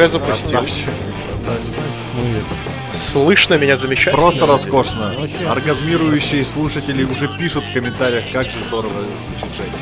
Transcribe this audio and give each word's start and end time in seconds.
Уже 0.00 0.08
запустил. 0.08 0.60
Слышно 2.94 3.58
меня 3.58 3.76
замечательно? 3.76 4.16
Просто 4.16 4.46
роскошно. 4.46 5.28
Оргазмирующие 5.46 6.42
слушатели 6.46 7.04
уже 7.04 7.28
пишут 7.36 7.64
в 7.64 7.72
комментариях, 7.74 8.32
как 8.32 8.50
же 8.50 8.60
здорово 8.60 8.94
звучит 8.94 9.54
Женя. 9.54 9.72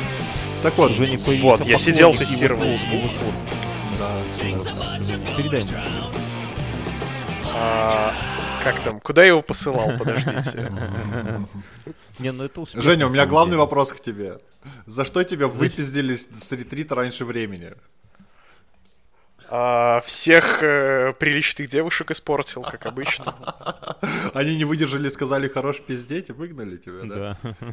Так 0.61 0.77
вот, 0.77 0.91
Уже 0.91 1.07
не 1.07 1.15
Вот, 1.15 1.63
я 1.63 1.77
сидел, 1.77 2.13
тестировал 2.15 2.65
звук. 2.75 3.11
Передай 5.37 5.63
мне. 5.63 5.83
А, 7.55 8.13
как 8.61 8.81
там? 8.81 8.99
Куда 8.99 9.21
я 9.21 9.29
его 9.29 9.41
посылал? 9.41 9.97
Подождите. 9.97 10.69
Не, 12.19 12.33
ну 12.33 12.43
это 12.43 12.65
Женя, 12.73 13.07
у 13.07 13.09
меня 13.09 13.25
главный 13.25 13.55
вопрос 13.55 13.93
к 13.93 14.01
тебе. 14.01 14.39
За 14.85 15.05
что 15.05 15.23
тебя 15.23 15.47
выпиздили 15.47 16.13
с 16.13 16.27
с 16.27 16.51
ретрита 16.51 16.95
раньше 16.95 17.23
времени? 17.23 17.71
А, 19.51 20.01
всех 20.05 20.61
э, 20.61 21.13
приличных 21.17 21.69
девушек 21.69 22.11
испортил, 22.11 22.61
как 22.61 22.85
обычно. 22.85 23.35
Они 24.33 24.55
не 24.55 24.63
выдержали, 24.63 25.09
сказали 25.09 25.47
хорош 25.47 25.79
пиздеть 25.79 26.29
и 26.29 26.33
выгнали 26.33 26.77
тебя, 26.77 27.03
да? 27.03 27.37
Да. 27.41 27.55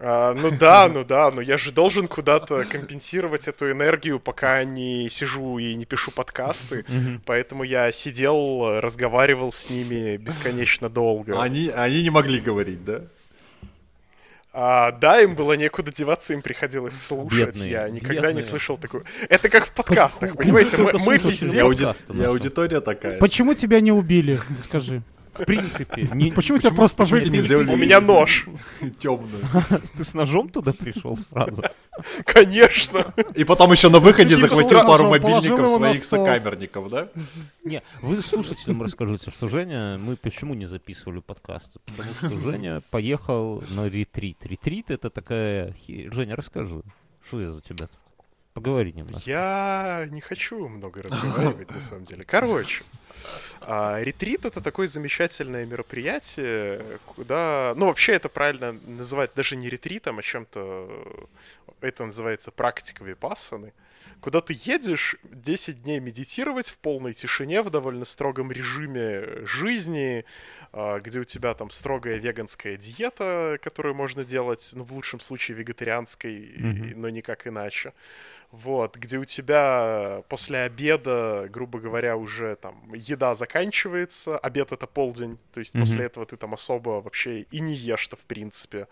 А, 0.00 0.32
ну 0.32 0.52
да, 0.56 0.88
ну 0.88 1.02
да, 1.02 1.32
но 1.32 1.40
я 1.40 1.58
же 1.58 1.72
должен 1.72 2.06
куда-то 2.06 2.64
компенсировать 2.64 3.48
эту 3.48 3.68
энергию, 3.72 4.20
пока 4.20 4.62
не 4.62 5.08
сижу 5.08 5.58
и 5.58 5.74
не 5.74 5.86
пишу 5.86 6.12
подкасты. 6.12 6.84
Поэтому 7.26 7.64
я 7.64 7.90
сидел, 7.90 8.78
разговаривал 8.80 9.50
с 9.50 9.68
ними 9.70 10.16
бесконечно 10.16 10.88
долго. 10.88 11.42
Они, 11.42 11.68
они 11.68 12.04
не 12.04 12.10
могли 12.10 12.38
говорить, 12.38 12.84
да? 12.84 13.02
А, 14.52 14.92
да, 14.92 15.20
им 15.20 15.34
было 15.34 15.52
некуда 15.52 15.92
деваться, 15.92 16.32
им 16.32 16.42
приходилось 16.42 17.00
слушать. 17.00 17.56
Бедные, 17.56 17.70
я 17.70 17.88
никогда 17.88 18.14
бедные. 18.14 18.34
не 18.34 18.42
слышал 18.42 18.76
такую. 18.76 19.04
Это 19.28 19.48
как 19.48 19.66
в 19.66 19.72
подкастах, 19.72 20.36
понимаете? 20.36 20.78
Мы, 20.78 20.92
мы 20.94 21.18
пиздим. 21.18 21.66
аудитория 21.66 22.80
такая. 22.80 23.18
Почему 23.18 23.54
тебя 23.54 23.80
не 23.80 23.92
убили, 23.92 24.38
скажи? 24.62 25.02
В 25.38 25.44
принципе, 25.44 26.08
не- 26.12 26.32
Почему 26.32 26.58
тебя 26.58 26.72
просто 26.72 27.04
сделали 27.06 27.72
У 27.72 27.76
меня 27.76 28.00
нож. 28.00 28.46
темную. 28.98 29.42
ты 29.96 30.04
с 30.04 30.14
ножом 30.14 30.48
туда 30.48 30.72
пришел 30.72 31.16
сразу? 31.16 31.62
Конечно. 32.24 33.12
И 33.34 33.44
потом 33.44 33.72
еще 33.72 33.88
на 33.88 33.98
выходе 33.98 34.36
Слушай, 34.36 34.48
захватил 34.50 34.86
пару 34.86 35.08
мобильников 35.08 35.68
своих 35.70 36.04
сокамерников, 36.04 36.90
да? 36.90 37.08
Не, 37.64 37.82
вы 38.02 38.22
слушателям 38.22 38.82
расскажите, 38.82 39.30
что 39.30 39.48
Женя, 39.48 39.98
мы 39.98 40.16
почему 40.16 40.54
не 40.54 40.66
записывали 40.66 41.20
подкасты? 41.20 41.80
Потому 41.86 42.14
что 42.14 42.40
Женя 42.40 42.82
поехал 42.90 43.62
на 43.70 43.88
ретрит. 43.88 44.44
Ретрит 44.44 44.90
это 44.90 45.10
такая... 45.10 45.74
Женя, 45.86 46.36
расскажи, 46.36 46.82
что 47.26 47.40
я 47.40 47.52
за 47.52 47.60
тебя 47.60 47.86
тут? 47.86 47.98
Поговори 48.54 48.92
немного. 48.92 49.20
Я 49.24 50.06
не 50.10 50.20
хочу 50.20 50.66
много 50.68 51.02
разговаривать, 51.02 51.70
на 51.70 51.80
самом 51.80 52.04
деле. 52.04 52.24
Короче, 52.24 52.82
а, 53.70 54.02
ретрит 54.02 54.46
это 54.46 54.62
такое 54.62 54.86
замечательное 54.86 55.66
мероприятие, 55.66 56.82
куда... 57.04 57.74
Ну, 57.76 57.86
вообще 57.86 58.12
это 58.14 58.30
правильно 58.30 58.72
называть 58.72 59.32
даже 59.34 59.56
не 59.56 59.68
ретритом, 59.68 60.18
а 60.18 60.22
чем-то... 60.22 61.28
Это 61.82 62.06
называется 62.06 62.50
практика 62.50 63.04
випассаны. 63.04 63.74
Куда 64.20 64.40
ты 64.40 64.54
едешь 64.64 65.16
10 65.22 65.82
дней 65.84 66.00
медитировать 66.00 66.70
в 66.70 66.78
полной 66.78 67.12
тишине, 67.12 67.62
в 67.62 67.70
довольно 67.70 68.04
строгом 68.04 68.50
режиме 68.50 69.44
жизни, 69.46 70.24
а, 70.72 70.98
где 70.98 71.20
у 71.20 71.24
тебя 71.24 71.52
там 71.54 71.70
строгая 71.70 72.16
веганская 72.16 72.76
диета, 72.78 73.58
которую 73.62 73.94
можно 73.94 74.24
делать, 74.24 74.72
ну, 74.74 74.82
в 74.82 74.92
лучшем 74.92 75.20
случае 75.20 75.58
вегетарианской, 75.58 76.34
и- 76.34 76.94
но 76.96 77.10
никак 77.10 77.46
иначе. 77.46 77.92
Вот, 78.50 78.96
где 78.96 79.18
у 79.18 79.24
тебя 79.24 80.22
после 80.28 80.60
обеда, 80.60 81.48
грубо 81.50 81.80
говоря, 81.80 82.16
уже 82.16 82.56
там 82.56 82.94
еда 82.94 83.34
заканчивается, 83.34 84.38
обед 84.38 84.72
это 84.72 84.86
полдень, 84.86 85.38
то 85.52 85.60
есть 85.60 85.74
после 85.74 86.06
этого 86.06 86.24
ты 86.24 86.36
там 86.38 86.54
особо 86.54 87.02
вообще 87.02 87.42
и 87.42 87.60
не 87.60 87.74
ешь-то 87.74 88.16
в 88.16 88.24
принципе. 88.24 88.88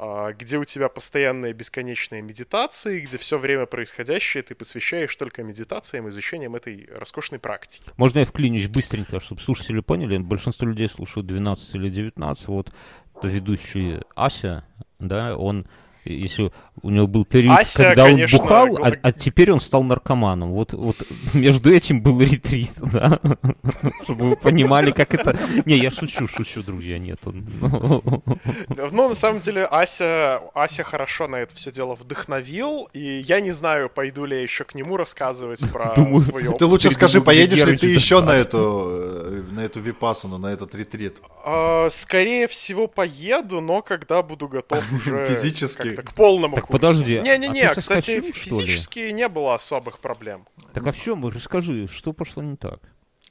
А, 0.00 0.32
где 0.32 0.58
у 0.58 0.64
тебя 0.64 0.88
постоянные 0.88 1.52
бесконечные 1.52 2.22
медитации, 2.22 3.00
где 3.00 3.18
все 3.18 3.36
время 3.36 3.66
происходящее 3.66 4.44
ты 4.44 4.54
посвящаешь 4.54 5.14
только 5.16 5.42
медитациям, 5.42 6.08
изучением 6.08 6.54
этой 6.54 6.88
роскошной 6.94 7.40
практики. 7.40 7.90
Можно 7.96 8.20
я 8.20 8.24
вклинюсь 8.24 8.68
быстренько, 8.68 9.18
чтобы 9.18 9.40
слушатели 9.40 9.80
поняли? 9.80 10.18
Большинство 10.18 10.68
людей 10.68 10.88
слушают 10.88 11.26
12 11.26 11.74
или 11.74 11.88
19. 11.88 12.48
Вот 12.48 12.72
ведущий 13.22 14.00
Ася, 14.14 14.64
да, 15.00 15.36
он, 15.36 15.66
если 16.04 16.52
у 16.82 16.90
него 16.90 17.06
был 17.06 17.24
период, 17.24 17.58
Ася, 17.58 17.84
когда 17.84 18.04
конечно, 18.04 18.38
он 18.38 18.42
бухал, 18.44 18.78
а, 18.82 18.92
а 19.02 19.12
теперь 19.12 19.50
он 19.52 19.60
стал 19.60 19.82
наркоманом. 19.82 20.52
Вот, 20.52 20.72
вот 20.72 20.96
между 21.34 21.72
этим 21.72 22.00
был 22.02 22.20
ретрит, 22.20 22.70
да, 22.76 23.20
чтобы 24.04 24.30
вы 24.30 24.36
понимали, 24.36 24.92
как 24.92 25.14
это... 25.14 25.36
Не, 25.64 25.76
я 25.76 25.90
шучу, 25.90 26.28
шучу, 26.28 26.62
друзья, 26.62 26.98
нет. 26.98 27.18
он- 27.24 27.46
Ну, 28.92 29.08
на 29.08 29.14
самом 29.14 29.40
деле, 29.40 29.64
Ася, 29.64 30.40
Ася 30.54 30.82
хорошо 30.84 31.28
на 31.28 31.36
это 31.36 31.54
все 31.54 31.70
дело 31.72 31.94
вдохновил, 31.94 32.88
и 32.92 33.20
я 33.26 33.40
не 33.40 33.52
знаю, 33.52 33.88
пойду 33.90 34.24
ли 34.24 34.36
я 34.36 34.42
еще 34.42 34.64
к 34.64 34.74
нему 34.74 34.96
рассказывать 34.96 35.60
про 35.72 35.94
Думаю. 35.94 36.54
Ты 36.54 36.66
лучше 36.66 36.90
скажи, 36.90 37.20
поедешь 37.20 37.64
ли 37.64 37.76
ты 37.76 37.86
еще 37.86 38.20
на 38.20 38.32
эту, 38.32 38.86
э, 38.90 39.42
на 39.52 39.60
эту 39.60 39.80
випасану, 39.80 40.38
на 40.38 40.48
этот 40.48 40.74
ретрит? 40.74 41.20
А, 41.44 41.88
Скорее 41.90 42.46
всего, 42.48 42.86
поеду, 42.86 43.60
но 43.60 43.82
когда 43.82 44.22
буду 44.22 44.48
готов 44.48 44.84
уже 44.92 45.28
Физически. 45.28 45.87
Как-то 45.96 46.12
к 46.12 46.14
полному 46.14 46.56
Так 46.56 46.66
курсу. 46.66 46.80
подожди, 46.80 47.16
а 47.16 47.22
Не-не-не, 47.22 47.68
ты 47.74 47.80
кстати, 47.80 48.10
ли? 48.12 48.32
физически 48.32 49.10
не 49.10 49.28
было 49.28 49.54
особых 49.54 49.98
проблем. 49.98 50.46
Так 50.74 50.86
а 50.86 50.92
в 50.92 50.96
чем? 51.00 51.26
Расскажи, 51.28 51.86
что 51.88 52.12
пошло 52.12 52.42
не 52.42 52.56
так? 52.56 52.80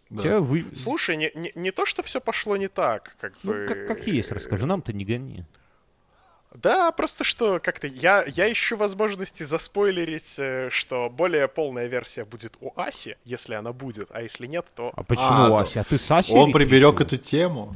Да. 0.10 0.22
Тебя 0.24 0.40
вы... 0.40 0.66
Слушай, 0.74 1.18
не, 1.18 1.32
не, 1.36 1.52
не 1.56 1.72
то, 1.72 1.86
что 1.86 2.02
все 2.04 2.22
пошло 2.22 2.56
не 2.58 2.68
так, 2.70 3.16
как 3.20 3.34
Ну, 3.44 3.52
бы... 3.54 3.66
как, 3.68 3.88
как 3.88 4.08
есть, 4.08 4.32
расскажи, 4.32 4.66
нам-то 4.66 4.94
не 4.94 5.04
гони. 5.04 5.44
Да, 6.54 6.92
просто 6.94 7.24
что 7.24 7.60
как-то 7.60 7.88
я, 7.88 8.24
я 8.26 8.52
ищу 8.52 8.78
возможности 8.78 9.44
заспойлерить, 9.44 10.36
э, 10.40 10.70
что 10.72 11.10
более 11.10 11.48
полная 11.50 11.88
версия 11.88 12.24
будет 12.24 12.56
у 12.62 12.72
Аси, 12.80 13.18
если 13.26 13.54
она 13.54 13.74
будет, 13.74 14.08
а 14.12 14.22
если 14.24 14.48
нет, 14.48 14.66
то... 14.76 14.92
А 14.96 15.04
почему, 15.04 15.28
А, 15.28 15.48
то- 15.50 15.58
Ася? 15.58 15.82
А 15.82 15.84
ты 15.84 15.98
с 16.00 16.10
Асей 16.10 16.34
Он 16.36 16.52
приберег 16.54 17.02
эту 17.02 17.18
тему. 17.18 17.76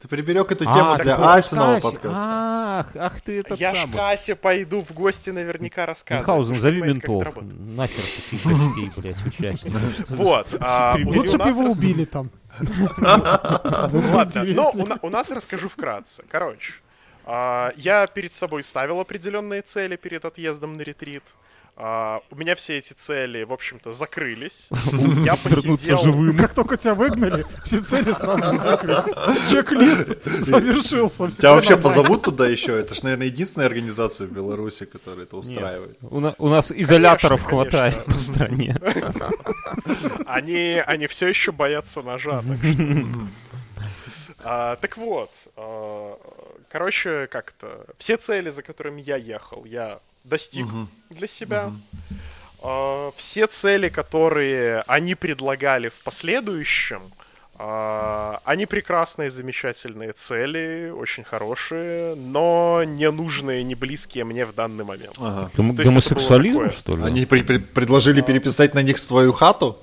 Ты 0.00 0.06
приберег 0.06 0.50
эту 0.52 0.64
А, 0.68 0.72
тему 0.72 0.92
так 0.92 1.02
для 1.02 1.16
Асиного 1.34 1.80
подкаста. 1.80 2.12
Ах, 2.14 2.86
ах 2.94 3.20
ты 3.20 3.40
этот 3.40 3.58
я 3.58 3.74
ж 3.74 3.78
самый. 3.80 3.96
к 3.96 4.00
Асе 4.00 4.36
пойду 4.36 4.80
в 4.80 4.92
гости 4.92 5.30
наверняка 5.30 5.86
рассказывать. 5.86 6.28
Мюнхгаузен, 6.28 6.54
же 6.54 6.60
зови 6.60 6.78
это 6.78 6.86
ментов. 6.86 7.34
Нахер 7.42 8.02
таких 8.30 8.44
гостей, 8.44 8.92
блядь, 8.96 9.26
участников. 9.26 9.82
Вот. 10.10 10.56
а, 10.60 10.96
Лучше 11.04 11.36
бы 11.38 11.46
нас 11.46 11.48
его 11.56 11.70
убили 11.72 12.04
там. 12.04 12.30
Ладно, 12.98 14.44
но 14.44 14.72
у 15.02 15.10
нас 15.10 15.30
расскажу 15.30 15.68
вкратце. 15.68 16.22
Короче, 16.30 16.74
а, 17.24 17.72
я 17.76 18.06
перед 18.06 18.32
собой 18.32 18.62
ставил 18.62 19.00
определенные 19.00 19.62
цели 19.62 19.96
перед 19.96 20.24
отъездом 20.24 20.74
на 20.74 20.82
ретрит. 20.82 21.24
А, 21.80 22.22
у 22.32 22.34
меня 22.34 22.56
все 22.56 22.78
эти 22.78 22.92
цели, 22.92 23.44
в 23.44 23.52
общем-то, 23.52 23.92
закрылись. 23.92 24.68
Я 25.24 25.36
посидел... 25.36 25.96
живым. 25.98 26.36
Как 26.36 26.52
только 26.52 26.76
тебя 26.76 26.94
выгнали, 26.94 27.46
все 27.64 27.80
цели 27.80 28.10
сразу 28.10 28.56
закрылись. 28.56 29.48
Чек-лист 29.48 30.06
завершился. 30.44 31.30
Тебя 31.30 31.52
вообще 31.54 31.76
позовут 31.76 32.22
туда 32.22 32.48
еще? 32.48 32.76
Это 32.76 32.94
же, 32.94 33.04
наверное, 33.04 33.28
единственная 33.28 33.68
организация 33.68 34.26
в 34.26 34.32
Беларуси, 34.32 34.86
которая 34.86 35.24
это 35.24 35.36
устраивает. 35.36 35.96
У, 36.02 36.18
на- 36.18 36.34
у 36.38 36.48
нас 36.48 36.72
изоляторов 36.72 37.44
хватает 37.44 38.04
по 38.04 38.18
стране. 38.18 38.76
Они, 40.26 40.82
они 40.86 41.06
все 41.06 41.28
еще 41.28 41.52
боятся 41.52 42.02
ножа, 42.02 42.42
так 42.42 42.58
что... 42.58 43.28
А, 44.44 44.76
так 44.76 44.96
вот, 44.98 45.30
а, 45.56 46.18
короче, 46.68 47.26
как-то 47.28 47.86
все 47.96 48.16
цели, 48.16 48.50
за 48.50 48.62
которыми 48.62 49.00
я 49.00 49.16
ехал, 49.16 49.64
я 49.64 50.00
достиг 50.28 50.66
для 51.10 51.26
себя. 51.26 51.72
А, 52.62 53.10
все 53.16 53.46
цели, 53.46 53.88
которые 53.88 54.82
они 54.86 55.14
предлагали 55.14 55.88
в 55.88 56.02
последующем, 56.04 57.00
а, 57.60 58.40
они 58.44 58.66
прекрасные, 58.66 59.30
замечательные 59.30 60.12
цели, 60.12 60.90
очень 60.90 61.24
хорошие, 61.24 62.14
но 62.16 62.82
не 62.84 63.10
нужные, 63.10 63.64
не 63.64 63.74
близкие 63.74 64.24
мне 64.24 64.44
в 64.46 64.54
данный 64.54 64.84
момент. 64.84 65.14
Ага. 65.18 65.50
Гом- 65.56 65.74
Гомосексуализм, 65.74 66.70
что 66.70 66.96
ли? 66.96 67.02
Они 67.04 67.26
при- 67.26 67.42
при- 67.42 67.58
предложили 67.58 68.20
переписать 68.22 68.74
на 68.74 68.82
них 68.82 69.00
твою 69.06 69.32
хату? 69.32 69.78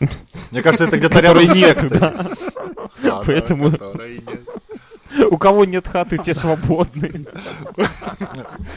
Мне 0.50 0.60
кажется, 0.62 0.84
это 0.88 0.98
где-то 0.98 1.20
рядом 1.20 1.46
с 1.46 1.52
Поэтому- 3.26 3.70
которой 3.72 4.18
нет. 4.18 4.40
У 5.30 5.38
кого 5.38 5.64
нет 5.64 5.88
хаты, 5.88 6.18
те 6.18 6.34
свободны. 6.34 7.26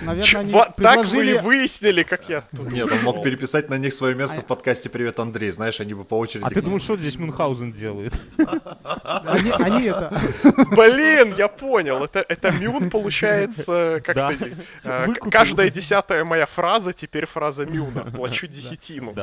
Наверное, 0.03 0.41
они 0.41 0.53
так 0.77 1.05
вы 1.05 1.31
и 1.31 1.33
выяснили, 1.39 2.03
как 2.03 2.29
я 2.29 2.41
тут 2.55 2.71
Нет, 2.71 2.91
он 2.91 3.03
мог 3.03 3.23
переписать 3.23 3.69
на 3.69 3.77
них 3.77 3.93
свое 3.93 4.15
место 4.15 4.41
в 4.41 4.45
подкасте 4.45 4.89
«Привет, 4.89 5.19
Андрей». 5.19 5.51
Знаешь, 5.51 5.79
они 5.79 5.93
бы 5.93 6.03
по 6.03 6.17
очереди... 6.17 6.45
А 6.45 6.49
ты 6.49 6.61
думаешь, 6.61 6.83
что 6.83 6.97
здесь 6.97 7.17
Мюнхгаузен 7.17 7.71
делает? 7.71 8.13
Они, 9.03 9.85
это... 9.85 10.13
Блин, 10.71 11.33
я 11.37 11.47
понял. 11.47 12.03
Это, 12.03 12.51
Мюн, 12.51 12.89
получается, 12.89 14.01
как-то... 14.05 14.33
э, 14.83 15.13
каждая 15.31 15.69
десятая 15.69 16.23
моя 16.23 16.45
фраза 16.45 16.93
теперь 16.93 17.25
фраза 17.25 17.65
Мюна. 17.65 18.11
Плачу 18.15 18.47
десятину. 18.47 19.15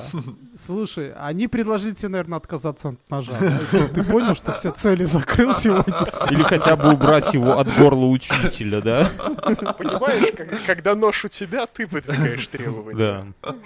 Слушай, 0.56 1.12
они 1.14 1.48
предложили 1.48 1.94
тебе, 1.94 2.08
наверное, 2.08 2.38
отказаться 2.38 2.90
от 2.90 3.10
ножа. 3.10 3.34
Ты 3.94 4.02
понял, 4.04 4.34
что 4.34 4.52
все 4.52 4.70
цели 4.70 5.04
закрыл 5.04 5.52
сегодня? 5.52 5.94
Или 6.30 6.42
хотя 6.42 6.76
бы 6.76 6.96
убрать 7.04 7.34
его 7.34 7.58
от 7.58 7.68
горла 7.76 8.06
учителя, 8.06 8.80
да? 8.80 9.10
Понимаешь, 9.78 10.34
когда 10.66 10.94
нож 10.94 11.24
у 11.24 11.28
тебя, 11.28 11.66
ты 11.66 11.86
выдвигаешь 11.86 12.48
требования. 12.48 13.34
Да. 13.42 13.56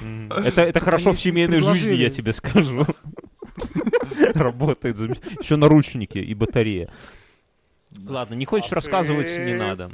Это, 0.45 0.63
это 0.63 0.81
хорошо 0.81 1.13
в 1.13 1.21
семейной 1.21 1.61
жизни, 1.61 1.95
я 1.95 2.11
тебе 2.11 2.33
скажу. 2.33 2.87
Работает. 4.35 4.97
Еще 5.41 5.57
наручники 5.57 6.19
и 6.19 6.35
батарея. 6.35 6.91
Ладно, 8.07 8.35
не 8.35 8.45
хочешь 8.45 8.73
А 8.73 8.77
рассказывать, 8.77 9.27
ты- 9.27 9.45
не 9.45 9.55
надо. 9.55 9.91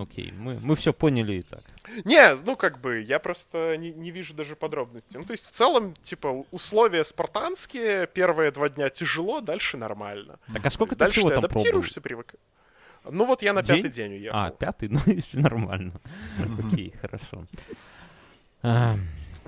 Окей, 0.00 0.32
мы, 0.36 0.58
мы 0.60 0.76
все 0.76 0.92
поняли 0.92 1.34
и 1.34 1.42
так. 1.42 1.62
Не, 2.04 2.34
ну 2.44 2.56
как 2.56 2.80
бы, 2.80 3.00
я 3.00 3.18
просто 3.18 3.76
не, 3.76 3.92
не 3.92 4.10
вижу 4.10 4.34
даже 4.34 4.56
подробностей. 4.56 5.18
Ну, 5.18 5.24
то 5.24 5.32
есть, 5.32 5.46
в 5.46 5.52
целом, 5.52 5.94
типа, 6.02 6.44
условия 6.50 7.04
спартанские, 7.04 8.06
первые 8.06 8.50
два 8.50 8.68
дня 8.68 8.90
тяжело, 8.90 9.40
дальше 9.40 9.76
нормально. 9.76 10.38
Так 10.52 10.66
а 10.66 10.70
сколько 10.70 10.96
ты 10.96 11.04
есть 11.04 11.12
всего 11.12 11.28
дальше 11.28 11.40
ты 11.42 11.48
там 11.48 11.50
адаптируешься, 11.50 12.00
привык. 12.00 12.34
Ну 13.04 13.26
вот 13.26 13.42
я 13.42 13.52
на 13.52 13.62
День? 13.62 13.76
пятый 13.76 13.90
день 13.90 14.12
уехал. 14.14 14.38
А, 14.38 14.50
пятый? 14.50 14.88
Ну, 14.92 15.00
еще 15.06 15.38
нормально. 15.38 15.92
Окей, 16.58 16.94
хорошо. 17.00 17.44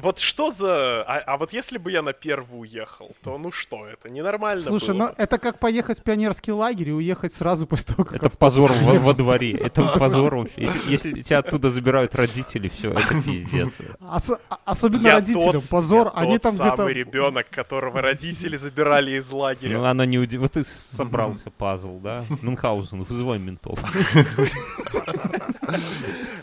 Вот 0.02 0.18
что 0.18 0.50
за... 0.50 1.02
А, 1.06 1.22
а 1.26 1.36
вот 1.36 1.52
если 1.52 1.78
бы 1.78 1.90
я 1.90 2.02
на 2.02 2.12
первую 2.12 2.60
уехал, 2.60 3.14
то 3.22 3.36
ну 3.38 3.52
что 3.52 3.86
это? 3.86 4.08
Ненормально 4.08 4.62
Слушай, 4.62 4.94
было. 4.94 4.98
ну 4.98 5.14
это 5.16 5.38
как 5.38 5.58
поехать 5.58 5.98
в 5.98 6.02
пионерский 6.02 6.52
лагерь 6.52 6.88
и 6.90 6.92
уехать 6.92 7.34
сразу 7.34 7.66
после 7.66 7.94
того, 7.94 8.04
как... 8.04 8.22
Это 8.22 8.30
позор 8.30 8.72
во, 8.72 8.94
во 8.94 9.14
дворе. 9.14 9.52
Это 9.60 9.82
позор 9.98 10.36
вообще. 10.36 10.62
Если, 10.62 10.88
если 10.88 11.22
тебя 11.22 11.38
оттуда 11.38 11.70
забирают 11.70 12.14
родители, 12.14 12.68
все, 12.68 12.92
это 12.92 13.22
пиздец. 13.22 13.78
Ос- 14.00 14.38
особенно 14.64 15.06
Я 15.06 15.14
родителям. 15.14 15.52
тот, 15.52 15.70
Позор, 15.70 16.06
я 16.06 16.12
они 16.20 16.34
тот 16.34 16.42
там 16.42 16.54
где-то... 16.54 16.76
самый 16.76 16.94
ребенок, 16.94 17.50
которого 17.50 18.00
родители 18.00 18.56
забирали 18.56 19.12
из 19.12 19.30
лагеря. 19.30 19.78
Ну, 19.78 19.84
она 19.84 20.06
не 20.06 20.18
удив... 20.18 20.40
Вот 20.40 20.52
ты 20.52 20.64
собрался 20.64 21.50
пазл, 21.50 21.98
да? 21.98 22.24
Мюнхгаузен, 22.42 23.02
вызывай 23.02 23.38
ментов. 23.38 23.78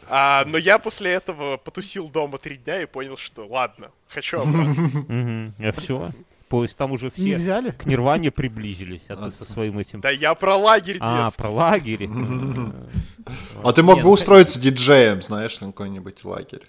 А, 0.10 0.46
но 0.46 0.58
я 0.58 0.80
после 0.80 1.12
этого 1.12 1.58
потусил 1.58 2.10
дома 2.10 2.38
три 2.38 2.58
дня 2.58 2.82
и 2.82 2.86
понял, 2.86 3.18
что 3.18 3.47
ладно, 3.50 3.92
хочу 4.10 4.38
обратно. 4.42 5.54
А 5.60 5.72
все. 5.78 6.12
Поезд 6.50 6.78
там 6.78 6.94
уже 6.94 7.06
Не 7.08 7.12
все 7.12 7.36
взяли? 7.36 7.72
к 7.72 7.86
Нирване 7.86 8.32
приблизились, 8.32 9.02
а 9.10 9.18
ты 9.18 9.32
со 9.32 9.44
своим 9.44 9.80
этим... 9.80 10.00
Да 10.00 10.10
я 10.10 10.34
про 10.34 10.56
лагерь 10.56 10.98
А, 11.02 11.30
про 11.38 11.50
лагерь. 11.50 12.08
А 13.64 13.74
ты 13.74 13.84
мог 13.84 13.96
Нет, 13.98 14.06
бы 14.06 14.12
устроиться 14.12 14.58
диджеем, 14.60 15.22
знаешь, 15.22 15.60
на 15.60 15.68
какой-нибудь 15.68 16.24
лагерь. 16.24 16.64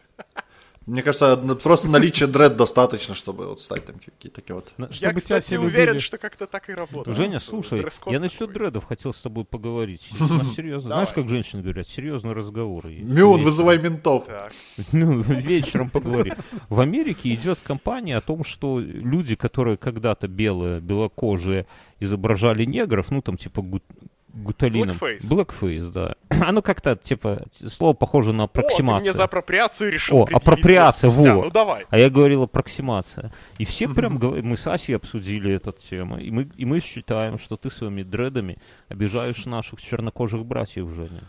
Мне 0.89 1.03
кажется, 1.03 1.37
просто 1.63 1.89
наличия 1.91 2.27
дред 2.27 2.57
достаточно, 2.57 3.15
чтобы 3.15 3.47
вот 3.47 3.61
стать 3.61 3.85
там 3.85 3.97
какие-то 3.97 4.41
такие 4.41 4.55
вот. 4.55 4.73
Ну, 4.79 4.87
Я, 4.87 4.93
чтобы 4.93 5.11
тебя 5.13 5.21
кстати, 5.21 5.45
все 5.45 5.59
уверен, 5.59 5.87
любили. 5.89 5.99
что 5.99 6.17
как-то 6.17 6.47
так 6.47 6.71
и 6.71 6.73
работает. 6.73 7.15
Женя, 7.15 7.41
слушай, 7.41 7.85
я 8.07 8.21
насчет 8.21 8.39
такой. 8.39 8.55
дредов 8.55 8.85
хотел 8.87 9.13
с 9.13 9.21
тобой 9.21 9.45
поговорить. 9.45 10.09
Серьезно. 10.57 10.89
Знаешь, 10.89 11.11
как 11.11 11.29
женщины 11.29 11.61
говорят, 11.63 11.89
серьезный 11.89 12.33
разговор. 12.33 12.87
есть. 12.87 13.07
Мюн, 13.07 13.43
вызывай 13.45 13.79
ментов. 13.79 14.25
Ну, 14.93 15.21
вечером 15.21 15.91
поговорим. 15.91 16.35
В 16.71 16.81
Америке 16.81 17.35
идет 17.35 17.59
кампания 17.63 18.17
о 18.17 18.21
том, 18.23 18.43
что 18.43 18.81
люди, 18.81 19.37
которые 19.37 19.77
когда-то 19.77 20.27
белые, 20.27 20.81
белокожие, 20.81 21.67
изображали 22.01 22.65
негров, 22.65 23.11
ну 23.11 23.21
там 23.21 23.37
типа 23.37 23.63
гуталином. 24.43 24.97
Blackface. 24.97 25.29
Blackface, 25.29 25.93
да. 25.93 26.15
Оно 26.29 26.63
как-то, 26.63 26.97
типа, 26.97 27.47
слово 27.51 27.93
похоже 27.93 28.33
на 28.33 28.45
О, 28.45 28.47
ты 28.47 28.61
аппроксимацию. 28.61 29.03
мне 29.03 29.13
за 29.13 29.25
апроприацию 29.25 29.91
решил 29.91 30.19
О, 30.19 30.29
апроприация, 30.33 31.11
спустя. 31.11 31.35
Ну 31.35 31.51
давай. 31.51 31.87
А 31.91 31.99
я 31.99 32.11
говорил 32.11 32.45
аппроксимация. 32.45 33.33
И 33.59 33.65
все 33.65 33.89
прям 33.89 34.19
говорят, 34.19 34.45
мы 34.45 34.57
с 34.57 34.67
Асей 34.67 34.97
обсудили 34.97 35.55
эту 35.55 35.73
тему, 35.73 36.19
и 36.19 36.31
мы, 36.31 36.49
и 36.57 36.65
мы 36.65 36.81
считаем, 36.81 37.39
что 37.39 37.57
ты 37.57 37.71
своими 37.71 38.03
дредами 38.03 38.59
обижаешь 38.89 39.47
наших 39.47 39.81
чернокожих 39.81 40.45
братьев, 40.45 40.89
Женя. 40.95 41.23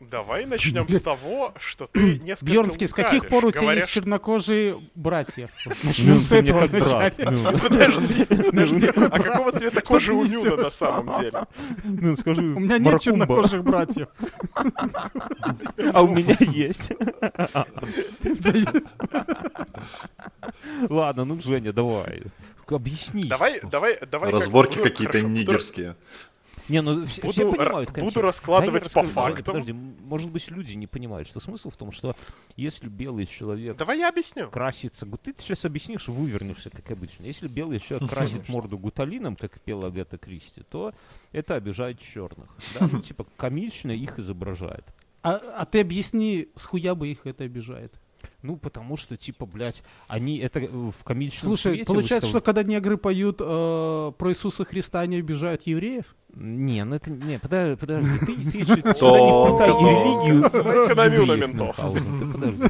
Давай 0.00 0.44
начнем 0.46 0.88
с 0.88 1.00
того, 1.00 1.54
что 1.58 1.86
ты 1.86 2.18
несколько 2.18 2.52
Бьернский, 2.52 2.86
с 2.86 2.92
каких 2.92 3.28
пор 3.28 3.46
у 3.46 3.50
тебя 3.50 3.60
говоря, 3.62 3.80
есть 3.80 3.90
чернокожие 3.90 4.80
братья? 4.94 5.48
Ну, 5.64 5.72
Начнем 5.82 6.20
с 6.20 6.32
этого. 6.32 6.68
Ну, 6.70 7.58
Подожди, 7.58 8.24
подожди. 8.24 8.86
А 8.86 9.18
какого 9.18 9.52
цвета 9.52 9.80
кожи 9.82 10.12
у 10.12 10.24
Мюна 10.24 10.56
на 10.56 10.70
самом 10.70 11.20
деле? 11.20 11.44
ну, 11.84 12.16
скажи, 12.16 12.40
У 12.40 12.60
меня 12.60 12.78
нет 12.78 13.00
чернокожих 13.00 13.64
братьев. 13.64 14.08
А 15.92 16.02
у 16.02 16.08
меня 16.08 16.36
есть. 16.40 16.92
Ладно, 20.88 21.24
ну, 21.24 21.40
Женя, 21.40 21.72
давай. 21.72 22.22
Объясни. 22.66 23.24
Давай, 23.24 23.60
давай, 23.62 23.98
давай. 24.10 24.30
Разборки 24.30 24.78
буду- 24.78 24.90
какие-то 24.90 25.20
нигерские. 25.22 25.96
Не, 26.68 26.80
ну 26.80 27.04
все, 27.04 27.20
Буду 27.22 27.32
все 27.34 27.52
понимают 27.52 27.90
буду 27.90 28.00
концепт. 28.00 28.16
раскладывать 28.24 28.92
по 28.92 29.02
фактам. 29.02 29.44
Подожди, 29.44 29.72
может 29.72 30.30
быть, 30.30 30.50
люди 30.50 30.74
не 30.74 30.86
понимают, 30.86 31.28
что 31.28 31.40
смысл 31.40 31.70
в 31.70 31.76
том, 31.76 31.92
что 31.92 32.16
если 32.56 32.88
белый 32.88 33.26
человек 33.26 33.76
Давай 33.76 33.98
я 33.98 34.08
объясню. 34.08 34.48
красится... 34.50 35.04
гу- 35.04 35.18
Ты 35.18 35.34
сейчас 35.38 35.64
объяснишь 35.64 36.08
вывернешься, 36.08 36.70
как 36.70 36.90
обычно. 36.90 37.24
Если 37.24 37.48
белый 37.48 37.80
человек 37.80 38.08
красит 38.14 38.48
морду 38.48 38.78
гуталином, 38.78 39.36
как 39.36 39.60
пела 39.60 39.88
Агата 39.88 40.16
Кристи, 40.16 40.62
то 40.70 40.92
это 41.32 41.54
обижает 41.56 42.00
черных. 42.00 42.48
Да? 42.78 42.88
Ну, 42.90 43.00
типа, 43.02 43.26
комично 43.36 43.90
их 43.90 44.18
изображает. 44.18 44.84
А, 45.22 45.36
а 45.58 45.64
ты 45.66 45.80
объясни, 45.80 46.48
с 46.54 46.64
хуя 46.64 46.94
бы 46.94 47.08
их 47.08 47.26
это 47.26 47.44
обижает? 47.44 47.92
Ну, 48.44 48.58
потому 48.58 48.98
что, 48.98 49.16
типа, 49.16 49.46
блядь, 49.46 49.82
они 50.06 50.36
это 50.36 50.60
э, 50.60 50.66
в 50.68 51.02
комичном 51.02 51.40
Слушай, 51.56 51.76
свете 51.76 51.84
получается, 51.86 52.28
что 52.28 52.38
выстав- 52.40 52.44
когда 52.44 52.62
негры 52.62 52.98
поют 52.98 53.38
э, 53.40 54.12
про 54.18 54.30
Иисуса 54.30 54.66
Христа, 54.66 55.00
они 55.00 55.16
обижают 55.16 55.62
евреев? 55.62 56.14
Не, 56.34 56.84
ну 56.84 56.96
это... 56.96 57.10
Не, 57.10 57.38
подожди, 57.38 57.76
подожди. 57.76 58.18
Ты, 58.18 58.50
ты 58.50 58.64
сюда 58.66 59.20
не 59.20 59.32
вплетай 59.32 59.70
и 59.70 59.84
религию, 59.84 60.44
евреев, 61.24 61.40
ментов. 61.40 61.78
Мюнхгаузен, 61.78 62.18
ты 62.18 62.26
подожди. 62.34 62.64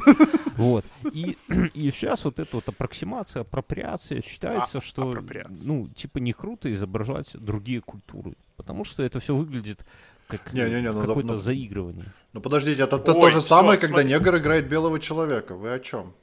Вот. 0.55 0.85
И, 1.11 1.37
и 1.73 1.91
сейчас 1.91 2.23
вот 2.23 2.39
эта 2.39 2.55
вот 2.55 2.69
аппроксимация, 2.69 3.41
апроприация 3.41 4.21
считается, 4.21 4.77
А, 4.77 4.81
что, 4.81 5.09
апроприация. 5.09 5.67
ну, 5.67 5.89
типа 5.89 6.19
не 6.19 6.31
круто 6.31 6.73
изображать 6.73 7.27
другие 7.33 7.81
культуры. 7.81 8.35
Потому 8.55 8.85
что 8.85 9.03
это 9.03 9.19
все 9.19 9.35
выглядит 9.35 9.85
как 10.27 10.53
Не-не-не, 10.53 10.91
ну 10.91 11.01
да, 11.01 11.07
какое-то 11.07 11.33
ну- 11.33 11.39
заигрывание. 11.39 12.05
Ну 12.33 12.41
подождите, 12.41 12.81
это, 12.81 12.97
это 12.97 13.13
Ой, 13.13 13.21
то 13.21 13.31
же 13.31 13.39
всё, 13.39 13.47
самое, 13.55 13.79
когда 13.79 13.97
смотри. 14.01 14.09
негр 14.13 14.37
играет 14.37 14.67
белого 14.67 14.99
человека. 14.99 15.55
Вы 15.55 15.73
о 15.73 15.79
чем? 15.79 16.13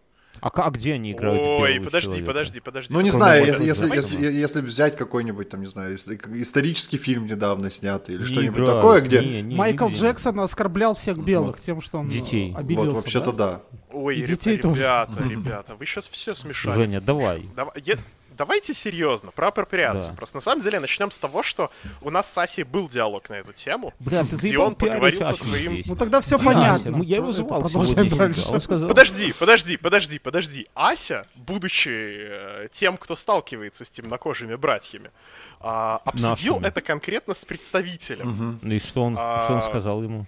А, 0.40 0.48
а 0.48 0.70
где 0.70 0.94
они 0.94 1.12
играют 1.12 1.40
Ой, 1.40 1.72
белого 1.74 1.84
подожди, 1.84 2.06
человека? 2.08 2.26
подожди, 2.26 2.60
подожди. 2.60 2.94
Ну 2.94 3.00
не 3.00 3.10
знаю, 3.10 3.46
если, 3.46 3.64
если, 3.64 3.94
если, 3.94 4.24
если 4.24 4.60
взять 4.60 4.96
какой-нибудь, 4.96 5.48
там, 5.50 5.60
не 5.60 5.66
знаю, 5.68 5.94
ист- 5.94 6.08
исторический 6.34 6.96
фильм 6.96 7.26
недавно 7.26 7.70
снятый 7.70 8.16
или 8.16 8.22
Не 8.22 8.28
что-нибудь 8.28 8.56
играют, 8.58 8.74
такое, 8.74 9.00
где... 9.02 9.20
не, 9.24 9.42
не, 9.42 9.54
Майкл 9.54 9.86
нигде. 9.86 10.00
Джексон 10.00 10.40
оскорблял 10.40 10.94
всех 10.94 11.18
белых 11.18 11.60
тем, 11.60 11.80
что 11.80 11.98
он 11.98 12.08
э, 12.08 12.12
Детей. 12.12 12.52
обелился. 12.56 12.90
Вот, 12.90 12.96
вообще-то 12.96 13.32
да? 13.32 13.62
да. 13.70 13.78
Ой, 13.92 14.16
детей 14.22 14.58
тоже. 14.58 14.80
ребята, 14.80 15.22
ребята, 15.30 15.74
вы 15.76 15.86
сейчас 15.86 16.08
все 16.08 16.34
смешали. 16.34 16.74
Женя, 16.76 17.00
давай. 17.00 17.48
Дава- 17.54 17.72
е- 17.76 17.98
Давайте 18.42 18.74
серьезно, 18.74 19.30
про 19.30 19.48
апроприацию. 19.48 20.10
Да. 20.10 20.16
Просто 20.16 20.36
на 20.38 20.40
самом 20.40 20.62
деле 20.62 20.80
начнем 20.80 21.12
с 21.12 21.18
того, 21.20 21.44
что 21.44 21.70
у 22.00 22.10
нас 22.10 22.28
с 22.32 22.36
Асей 22.36 22.64
был 22.64 22.88
диалог 22.88 23.28
на 23.30 23.34
эту 23.34 23.52
тему. 23.52 23.94
Бля, 24.00 24.24
ты 24.24 24.34
Где 24.34 24.58
он 24.58 24.74
поговорил 24.74 25.24
со 25.24 25.36
своим- 25.36 25.74
здесь. 25.74 25.86
Ну 25.86 25.94
тогда 25.94 26.20
все 26.20 26.34
Ася, 26.34 26.44
понятно. 26.44 26.90
ну, 26.90 27.02
я 27.04 27.18
его 27.18 27.30
звал 27.32 27.62
продолжаем 27.62 28.08
дальше. 28.08 28.42
Он 28.50 28.60
сказал, 28.60 28.88
Подожди, 28.88 29.32
подожди, 29.38 29.76
подожди, 29.76 30.18
подожди. 30.18 30.66
Ася, 30.74 31.24
будучи 31.36 31.88
э, 31.92 32.68
тем, 32.72 32.96
кто 32.96 33.14
сталкивается 33.14 33.84
с 33.84 33.90
темнокожими 33.90 34.56
братьями, 34.56 35.12
а, 35.60 36.00
обсудил 36.04 36.54
Нашими. 36.54 36.66
это 36.68 36.80
конкретно 36.80 37.34
с 37.34 37.44
представителем. 37.44 38.58
Ну 38.60 38.74
и 38.74 38.80
что 38.80 39.04
он, 39.04 39.14
что 39.14 39.46
он 39.50 39.58
А, 39.58 39.62
сказал 39.62 40.02
ему? 40.02 40.26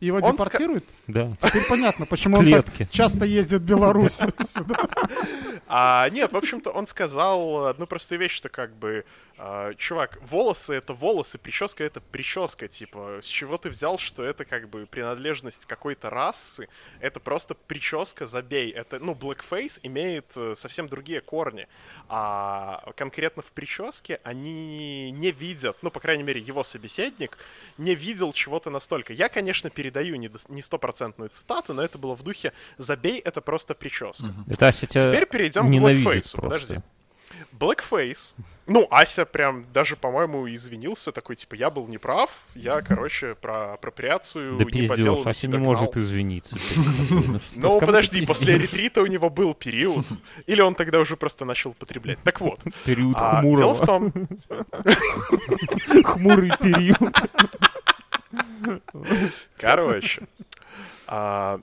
Его 0.00 0.18
Он 0.18 0.32
депортируют? 0.32 0.84
Да. 1.06 1.32
Теперь 1.40 1.66
понятно, 1.68 2.06
почему 2.06 2.38
он 2.38 2.50
так 2.50 2.90
часто 2.90 3.24
ездит 3.24 3.62
в 3.62 3.64
Беларусь. 3.64 4.18
сюда. 4.48 4.76
А, 5.68 6.08
нет, 6.10 6.32
в 6.32 6.36
общем-то, 6.36 6.70
он 6.70 6.86
сказал 6.86 7.66
одну 7.66 7.88
простую 7.88 8.20
вещь, 8.20 8.36
что 8.36 8.48
как 8.48 8.76
бы 8.76 9.04
чувак, 9.76 10.18
волосы 10.22 10.74
это 10.74 10.94
волосы, 10.94 11.38
прическа 11.38 11.84
это 11.84 12.00
прическа, 12.00 12.68
типа, 12.68 13.20
с 13.22 13.26
чего 13.26 13.58
ты 13.58 13.68
взял, 13.68 13.98
что 13.98 14.24
это 14.24 14.44
как 14.44 14.68
бы 14.68 14.86
принадлежность 14.86 15.66
какой-то 15.66 16.08
расы? 16.08 16.68
Это 17.00 17.20
просто 17.20 17.54
прическа, 17.54 18.24
забей. 18.24 18.70
Это, 18.70 18.98
ну, 18.98 19.12
blackface 19.12 19.80
имеет 19.82 20.36
э, 20.36 20.54
совсем 20.56 20.88
другие 20.88 21.20
корни, 21.20 21.68
а 22.08 22.82
конкретно 22.96 23.42
в 23.42 23.52
прическе 23.52 24.20
они 24.24 25.10
не 25.10 25.32
видят, 25.32 25.76
ну, 25.82 25.90
по 25.90 26.00
крайней 26.00 26.22
мере, 26.22 26.40
его 26.40 26.62
собеседник 26.64 27.36
не 27.76 27.94
видел 27.94 28.32
чего-то 28.32 28.70
настолько. 28.70 29.12
Я, 29.12 29.28
конечно, 29.28 29.68
передаю 29.68 30.16
не 30.16 30.62
стопроцентную 30.62 31.28
цитату, 31.28 31.74
но 31.74 31.82
это 31.82 31.98
было 31.98 32.14
в 32.14 32.22
духе 32.22 32.52
«забей, 32.78 33.20
это 33.20 33.40
просто 33.40 33.74
прическа». 33.74 34.26
Тебя 34.86 35.12
Теперь 35.12 35.26
перейдем 35.26 35.66
к 35.66 35.68
просто. 36.32 36.42
подожди. 36.42 36.95
Blackface. 37.58 38.34
Ну, 38.68 38.88
Ася 38.90 39.24
прям 39.24 39.64
даже, 39.72 39.94
по-моему, 39.94 40.52
извинился, 40.52 41.12
такой, 41.12 41.36
типа, 41.36 41.54
я 41.54 41.70
был 41.70 41.86
неправ, 41.86 42.30
я, 42.56 42.82
короче, 42.82 43.36
про 43.36 43.74
апроприацию 43.74 44.58
Да 44.58 44.64
не 44.64 44.88
по 44.88 44.96
делу 44.96 45.16
пиздешь, 45.16 45.24
на 45.24 45.30
Ася 45.30 45.46
не 45.48 45.58
может 45.58 45.96
извиниться. 45.96 46.56
Ну, 47.10 47.40
Ну, 47.54 47.80
подожди, 47.80 48.26
после 48.26 48.58
ретрита 48.58 49.02
у 49.02 49.06
него 49.06 49.30
был 49.30 49.54
период. 49.54 50.04
Или 50.46 50.62
он 50.62 50.74
тогда 50.74 50.98
уже 50.98 51.16
просто 51.16 51.44
начал 51.44 51.70
употреблять. 51.70 52.18
Так 52.24 52.40
вот. 52.40 52.60
Период 52.84 53.16
а, 53.20 53.40
дело 53.40 53.74
в 53.74 53.78
хмурого. 53.78 53.86
том, 53.86 54.12
Хмурый 56.04 56.50
период. 56.60 56.98
короче, 59.56 60.22
а, 61.06 61.60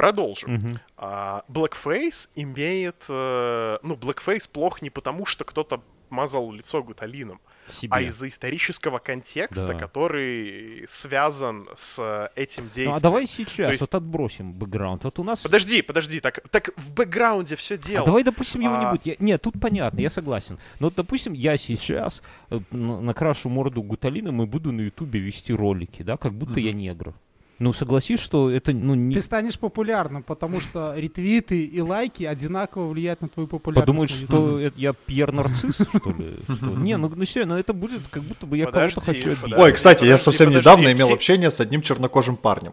продолжим. 0.00 0.54
Мгм. 0.54 0.78
А, 0.96 1.42
Blackface 1.48 2.28
имеет... 2.36 3.06
э, 3.10 3.78
Ну, 3.82 3.94
Blackface 3.94 4.48
плох 4.50 4.82
не 4.82 4.90
потому, 4.90 5.26
что 5.26 5.44
кто-то 5.44 5.82
мазал 6.08 6.50
лицо 6.52 6.82
гуталином, 6.82 7.38
Себе. 7.70 7.92
а 7.94 8.00
из-за 8.00 8.26
исторического 8.26 8.98
контекста, 8.98 9.68
Да. 9.68 9.74
который 9.74 10.84
связан 10.88 11.68
с 11.76 12.30
этим 12.34 12.64
Ну, 12.64 12.70
действием. 12.70 12.92
а 12.96 13.00
давай 13.00 13.26
сейчас 13.26 13.66
То 13.66 13.72
есть- 13.72 13.80
вот 13.82 13.94
отбросим 13.94 14.50
бэкграунд. 14.52 15.04
Вот 15.04 15.18
у 15.18 15.22
нас... 15.22 15.40
Подожди, 15.40 15.82
подожди, 15.82 16.18
так, 16.20 16.40
так 16.50 16.70
в 16.76 16.92
бэкграунде 16.94 17.54
все 17.56 17.74
А 17.74 17.78
дело. 17.78 18.06
давай 18.06 18.24
допустим 18.24 18.60
его 18.62 18.76
не 18.76 18.84
А. 18.86 18.90
будет. 18.90 19.06
Я- 19.06 19.16
Нет, 19.20 19.42
тут 19.42 19.54
понятно, 19.60 20.00
я 20.00 20.10
согласен. 20.10 20.58
Но 20.80 20.86
вот, 20.88 20.94
допустим, 20.96 21.32
я 21.34 21.56
сейчас 21.58 22.22
э, 22.50 22.58
на- 22.72 23.00
накрашу 23.00 23.48
морду 23.50 23.82
гуталином 23.82 24.42
и 24.42 24.46
буду 24.46 24.72
на 24.72 24.80
ютубе 24.80 25.20
вести 25.20 25.52
ролики, 25.54 26.02
да, 26.02 26.16
как 26.16 26.32
будто 26.32 26.58
я 26.58 26.72
негр. 26.72 27.14
Ну, 27.60 27.74
согласись, 27.74 28.20
что 28.20 28.50
это, 28.50 28.72
ну, 28.72 28.94
не... 28.94 29.14
Ты 29.14 29.20
станешь 29.20 29.58
популярным, 29.58 30.22
потому 30.22 30.62
что 30.62 30.94
ретвиты 30.96 31.62
и 31.62 31.80
лайки 31.82 32.24
одинаково 32.24 32.88
влияют 32.88 33.20
на 33.20 33.28
твою 33.28 33.48
популярность. 33.48 33.86
Подумаешь, 33.86 34.10
что 34.10 34.58
это 34.58 34.80
я 34.80 34.94
Пьер-нарцисс, 34.94 35.74
что 35.74 36.10
ли? 36.10 36.38
Не, 36.78 36.96
ну, 36.96 37.12
ну 37.14 37.24
серьезно, 37.26 37.54
это 37.54 37.74
будет 37.74 38.00
как 38.10 38.22
будто 38.22 38.46
бы 38.46 38.56
я 38.56 38.64
кого-то 38.64 39.02
хочу. 39.02 39.36
Ой, 39.58 39.72
кстати, 39.72 40.04
я 40.06 40.16
совсем 40.16 40.48
недавно 40.50 40.90
имел 40.90 41.12
общение 41.12 41.50
с 41.50 41.60
одним 41.60 41.82
чернокожим 41.82 42.38
парнем. 42.38 42.72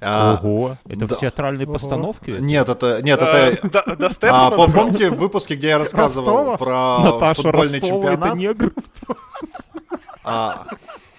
А, 0.00 0.40
Ого, 0.42 0.78
это 0.88 1.06
в 1.06 1.18
театральной 1.18 1.66
постановке? 1.66 2.36
Нет, 2.40 2.66
это... 2.70 3.02
Нет, 3.02 3.20
Э, 3.20 3.24
это... 3.26 3.96
До 3.96 4.06
А, 4.06 4.10
Стефана 4.10 4.68
помните 4.68 5.10
в 5.10 5.16
выпуске, 5.16 5.56
где 5.56 5.68
я 5.68 5.78
рассказывал 5.78 6.56
про 6.56 7.00
Наташа 7.00 7.42
футбольный 7.42 7.80
Ростова, 7.80 8.12
это 8.14 8.14
чемпионат? 8.14 8.34
негр? 8.36 8.72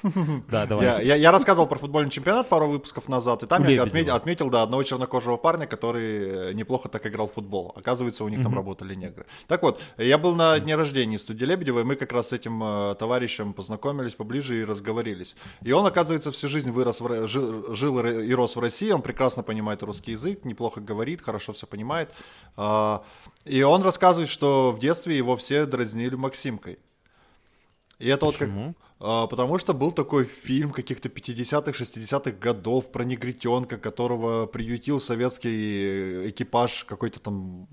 Да, 0.50 0.66
давай. 0.66 0.86
я, 0.86 1.02
я- 1.02 1.16
я 1.16 1.32
рассказывал 1.32 1.68
про 1.68 1.78
футбольный 1.78 2.10
чемпионат 2.12 2.48
пару 2.50 2.68
выпусков 2.68 3.08
назад, 3.10 3.44
и 3.44 3.48
там 3.48 3.64
я 3.64 3.70
Лебедева. 3.70 3.88
отметил, 3.88 4.16
отметил, 4.16 4.50
да, 4.50 4.64
одного 4.64 4.84
чернокожего 4.84 5.38
парня, 5.38 5.68
который 5.68 6.50
э, 6.50 6.54
неплохо 6.54 6.90
так 6.90 7.06
играл 7.06 7.28
в 7.28 7.34
футбол. 7.34 7.74
Оказывается, 7.76 8.24
у 8.24 8.30
них 8.30 8.42
там 8.44 8.54
работали 8.56 8.96
негры. 8.96 9.26
Так 9.48 9.62
вот, 9.64 9.82
я 9.98 10.18
был 10.18 10.36
на 10.36 10.58
дне 10.60 10.76
рождения 10.76 11.20
студии 11.20 11.46
Лебедева, 11.46 11.82
и 11.82 11.84
мы 11.84 11.96
как 11.96 12.12
раз 12.12 12.30
с 12.30 12.34
этим 12.34 12.62
э, 12.64 12.96
товарищем 12.96 13.54
познакомились 13.54 14.16
поближе 14.16 14.62
и 14.62 14.64
разговорились. 14.66 15.36
И 15.62 15.72
он, 15.72 15.86
оказывается, 15.86 16.32
всю 16.32 16.48
жизнь 16.50 16.72
вырос, 16.72 17.02
в, 17.02 17.28
жил, 17.28 17.76
жил 17.76 18.00
и 18.00 18.04
ро- 18.04 18.26
и 18.26 18.34
рос 18.34 18.56
в 18.56 18.60
России, 18.60 18.92
он 18.92 19.02
прекрасно 19.02 19.44
понимает 19.44 19.84
русский 19.84 20.12
язык, 20.12 20.46
неплохо 20.46 20.82
говорит, 20.82 21.22
хорошо 21.22 21.54
все 21.54 21.68
понимает. 21.68 22.10
А, 22.58 23.04
И 23.46 23.62
он 23.64 23.82
рассказывает, 23.82 24.30
что 24.30 24.72
в 24.72 24.80
детстве 24.80 25.16
его 25.18 25.36
все 25.38 25.66
дразнили 25.66 26.16
Максимкой. 26.16 26.80
И 28.00 28.08
это 28.08 28.26
вот 28.26 28.38
как... 28.38 28.50
А, 29.00 29.28
потому 29.28 29.58
что 29.58 29.74
был 29.74 29.92
такой 29.92 30.26
фильм 30.26 30.72
каких-то 30.72 31.08
50-х, 31.10 31.72
60-х 31.72 32.32
годов 32.32 32.92
про 32.92 33.04
негритенка, 33.04 33.78
которого 33.78 34.46
приютил 34.46 35.00
советский 35.00 36.30
экипаж 36.30 36.84
какой-то 36.84 37.20
там 37.20 37.68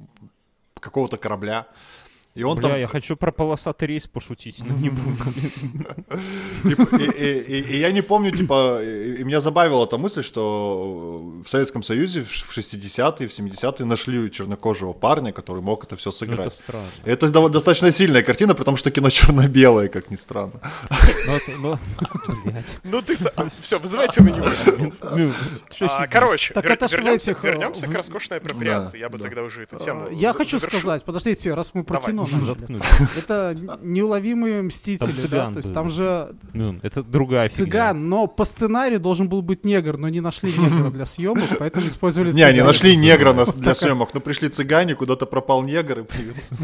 какого-то 0.79 1.17
корабля. 1.17 1.67
И 2.37 2.43
он 2.43 2.59
Бля, 2.59 2.69
там... 2.71 2.81
я 2.81 2.87
хочу 2.87 3.17
про 3.17 3.33
полосатый 3.33 3.89
рейс 3.89 4.07
пошутить, 4.07 4.59
но 4.59 4.75
не 4.77 4.91
буду. 4.91 5.17
И, 7.17 7.55
и- 7.59 7.79
я 7.79 7.93
не 7.93 8.03
помню, 8.03 8.31
типа, 8.31 8.81
и, 8.83 9.25
меня 9.25 9.41
забавила 9.41 9.85
эта 9.85 9.99
мысль, 9.99 10.23
что 10.23 11.19
в 11.45 11.49
Советском 11.49 11.83
Союзе 11.83 12.23
в 12.23 12.57
60-е, 12.57 13.29
в 13.29 13.31
70-е 13.31 13.87
нашли 13.87 14.31
чернокожего 14.31 14.93
парня, 14.93 15.33
который 15.33 15.63
мог 15.63 15.85
это 15.85 15.97
все 15.97 16.11
сыграть. 16.11 16.49
Это 16.49 16.57
странно. 16.57 16.87
Это 17.05 17.49
достаточно 17.49 17.91
сильная 17.91 18.23
картина, 18.23 18.55
потому 18.55 18.77
что 18.77 18.91
кино 18.91 19.11
черно-белое, 19.11 19.89
как 19.89 20.11
ни 20.11 20.17
странно. 20.17 20.61
Ну, 21.27 21.57
ну. 21.61 21.79
Ну 22.85 23.03
ты... 23.03 23.17
Все, 23.61 23.79
вызывайте 23.79 24.23
него. 24.23 24.49
Ну, 25.17 25.33
А? 25.81 26.07
Короче, 26.07 26.55
вернемся, 26.55 27.35
к 27.87 27.95
роскошной 27.95 28.39
апроприации. 28.39 28.99
Я 28.99 29.09
бы 29.09 29.19
да. 29.19 29.25
тогда 29.25 29.43
уже 29.43 29.63
эту 29.63 29.79
тему 29.79 30.07
Э, 30.07 30.15
Я 30.15 30.33
хочу 30.33 30.59
сказать, 30.59 31.05
подождите, 31.05 31.55
раз 31.55 31.73
мы 31.75 31.85
про 31.85 32.01
кино 32.01 32.26
начали. 32.27 33.19
Это 33.19 33.57
неуловимые 33.83 34.63
мстители, 34.63 35.07
Там 35.07 35.15
да? 35.17 35.23
цыган 35.23 35.53
То 35.55 35.59
есть 35.59 35.75
там 35.75 35.91
же 35.91 36.37
Ну, 36.53 36.79
это 36.83 37.03
другая 37.03 37.49
фигня. 37.49 37.65
цыган, 37.65 38.09
но 38.09 38.27
по 38.27 38.45
сценарию 38.45 39.01
должен 39.01 39.29
был 39.29 39.43
быть 39.43 39.65
негр, 39.65 39.97
но 39.97 40.09
не 40.09 40.21
нашли 40.21 40.51
негра 40.53 40.91
для 40.91 41.07
съемок, 41.07 41.59
поэтому 41.59 41.87
использовали 41.89 42.33
Не, 42.33 42.45
цыгана. 42.47 42.65
нашли 42.65 42.97
негра 42.97 43.33
для 43.33 43.75
съемок, 43.75 44.15
но 44.15 44.21
пришли 44.21 44.49
цыгане, 44.49 44.95
куда-то 44.95 45.27
пропал 45.27 45.63
негр 45.63 46.01
и 46.01 46.03
появился. 46.05 46.55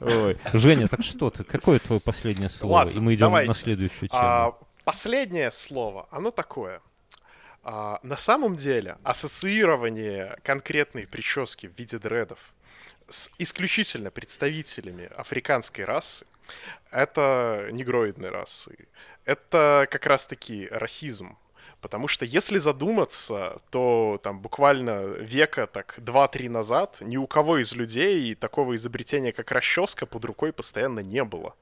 Ой. 0.00 0.38
Женя, 0.52 0.88
так 0.88 1.02
что 1.02 1.30
ты? 1.30 1.44
Какое 1.44 1.78
твое 1.78 2.00
последнее 2.00 2.50
слово? 2.50 2.72
Ладно, 2.72 2.90
И 2.92 3.00
мы 3.00 3.14
идем 3.14 3.26
давайте. 3.26 3.48
на 3.48 3.54
следующую 3.54 4.08
тему. 4.08 4.20
А, 4.22 4.52
последнее 4.84 5.50
слово, 5.50 6.06
оно 6.10 6.30
такое. 6.30 6.80
А, 7.64 8.00
на 8.02 8.16
самом 8.16 8.56
деле, 8.56 8.96
ассоциирование 9.04 10.36
конкретной 10.42 11.06
прически 11.06 11.68
в 11.68 11.78
виде 11.78 11.98
дредов 11.98 12.38
с 13.12 13.30
исключительно 13.38 14.10
представителями 14.10 15.10
африканской 15.16 15.84
расы, 15.84 16.26
это 16.90 17.68
негроидной 17.70 18.30
расы. 18.30 18.88
Это 19.24 19.86
как 19.90 20.06
раз-таки 20.06 20.66
расизм. 20.70 21.38
Потому 21.80 22.06
что 22.06 22.24
если 22.24 22.58
задуматься, 22.58 23.60
то 23.70 24.20
там 24.22 24.40
буквально 24.40 25.02
века 25.18 25.66
так 25.66 25.98
2-3 25.98 26.48
назад 26.48 26.98
ни 27.00 27.16
у 27.16 27.26
кого 27.26 27.58
из 27.58 27.74
людей 27.74 28.34
такого 28.34 28.76
изобретения, 28.76 29.32
как 29.32 29.50
расческа, 29.50 30.06
под 30.06 30.24
рукой 30.24 30.52
постоянно 30.52 31.00
не 31.00 31.24
было. 31.24 31.54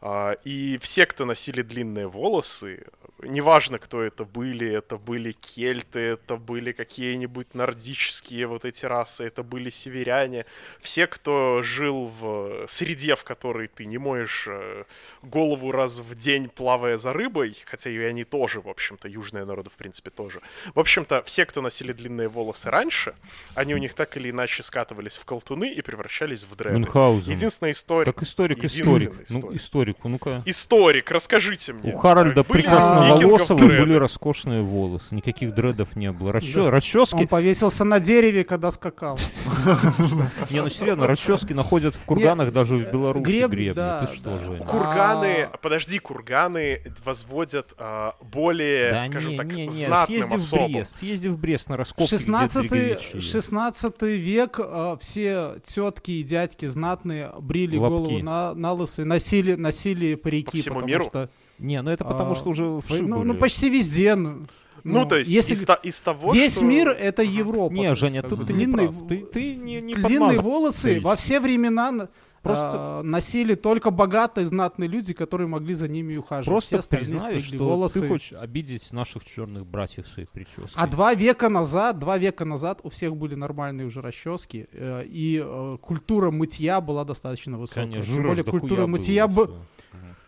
А, 0.00 0.32
И 0.44 0.78
все, 0.78 1.06
кто 1.06 1.24
носили 1.24 1.62
длинные 1.62 2.06
волосы, 2.06 2.86
неважно, 3.22 3.78
кто 3.78 4.02
это 4.02 4.24
были, 4.24 4.70
это 4.70 4.96
были 4.96 5.32
кельты, 5.32 6.00
это 6.00 6.36
были 6.36 6.72
какие-нибудь 6.72 7.54
нордические 7.54 8.46
вот 8.46 8.64
эти 8.64 8.86
расы, 8.86 9.24
это 9.24 9.42
были 9.42 9.70
северяне, 9.70 10.46
все, 10.80 11.06
кто 11.06 11.62
жил 11.62 12.08
в 12.08 12.66
среде, 12.68 13.16
в 13.16 13.24
которой 13.24 13.68
ты 13.68 13.86
не 13.86 13.98
моешь 13.98 14.46
э, 14.48 14.84
голову 15.22 15.72
раз 15.72 15.98
в 15.98 16.14
день, 16.14 16.48
плавая 16.48 16.96
за 16.96 17.12
рыбой, 17.12 17.56
хотя 17.64 17.90
и 17.90 17.98
они 17.98 18.24
тоже, 18.24 18.60
в 18.60 18.68
общем-то, 18.68 19.08
южные 19.08 19.44
народы, 19.44 19.70
в 19.70 19.76
принципе, 19.76 20.10
тоже. 20.10 20.40
В 20.74 20.78
общем-то, 20.78 21.22
все, 21.24 21.44
кто 21.44 21.60
носили 21.60 21.92
длинные 21.92 22.28
волосы 22.28 22.70
раньше, 22.70 23.14
они 23.54 23.74
у 23.74 23.78
них 23.78 23.94
так 23.94 24.16
или 24.16 24.30
иначе 24.30 24.62
скатывались 24.62 25.16
в 25.16 25.24
колтуны 25.24 25.72
и 25.72 25.82
превращались 25.82 26.44
в 26.44 26.54
дреды. 26.54 26.78
Мюнхгаузен. 26.78 27.32
Единственная 27.32 27.72
история... 27.72 28.12
Как 28.12 28.22
историк, 28.22 28.58
Единственный 28.58 29.06
историк. 29.06 29.30
Ну, 29.30 29.56
историк. 29.56 29.87
Историку, 29.90 30.08
ну-ка. 30.08 30.42
Историк, 30.46 31.10
расскажите 31.10 31.72
мне. 31.72 31.92
У 31.92 31.96
Харальда 31.98 32.42
Были 32.42 32.62
прекрасно 32.62 33.00
у 33.00 33.04
викингов 33.16 33.30
волосого 33.30 33.58
дреды? 33.58 33.78
были 33.82 33.94
роскошные 33.94 34.62
волосы. 34.62 35.14
Никаких 35.14 35.54
дредов 35.54 35.96
не 35.96 36.12
было. 36.12 36.32
Расчё- 36.32 36.64
Да. 36.64 36.70
Расчески... 36.70 37.16
Он 37.16 37.26
повесился 37.28 37.84
на 37.84 38.00
дереве, 38.00 38.44
когда 38.44 38.70
скакал. 38.70 39.18
Не, 40.50 40.62
ну 40.62 40.68
серьезно, 40.68 41.06
расчески 41.06 41.54
находят 41.54 41.94
в 41.94 42.04
курганах 42.04 42.52
даже 42.52 42.76
в 42.76 42.90
Беларуси 42.92 43.24
греб- 43.24 43.48
гребни. 43.50 44.06
Ты 44.06 44.14
что 44.16 44.36
же? 44.36 44.58
Курганы, 44.66 45.48
А. 45.52 45.56
подожди, 45.60 45.98
курганы 45.98 46.82
возводят 47.04 47.74
а, 47.78 48.14
более, 48.20 49.02
скажем 49.04 49.36
так, 49.36 49.50
знатным 49.52 50.32
особам. 50.34 50.72
Брест, 50.72 50.96
съезди 50.96 51.28
в 51.28 51.38
Брест 51.38 51.68
на 51.68 51.76
раскопки, 51.76 52.08
где 52.08 52.18
16 52.18 52.68
Тригоричи. 52.68 53.20
16 53.20 54.02
век 54.02 54.60
э, 54.62 54.96
все 55.00 55.56
тетки 55.66 56.10
и 56.12 56.22
дядьки 56.22 56.66
знатные 56.66 57.32
брили 57.40 57.76
голову 57.76 58.18
на, 58.18 58.52
и 58.98 59.04
носили, 59.04 59.54
носили 59.78 60.14
парики. 60.14 60.50
По 60.50 60.56
всему 60.56 60.74
потому 60.76 60.88
миру? 60.88 61.04
Что, 61.04 61.30
Не, 61.58 61.82
ну 61.82 61.90
это 61.90 62.04
потому 62.04 62.32
а, 62.32 62.34
что 62.34 62.50
уже 62.50 62.80
вши 62.80 63.02
ну, 63.02 63.18
были. 63.18 63.28
ну, 63.28 63.34
почти 63.34 63.70
везде. 63.70 64.14
Ну, 64.14 64.46
Ну, 64.84 65.00
Ну, 65.00 65.06
то 65.06 65.16
есть 65.16 65.30
если 65.30 65.54
из, 65.54 65.66
из 65.82 66.00
того, 66.02 66.32
весь 66.32 66.56
что... 66.56 66.64
мир 66.64 66.88
это 66.88 67.22
Европа. 67.22 67.72
Не, 67.72 67.94
Женя, 67.94 68.22
тут 68.22 68.46
ты 68.46 68.52
не 68.52 68.64
длинные, 68.64 68.88
прав. 68.88 69.08
Ты, 69.08 69.16
ты 69.18 69.56
не, 69.56 69.80
не 69.80 69.94
длинные 69.94 70.40
волосы 70.40 71.00
во 71.00 71.16
все 71.16 71.40
времена 71.40 72.08
Просто- 72.42 72.70
а, 72.74 73.02
носили 73.02 73.54
только 73.54 73.90
богатые, 73.90 74.44
знатные 74.46 74.88
люди, 74.88 75.12
которые 75.12 75.46
могли 75.48 75.74
за 75.74 75.88
ними 75.88 76.16
ухаживать. 76.16 76.62
Все 76.64 76.76
Просто 76.76 76.96
стригли 76.98 77.40
что 77.56 77.64
волосы. 77.64 78.00
ты 78.00 78.08
хочешь 78.08 78.32
обидеть 78.32 78.92
наших 78.92 79.24
черных 79.24 79.66
братьев 79.66 80.06
своей 80.06 80.28
прической. 80.28 80.64
А 80.74 80.86
два 80.86 81.14
века 81.14 81.48
назад, 81.48 81.98
два 81.98 82.16
века 82.18 82.44
назад 82.44 82.80
у 82.84 82.90
всех 82.90 83.16
были 83.16 83.34
нормальные 83.34 83.86
уже 83.86 84.00
расчески, 84.02 84.66
э, 84.72 85.04
и 85.06 85.42
э, 85.44 85.76
культура 85.80 86.30
мытья 86.30 86.80
была 86.80 87.04
достаточно 87.04 87.58
высокая. 87.58 87.84
Конечно, 87.86 88.14
Тем 88.14 88.22
более 88.22 88.44
культура 88.44 88.76
было 88.82 88.86
мытья, 88.86 89.26
всё. 89.26 89.46
б- 89.46 89.52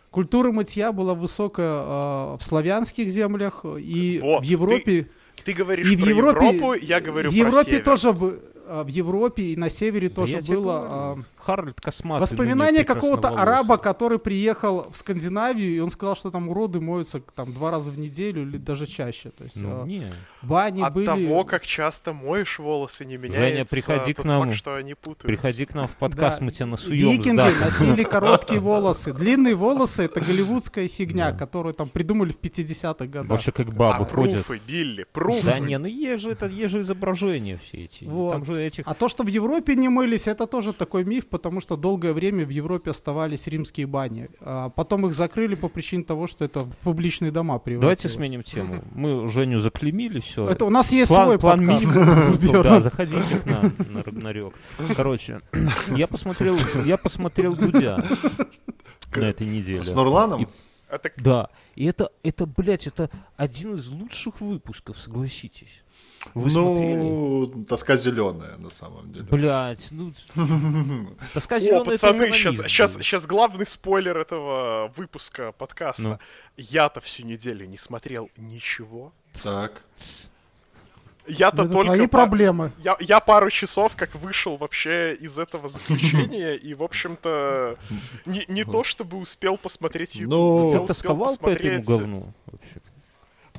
культура 0.09 0.51
мытья 0.51 0.91
была 0.91 1.13
высокая 1.13 1.71
э, 1.71 2.37
в 2.37 2.39
славянских 2.41 3.09
землях 3.09 3.61
э, 3.63 3.79
и 3.79 4.19
Вот, 4.19 4.41
в 4.41 4.43
Европе. 4.45 5.09
Ты 5.45 5.53
говоришь 5.53 5.89
И 5.91 5.95
в 5.95 6.01
про 6.01 6.09
Европе, 6.09 6.45
Европу, 6.55 6.73
я 6.73 6.99
говорю 6.99 7.29
в 7.29 7.33
про 7.33 7.39
Европе 7.39 7.71
север. 7.71 7.83
тоже 7.85 8.11
бы, 8.13 8.41
э, 8.67 8.83
в 8.83 8.87
Европе 8.87 9.43
и 9.43 9.55
на 9.55 9.69
севере 9.69 10.09
Да 10.09 10.15
тоже 10.15 10.41
было. 10.41 11.25
Харальд 11.43 11.79
Косматый. 11.81 12.21
Воспоминания 12.21 12.71
ныне 12.71 12.83
какого-то 12.85 13.29
араба, 13.29 13.77
который 13.77 14.19
приехал 14.19 14.89
в 14.91 14.95
Скандинавию, 14.95 15.75
и 15.75 15.79
он 15.79 15.89
сказал, 15.89 16.15
что 16.15 16.31
там 16.31 16.49
уроды 16.49 16.79
моются 16.79 17.19
там 17.35 17.53
два 17.53 17.71
раза 17.71 17.91
в 17.91 17.97
неделю 17.99 18.43
или 18.43 18.57
даже 18.57 18.85
чаще. 18.85 19.31
То 19.31 19.43
есть 19.43 19.55
Ну, 19.61 19.83
э, 19.83 19.87
не. 19.87 20.07
бани 20.41 20.81
От 20.81 20.93
были. 20.93 21.05
того, 21.05 21.43
как 21.43 21.65
часто 21.65 22.13
моешь 22.13 22.59
волосы, 22.59 23.05
не 23.05 23.17
меняется 23.17 23.75
приходи 23.75 24.13
к 24.13 24.23
нам. 24.23 24.43
факт, 24.45 24.55
что 24.57 24.75
они 24.75 24.93
путаются. 24.93 25.27
Приходи 25.27 25.65
к 25.65 25.73
нам 25.73 25.87
в 25.87 25.91
подкаст, 25.97 26.39
Да. 26.39 26.45
мы 26.45 26.51
тебя 26.51 26.65
насуем. 26.67 26.97
Викинги 27.11 27.39
носили 27.63 28.03
короткие 28.03 28.59
волосы. 28.59 29.13
Длинные 29.21 29.55
волосы 29.55 30.03
это 30.03 30.21
голливудская 30.21 30.87
фигня, 30.87 31.31
которую 31.33 31.73
там 31.73 31.89
придумали 31.89 32.31
в 32.31 32.39
50-х 32.39 33.05
годах. 33.07 33.29
Вообще 33.31 33.51
как 33.51 33.67
А 33.67 33.71
бабы 33.71 34.05
ходят. 34.05 34.45
пруфы, 34.45 34.61
Билли, 34.67 35.05
пруфы. 35.11 35.45
Да 35.45 35.59
не, 35.59 35.77
ну 35.77 35.87
есть 35.87 36.23
же 36.23 36.31
это, 36.31 36.47
есть 36.47 36.71
же 36.71 36.81
изображения 36.81 37.59
все 37.63 37.85
эти. 37.85 38.03
Вот. 38.05 38.31
Там 38.33 38.45
же 38.45 38.61
этих... 38.61 38.87
А 38.87 38.93
то, 38.93 39.09
что 39.09 39.23
в 39.23 39.27
Европе 39.27 39.75
не 39.75 39.89
мылись, 39.89 40.27
это 40.27 40.47
тоже 40.47 40.73
такой 40.73 41.03
миф, 41.03 41.27
потому 41.31 41.61
что 41.61 41.75
долгое 41.77 42.13
время 42.13 42.45
в 42.45 42.49
Европе 42.49 42.91
оставались 42.91 43.47
римские 43.47 43.87
бани. 43.87 44.29
А 44.41 44.69
потом 44.69 45.07
их 45.07 45.13
закрыли 45.13 45.55
по 45.55 45.67
причине 45.69 46.03
того, 46.03 46.27
что 46.27 46.45
это 46.45 46.59
в 46.61 46.75
публичные 46.83 47.31
дома 47.31 47.57
превратилось. 47.57 47.99
Давайте 48.01 48.09
сменим 48.09 48.43
тему. 48.43 48.83
Мы 48.93 49.27
Женю 49.29 49.59
заклемили, 49.59 50.19
все. 50.19 50.47
Это 50.47 50.65
у 50.65 50.69
нас 50.69 50.91
есть 50.91 51.09
план, 51.09 51.25
свой 51.25 51.39
план 51.39 51.65
подкаст 51.65 51.85
минимум. 51.85 52.61
Да, 52.63 52.81
заходите 52.81 53.39
к 53.39 53.45
нам 53.45 53.73
на 53.89 54.03
Рагнарёк. 54.03 54.53
Короче, 54.95 55.41
я 55.95 56.05
посмотрел, 56.07 56.55
я 56.85 56.97
посмотрел 56.97 57.55
Дудя 57.55 58.03
на 59.15 59.23
этой 59.23 59.47
неделе. 59.47 59.83
С 59.83 59.93
Нурланом? 59.95 60.43
И- 60.43 60.47
Это 60.91 61.11
Да, 61.17 61.49
и 61.75 61.85
это, 61.85 62.11
это, 62.23 62.45
блядь, 62.45 62.87
это 62.87 63.09
один 63.37 63.75
из 63.75 63.87
лучших 63.87 64.41
выпусков, 64.41 64.99
согласитесь. 64.99 65.83
Вы 66.33 66.49
смотрели? 66.51 66.95
ну, 66.97 67.65
тоска 67.67 67.97
зеленая, 67.97 68.57
на 68.57 68.69
самом 68.69 69.11
деле. 69.11 69.25
Блять, 69.25 69.87
ну... 69.91 70.13
Тоска 71.33 71.55
О, 71.55 71.59
зелёная, 71.59 71.81
это 71.81 71.91
пацаны, 71.91 72.31
сейчас, 72.31 72.57
сейчас, 72.57 72.93
сейчас 72.93 73.25
главный 73.25 73.65
спойлер 73.65 74.17
этого 74.17 74.93
выпуска 74.95 75.51
подкаста. 75.51 76.03
Ну. 76.03 76.19
Я-то 76.57 77.01
всю 77.01 77.25
неделю 77.25 77.65
не 77.65 77.77
смотрел 77.77 78.29
ничего. 78.37 79.13
Так. 79.41 79.81
Я-то 81.27 81.63
Это 81.63 81.71
только... 81.71 81.93
твои 81.93 82.07
проблемы. 82.07 82.71
Я, 82.83 82.97
я 82.99 83.19
пару 83.19 83.49
часов 83.49 83.95
как 83.95 84.15
вышел 84.15 84.57
вообще 84.57 85.13
из 85.13 85.37
этого 85.37 85.67
заключения, 85.67 86.55
и, 86.55 86.73
в 86.73 86.83
общем-то, 86.83 87.77
не, 88.25 88.43
не 88.47 88.63
то 88.63 88.83
чтобы 88.83 89.17
успел 89.17 89.57
посмотреть 89.57 90.15
YouTube. 90.15 90.31
Ну, 90.33 90.71
я 90.71 90.77
Ты 90.77 90.83
успел 90.83 90.87
тосковал 90.87 91.37
по 91.37 91.49
этому 91.49 91.79
посмотреть- 91.79 91.85
говну? 91.85 92.33
Вообще? 92.47 92.81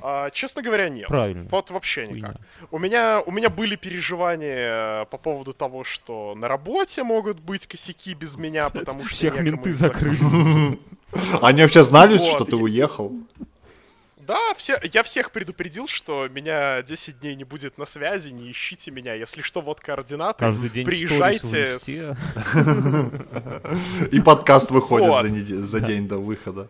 А, 0.05 0.29
честно 0.31 0.61
говоря, 0.61 0.89
нет. 0.89 1.07
Правильно. 1.07 1.47
Вот 1.49 1.71
вообще 1.71 2.05
Хуйня. 2.05 2.27
никак. 2.27 2.41
У 2.71 2.77
меня, 2.77 3.21
у 3.25 3.31
меня 3.31 3.49
были 3.49 3.77
переживания 3.77 5.05
по 5.05 5.17
поводу 5.17 5.53
того, 5.53 5.85
что 5.85 6.35
на 6.35 6.49
работе 6.49 7.03
могут 7.03 7.39
быть 7.39 7.67
косяки 7.67 8.13
без 8.13 8.35
меня, 8.35 8.69
потому 8.69 9.05
что 9.05 9.15
Всех 9.15 9.39
менты 9.39 9.71
закрыли. 9.71 10.17
Они 11.41 11.61
вообще 11.61 11.83
знали, 11.83 12.17
что 12.17 12.43
ты 12.43 12.57
уехал? 12.57 13.13
Да, 14.25 14.53
все, 14.55 14.79
я 14.93 15.03
всех 15.03 15.31
предупредил, 15.31 15.87
что 15.87 16.27
меня 16.29 16.81
10 16.81 17.19
дней 17.19 17.35
не 17.35 17.43
будет 17.43 17.77
на 17.77 17.85
связи, 17.85 18.29
не 18.31 18.51
ищите 18.51 18.91
меня. 18.91 19.13
Если 19.13 19.41
что, 19.41 19.61
вот 19.61 19.79
координаты. 19.79 20.39
Каждый 20.39 20.69
день 20.69 20.85
Приезжайте 20.85 21.79
с-. 21.79 22.11
И 24.11 24.19
подкаст 24.21 24.71
выходит 24.71 25.07
Вот. 25.09 25.21
за, 25.21 25.27
неде- 25.29 25.61
за 25.61 25.79
день 25.79 26.07
до 26.07 26.17
выхода 26.17 26.69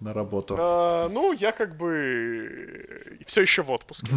на 0.00 0.12
работу. 0.12 0.56
А, 0.58 1.08
ну, 1.08 1.32
я 1.32 1.52
как 1.52 1.76
бы 1.76 3.18
все 3.26 3.42
еще 3.42 3.62
в 3.62 3.70
отпуске. 3.70 4.08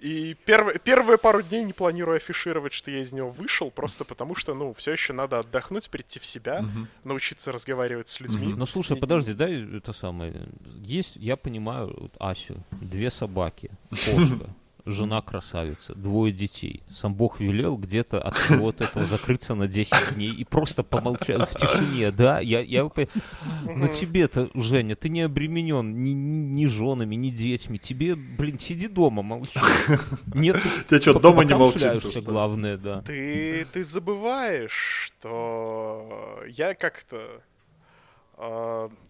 И 0.00 0.34
первые, 0.46 0.78
первые 0.78 1.18
пару 1.18 1.42
дней 1.42 1.62
не 1.62 1.74
планирую 1.74 2.16
афишировать, 2.16 2.72
что 2.72 2.90
я 2.90 3.00
из 3.00 3.12
него 3.12 3.30
вышел, 3.30 3.70
просто 3.70 4.04
потому 4.04 4.34
что, 4.34 4.54
ну, 4.54 4.72
все 4.72 4.92
еще 4.92 5.12
надо 5.12 5.38
отдохнуть, 5.38 5.90
прийти 5.90 6.18
в 6.18 6.26
себя, 6.26 6.64
научиться 7.04 7.52
разговаривать 7.52 8.08
с 8.08 8.20
людьми. 8.20 8.54
Ну 8.56 8.66
слушай, 8.66 8.96
подожди, 8.96 9.34
дай 9.34 9.76
это 9.76 9.92
самое. 9.92 10.48
Есть, 10.82 11.16
я 11.16 11.36
понимаю, 11.36 11.94
вот 11.98 12.12
Асю, 12.18 12.56
две 12.70 13.10
собаки, 13.10 13.70
кошка, 13.90 14.54
жена 14.86 15.20
красавица, 15.20 15.94
двое 15.94 16.32
детей. 16.32 16.82
Сам 16.90 17.14
Бог 17.14 17.40
велел 17.40 17.76
где-то 17.76 18.20
от 18.20 18.36
всего 18.36 18.64
вот 18.66 18.80
этого 18.80 19.06
закрыться 19.06 19.54
на 19.54 19.68
10 19.68 20.14
дней 20.14 20.30
и 20.30 20.44
просто 20.44 20.82
помолчать 20.82 21.48
в 21.48 21.54
тишине, 21.54 22.10
да? 22.10 22.40
Я, 22.40 22.60
я, 22.60 22.88
но 23.64 23.88
тебе-то, 23.88 24.50
Женя, 24.54 24.96
ты 24.96 25.08
не 25.08 25.22
обременен 25.22 26.02
ни, 26.02 26.10
ни 26.10 26.66
женами, 26.66 27.14
ни 27.14 27.30
детьми. 27.30 27.78
Тебе, 27.78 28.14
блин, 28.14 28.58
сиди 28.58 28.88
дома, 28.88 29.22
молчи. 29.22 29.58
Нет, 30.34 30.58
Тебе 30.88 31.00
что, 31.00 31.18
дома 31.18 31.44
не 31.44 31.54
молчится, 31.54 32.10
что 32.10 32.20
ли? 32.20 32.24
главное, 32.24 32.76
да. 32.76 33.02
Ты, 33.02 33.66
ты 33.72 33.84
забываешь, 33.84 35.12
что 35.16 36.40
я 36.48 36.74
как-то 36.74 37.42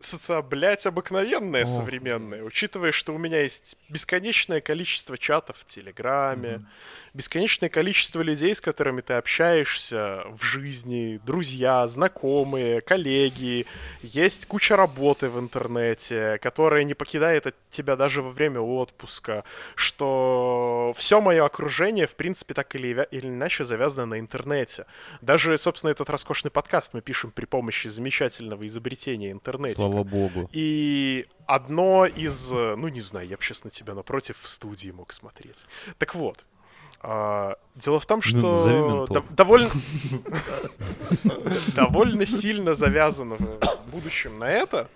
социоблять 0.00 0.86
обыкновенная 0.86 1.62
Ох. 1.62 1.68
современная, 1.68 2.42
учитывая, 2.42 2.90
что 2.90 3.14
у 3.14 3.18
меня 3.18 3.42
есть 3.42 3.76
бесконечное 3.88 4.60
количество 4.60 5.16
чатов 5.16 5.58
в 5.58 5.66
Телеграме, 5.66 6.64
бесконечное 7.14 7.68
количество 7.68 8.22
людей, 8.22 8.54
с 8.54 8.60
которыми 8.60 9.02
ты 9.02 9.14
общаешься 9.14 10.24
в 10.28 10.42
жизни, 10.42 11.20
друзья, 11.24 11.86
знакомые, 11.86 12.80
коллеги, 12.80 13.66
есть 14.02 14.46
куча 14.46 14.76
работы 14.76 15.28
в 15.28 15.38
интернете, 15.38 16.38
которая 16.42 16.84
не 16.84 16.94
покидает 16.94 17.46
от 17.46 17.54
тебя 17.70 17.96
даже 17.96 18.22
во 18.22 18.30
время 18.30 18.60
отпуска, 18.60 19.44
что 19.74 20.92
все 20.96 21.20
мое 21.20 21.44
окружение, 21.44 22.06
в 22.06 22.16
принципе, 22.16 22.54
так 22.54 22.74
или, 22.74 23.06
или 23.10 23.26
иначе 23.28 23.64
завязано 23.64 24.06
на 24.06 24.18
интернете. 24.18 24.86
Даже, 25.20 25.56
собственно, 25.58 25.90
этот 25.90 26.10
роскошный 26.10 26.50
подкаст 26.50 26.94
мы 26.94 27.00
пишем 27.00 27.30
при 27.30 27.44
помощи 27.44 27.88
замечательного 27.88 28.66
изобретения 28.66 29.19
интернета. 29.28 29.80
Слава 29.80 30.04
богу. 30.04 30.48
И 30.52 31.26
одно 31.46 32.06
из, 32.06 32.50
ну 32.52 32.88
не 32.88 33.00
знаю, 33.00 33.26
я 33.28 33.36
бы 33.36 33.42
сейчас 33.42 33.64
на 33.64 33.70
тебя 33.70 33.94
напротив 33.94 34.36
в 34.40 34.48
студии 34.48 34.90
мог 34.90 35.12
смотреть. 35.12 35.66
Так 35.98 36.14
вот, 36.14 36.46
а, 37.02 37.56
дело 37.74 37.98
в 38.00 38.06
том, 38.06 38.20
Ну, 38.24 38.28
что 38.40 39.06
дов- 39.10 39.34
довольно 39.34 39.70
довольно 41.74 42.26
сильно 42.26 42.74
завязано 42.74 43.36
в 43.36 43.90
будущем 43.90 44.38
на 44.38 44.50
это. 44.50 44.88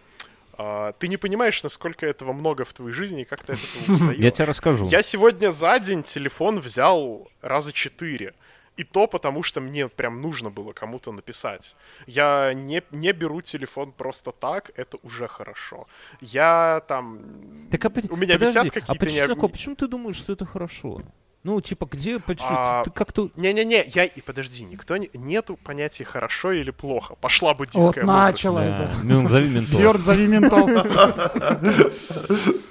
А, 0.56 0.92
Ты 0.98 1.08
не 1.08 1.16
понимаешь, 1.16 1.62
насколько 1.62 2.06
этого 2.06 2.32
много 2.32 2.64
в 2.64 2.72
твоей 2.72 2.92
жизни 2.92 3.22
и 3.22 3.24
как 3.24 3.42
ты 3.42 3.54
от 3.54 3.58
этого 3.58 3.92
устаешь. 3.94 4.18
Я 4.18 4.30
тебе 4.30 4.44
расскажу. 4.44 4.86
Я 4.88 5.02
сегодня 5.02 5.50
за 5.50 5.78
день 5.80 6.02
телефон 6.02 6.60
взял 6.60 7.28
раза 7.42 7.72
четыре. 7.72 8.34
И 8.76 8.82
то 8.82 9.06
потому, 9.06 9.42
что 9.42 9.60
мне 9.60 9.88
прям 9.88 10.20
нужно 10.20 10.50
было 10.50 10.72
кому-то 10.72 11.12
написать. 11.12 11.76
Я 12.06 12.52
не, 12.54 12.82
не 12.90 13.12
беру 13.12 13.40
телефон 13.40 13.92
просто 13.92 14.32
так, 14.32 14.72
это 14.76 14.98
уже 15.02 15.28
хорошо. 15.28 15.86
Я 16.20 16.82
там... 16.88 17.68
Так, 17.70 17.84
а, 17.84 17.92
у 18.10 18.16
меня 18.16 18.34
подожди, 18.34 18.58
висят 18.58 18.66
а 18.66 18.70
какие-то... 18.70 18.98
почему, 18.98 19.20
не- 19.20 19.28
такое? 19.28 19.48
почему 19.48 19.74
ты 19.76 19.86
думаешь, 19.86 20.16
что 20.16 20.32
это 20.32 20.44
хорошо? 20.44 21.02
Ну, 21.44 21.60
типа, 21.60 21.86
где, 21.86 22.18
почему? 22.18 22.48
А, 22.50 22.82
ты, 22.82 22.90
ты 22.90 22.96
как-то... 22.96 23.30
Не-не-не, 23.36 23.84
я... 23.94 24.04
И 24.06 24.20
подожди, 24.22 24.64
никто 24.64 24.96
не... 24.96 25.10
Нету 25.12 25.56
понятия 25.62 26.04
хорошо 26.04 26.52
или 26.52 26.70
плохо. 26.70 27.14
Пошла 27.16 27.50
Вот 27.50 27.58
буддийская 27.58 28.04
мудрость. 28.04 28.32
началось, 28.32 28.72
да. 28.72 28.90
Ну, 29.02 29.22
назови 29.22 29.50
ментов. 29.50 29.78
Бьерн, 29.78 30.00
зови 30.00 30.26
ментов. 30.26 30.70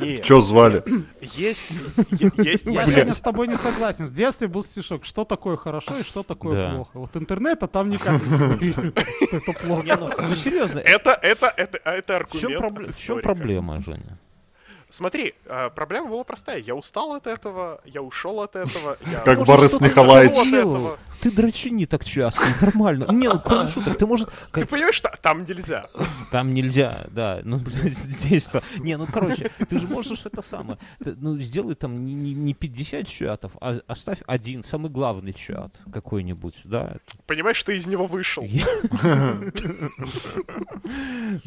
Нет, 0.00 0.22
Че 0.24 0.40
звали? 0.40 0.82
есть... 1.20 1.66
Есть... 2.38 2.66
Я, 2.66 2.86
Женя, 2.86 3.14
с 3.14 3.20
тобой 3.20 3.48
не 3.48 3.56
согласен. 3.56 4.06
В 4.06 4.12
детстве 4.14 4.48
был 4.48 4.62
стишок, 4.62 5.04
что 5.04 5.24
такое 5.24 5.56
хорошо 5.56 5.96
и 5.98 6.02
что 6.02 6.22
такое 6.22 6.52
Да. 6.68 6.74
плохо. 6.74 6.90
Вот 6.94 7.16
интернета 7.16 7.66
там 7.68 7.90
никак 7.90 8.20
это 9.32 9.52
плохо. 9.52 9.96
Ну, 9.98 10.10
ну, 10.28 10.34
серьезно, 10.34 10.78
Это, 10.80 11.10
это, 11.22 11.52
это, 11.56 11.78
а 11.84 11.92
это 11.92 12.24
в 12.30 12.38
чем, 12.38 12.52
аргумент 12.62 12.94
в 12.94 13.02
чем 13.02 13.20
проблема, 13.20 13.82
Женя? 13.82 14.18
Смотри, 14.90 15.34
а, 15.46 15.68
проблема 15.68 16.08
была 16.08 16.24
простая. 16.24 16.58
Я 16.60 16.74
устал 16.74 17.12
от 17.12 17.26
этого, 17.26 17.80
я 17.84 18.00
ушел 18.00 18.40
от 18.40 18.56
этого. 18.56 18.96
я- 19.12 19.18
Как 19.20 19.44
Борис 19.44 19.80
Николаевич. 19.82 20.34
Ты 21.20 21.30
дрочи 21.30 21.70
не 21.70 21.86
так 21.86 22.04
часто, 22.04 22.42
нормально. 22.60 23.06
Не, 23.10 23.28
ну, 23.28 23.40
кроме 23.40 23.68
шуток, 23.68 23.98
ты, 23.98 24.06
может... 24.06 24.30
Ты 24.52 24.66
понимаешь, 24.66 24.94
что 24.94 25.10
там 25.20 25.44
нельзя. 25.44 25.86
Там 26.30 26.54
нельзя, 26.54 27.06
да. 27.10 27.40
Ну, 27.44 27.58
блядь, 27.58 27.96
здесь-то... 27.96 28.62
Не, 28.78 28.96
ну, 28.96 29.06
короче, 29.12 29.50
ты 29.68 29.78
же 29.78 29.86
можешь 29.88 30.24
это 30.24 30.42
самое... 30.42 30.78
ты, 31.02 31.14
ну, 31.16 31.38
сделай 31.38 31.74
там 31.74 32.04
не, 32.04 32.14
не- 32.14 32.34
не 32.34 32.54
50 32.54 33.08
чатов, 33.08 33.52
а 33.60 33.78
оставь 33.86 34.18
один, 34.26 34.62
самый 34.62 34.90
главный 34.90 35.32
чат 35.32 35.80
какой-нибудь, 35.92 36.60
да. 36.64 36.96
Понимаешь, 37.26 37.62
ты 37.62 37.76
из 37.76 37.86
него 37.86 38.06
вышел. 38.06 38.46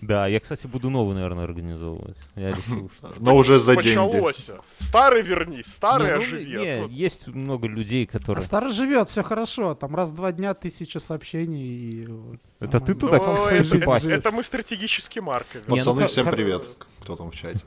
Да, 0.01 0.27
я, 0.27 0.39
кстати, 0.39 0.67
буду 0.67 0.89
новый, 0.89 1.15
наверное, 1.15 1.45
организовывать. 1.45 2.17
Я 2.35 2.51
решил, 2.51 2.91
что... 2.97 3.13
Но 3.19 3.35
уже 3.35 3.59
за 3.59 3.75
деньги. 3.75 3.89
Началось. 3.89 4.51
Старый 4.77 5.21
вернись, 5.21 5.67
старый 5.67 6.15
ну, 6.17 6.61
а 6.61 6.75
то- 6.75 6.91
есть 6.91 7.27
много 7.27 7.67
людей, 7.67 8.07
А 8.09 8.17
которые... 8.17 8.43
старый 8.43 8.71
живет, 8.71 9.09
все 9.09 9.23
хорошо. 9.23 9.60
Там 9.75 9.95
раз 9.95 10.09
в 10.09 10.15
два 10.15 10.31
дня 10.31 10.53
тысяча 10.53 10.99
сообщений. 10.99 11.63
И... 11.65 12.05
вот 12.07 12.39
Это 12.59 12.79
ты 12.79 12.93
туда 12.93 13.17
Ну, 13.17 13.23
сам 13.23 13.37
своей 13.37 13.61
это, 13.61 13.75
это- 13.77 14.11
это 14.11 14.31
мы 14.31 14.43
стратегически 14.43 15.19
марковые. 15.19 15.63
Не, 15.67 15.69
ну, 15.69 15.75
Пацаны, 15.77 16.01
ко- 16.01 16.07
всем 16.07 16.29
привет. 16.29 16.67
Кто 17.01 17.15
там 17.15 17.31
в 17.31 17.35
чате? 17.35 17.61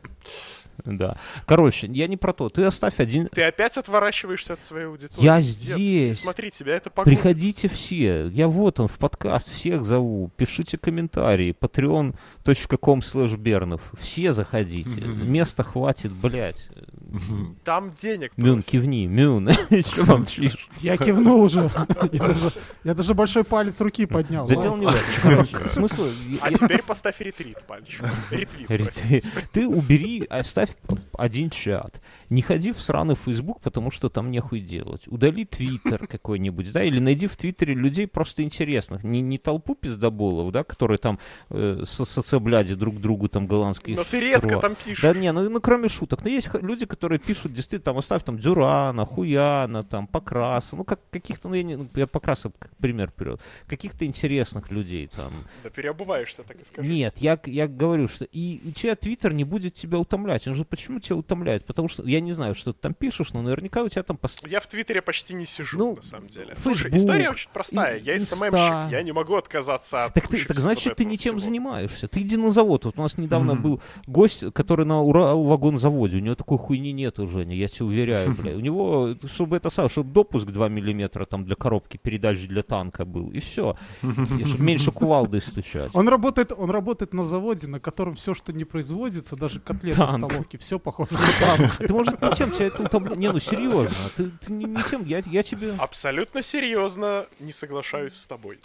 Да. 0.84 1.16
Короче, 1.46 1.88
я 1.88 2.06
не 2.06 2.16
про 2.16 2.32
то. 2.32 2.48
Ты 2.48 2.64
оставь 2.64 3.00
один... 3.00 3.28
Ты 3.28 3.42
опять 3.42 3.76
отворачиваешься 3.76 4.54
от 4.54 4.62
своей 4.62 4.86
аудитории. 4.86 5.24
Я 5.24 5.40
Дед, 5.40 5.50
здесь. 5.50 6.20
Смотри, 6.20 6.50
тебя 6.50 6.76
это 6.76 6.90
погубит. 6.90 7.18
Приходите 7.18 7.68
все. 7.68 8.28
Я 8.28 8.48
вот 8.48 8.80
он 8.80 8.88
в 8.88 8.98
подкаст. 8.98 9.50
Всех 9.52 9.84
зову. 9.84 10.30
Пишите 10.36 10.78
комментарии. 10.78 11.54
patreon.com 11.58 13.00
slash 13.00 13.36
бернов. 13.36 13.80
Все 13.98 14.32
заходите. 14.32 15.00
Места 15.00 15.62
хватит, 15.62 16.12
блядь. 16.12 16.68
Там 17.64 17.92
денег 17.92 18.32
Мюн, 18.36 18.56
просят. 18.56 18.70
кивни. 18.70 19.06
Мюн. 19.06 19.50
Молчишь? 20.06 20.68
Я 20.80 20.96
кивнул 20.96 21.42
уже. 21.42 21.70
Я 22.84 22.94
даже, 22.94 23.14
большой 23.14 23.44
палец 23.44 23.80
руки 23.80 24.06
поднял. 24.06 24.46
Да 24.46 24.56
дело 24.56 24.76
не 24.76 24.86
в 24.86 24.90
этом. 24.90 25.68
Смысл... 25.68 26.06
А 26.40 26.52
теперь 26.52 26.82
поставь 26.82 27.20
ретрит 27.20 27.62
пальчик. 27.66 28.04
Ретвит. 28.30 29.24
Ты 29.52 29.66
убери, 29.66 30.26
оставь 30.28 30.63
один 31.12 31.50
чат. 31.50 32.00
Не 32.30 32.42
ходи 32.42 32.72
в 32.72 32.80
сраный 32.80 33.14
Facebook, 33.16 33.60
потому 33.60 33.90
что 33.90 34.08
там 34.08 34.30
нехуй 34.30 34.60
делать. 34.60 35.02
Удали 35.06 35.44
Твиттер 35.44 36.06
какой-нибудь, 36.08 36.72
да, 36.72 36.82
или 36.82 36.98
найди 36.98 37.26
в 37.26 37.36
Твиттере 37.36 37.74
людей 37.74 38.06
просто 38.06 38.42
интересных. 38.42 39.04
Не, 39.04 39.20
не 39.20 39.38
толпу 39.38 39.74
пиздоболов, 39.74 40.52
да, 40.52 40.64
которые 40.64 40.98
там 40.98 41.18
э, 41.50 41.82
со 41.84 42.04
соцебляди 42.04 42.74
друг 42.74 43.00
другу 43.00 43.28
там 43.28 43.46
голландские 43.46 43.96
Но 43.96 44.04
ты 44.04 44.20
редко 44.20 44.58
там 44.60 44.74
пишешь. 44.74 45.02
Да 45.02 45.14
не, 45.14 45.32
ну, 45.32 45.48
ну 45.48 45.60
кроме 45.60 45.88
шуток. 45.88 46.24
Но 46.24 46.30
есть 46.30 46.48
х- 46.48 46.58
люди, 46.58 46.86
которые 46.86 47.18
пишут, 47.18 47.52
действительно, 47.52 47.84
там 47.84 47.98
оставь 47.98 48.22
там 48.24 48.38
Дюрана, 48.38 49.04
Хуяна, 49.06 49.82
там 49.82 50.06
Покраса, 50.06 50.76
ну 50.76 50.84
как 50.84 51.00
каких-то, 51.10 51.48
ну 51.48 51.54
я, 51.54 51.62
не, 51.62 51.76
ну, 51.76 51.88
я 51.94 52.06
Покраса 52.06 52.50
как 52.58 52.74
пример 52.76 53.10
вперед, 53.10 53.40
каких-то 53.66 54.04
интересных 54.06 54.70
людей 54.70 55.08
там. 55.14 55.32
Да 55.62 55.70
переобуваешься, 55.70 56.42
так 56.42 56.60
и 56.60 56.64
скажи. 56.64 56.88
Нет, 56.88 57.18
я, 57.18 57.38
я 57.46 57.68
говорю, 57.68 58.08
что 58.08 58.24
и 58.24 58.60
у 58.64 58.70
тебя 58.72 58.96
Твиттер 58.96 59.32
не 59.32 59.44
будет 59.44 59.74
тебя 59.74 59.98
утомлять. 59.98 60.46
Он 60.48 60.53
же 60.54 60.64
почему 60.64 61.00
тебя 61.00 61.16
утомляет? 61.16 61.64
Потому 61.66 61.88
что 61.88 62.02
я 62.06 62.20
не 62.20 62.32
знаю, 62.32 62.54
что 62.54 62.72
ты 62.72 62.78
там 62.80 62.94
пишешь, 62.94 63.32
но 63.32 63.42
наверняка 63.42 63.82
у 63.82 63.88
тебя 63.88 64.02
там 64.02 64.16
пост... 64.16 64.46
Я 64.46 64.60
в 64.60 64.66
Твиттере 64.66 65.02
почти 65.02 65.34
не 65.34 65.46
сижу, 65.46 65.78
Ну, 65.78 65.96
на 65.96 66.02
самом 66.02 66.28
деле. 66.28 66.54
Facebook, 66.54 66.62
Слушай, 66.62 66.96
история 66.96 67.30
очень 67.30 67.50
простая. 67.52 67.98
и- 67.98 68.02
Я. 68.02 68.20
СММщик, 68.20 68.90
я 68.92 69.02
не 69.02 69.12
могу 69.12 69.34
отказаться 69.34 70.04
от 70.04 70.14
Так, 70.14 70.28
ты, 70.28 70.44
так 70.44 70.58
значит, 70.58 70.96
ты 70.96 71.04
не 71.04 71.18
тем 71.18 71.36
всего. 71.36 71.46
занимаешься. 71.46 72.08
Ты 72.08 72.20
иди 72.22 72.36
на 72.36 72.50
завод. 72.52 72.84
Вот 72.84 72.98
у 72.98 73.02
нас 73.02 73.18
недавно 73.18 73.54
был 73.54 73.80
гость, 74.06 74.44
который 74.52 74.86
на 74.86 75.02
Урал-вагонзаводе. 75.02 76.16
У 76.16 76.20
него 76.20 76.34
такой 76.34 76.58
хуйни 76.58 76.92
нету, 76.92 77.26
Женя, 77.26 77.54
я 77.56 77.68
тебе 77.68 77.86
уверяю, 77.86 78.34
бля. 78.38 78.56
У 78.56 78.60
него, 78.60 79.14
чтобы 79.26 79.56
это 79.56 79.70
сам, 79.70 79.88
чтобы 79.88 80.12
допуск 80.12 80.46
2 80.46 80.68
миллиметра 80.68 81.24
там 81.26 81.44
для 81.44 81.54
коробки 81.56 81.96
передач 81.96 82.38
для 82.46 82.62
танка 82.62 83.04
был. 83.04 83.30
И 83.30 83.40
все. 83.40 83.76
чтобы 84.02 84.62
меньше 84.64 84.90
кувалдой 84.92 85.40
стучать. 85.40 85.90
Он 85.94 86.08
работает, 86.08 86.52
он 86.56 86.70
работает 86.70 87.12
на 87.14 87.24
заводе, 87.24 87.66
на 87.66 87.80
котором 87.80 88.14
все, 88.14 88.34
что 88.34 88.52
не 88.52 88.64
производится, 88.64 89.36
даже 89.36 89.60
котлеты 89.60 89.98
Танк. 89.98 90.32
Столовке, 90.44 90.58
все 90.58 90.78
похоже 90.78 91.12
на 91.12 91.18
танк. 91.58 91.76
Ты, 91.78 91.92
может, 91.92 92.22
не 92.22 92.30
тем 92.32 92.50
тебя 92.50 92.66
это 92.66 92.82
утомляет. 92.82 93.18
Не, 93.18 93.32
ну 93.32 93.38
серьезно. 93.38 93.94
Ты, 94.16 94.30
ты 94.30 94.52
не, 94.52 94.64
не 94.64 94.82
тем. 94.82 95.04
Я, 95.04 95.22
я 95.26 95.42
тебе... 95.42 95.74
Абсолютно 95.78 96.42
серьезно 96.42 97.26
не 97.40 97.52
соглашаюсь 97.52 98.14
с 98.14 98.26
тобой. 98.26 98.60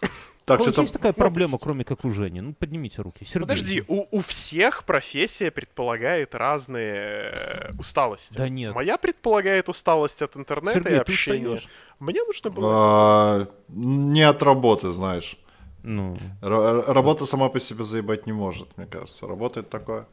Так, 0.46 0.62
что 0.62 0.82
есть 0.82 0.94
такая 0.94 1.14
проблема, 1.14 1.60
кроме 1.60 1.84
как 1.84 2.06
у 2.06 2.12
Жени? 2.12 2.42
Ну, 2.42 2.54
поднимите 2.54 3.02
руки. 3.04 3.24
Сергей. 3.24 3.42
Подожди, 3.42 3.84
у, 3.88 4.06
у 4.12 4.22
всех 4.22 4.84
профессия 4.84 5.52
предполагает 5.52 6.34
разные 6.34 7.32
э, 7.32 7.72
усталости. 7.78 8.36
Да 8.38 8.50
нет. 8.50 8.74
Моя 8.74 8.98
предполагает 8.98 9.70
усталость 9.70 10.22
от 10.24 10.36
интернета 10.38 10.74
Сергей, 10.74 10.94
и 10.94 10.96
ты 10.96 11.02
общения. 11.02 11.50
устаешь? 11.50 11.70
Мне 12.00 12.24
нужно 12.24 12.50
было... 12.50 12.70
А, 12.74 13.48
Не 13.68 14.24
от 14.24 14.42
работы, 14.42 14.92
знаешь. 14.92 15.38
Ну, 15.84 16.18
р- 16.42 16.84
Работа 16.88 17.26
сама 17.28 17.50
по 17.50 17.60
себе 17.60 17.84
заебать 17.84 18.26
не 18.26 18.34
может, 18.34 18.76
мне 18.76 18.88
кажется. 18.88 19.28
Работает 19.28 19.70
такое. 19.70 20.08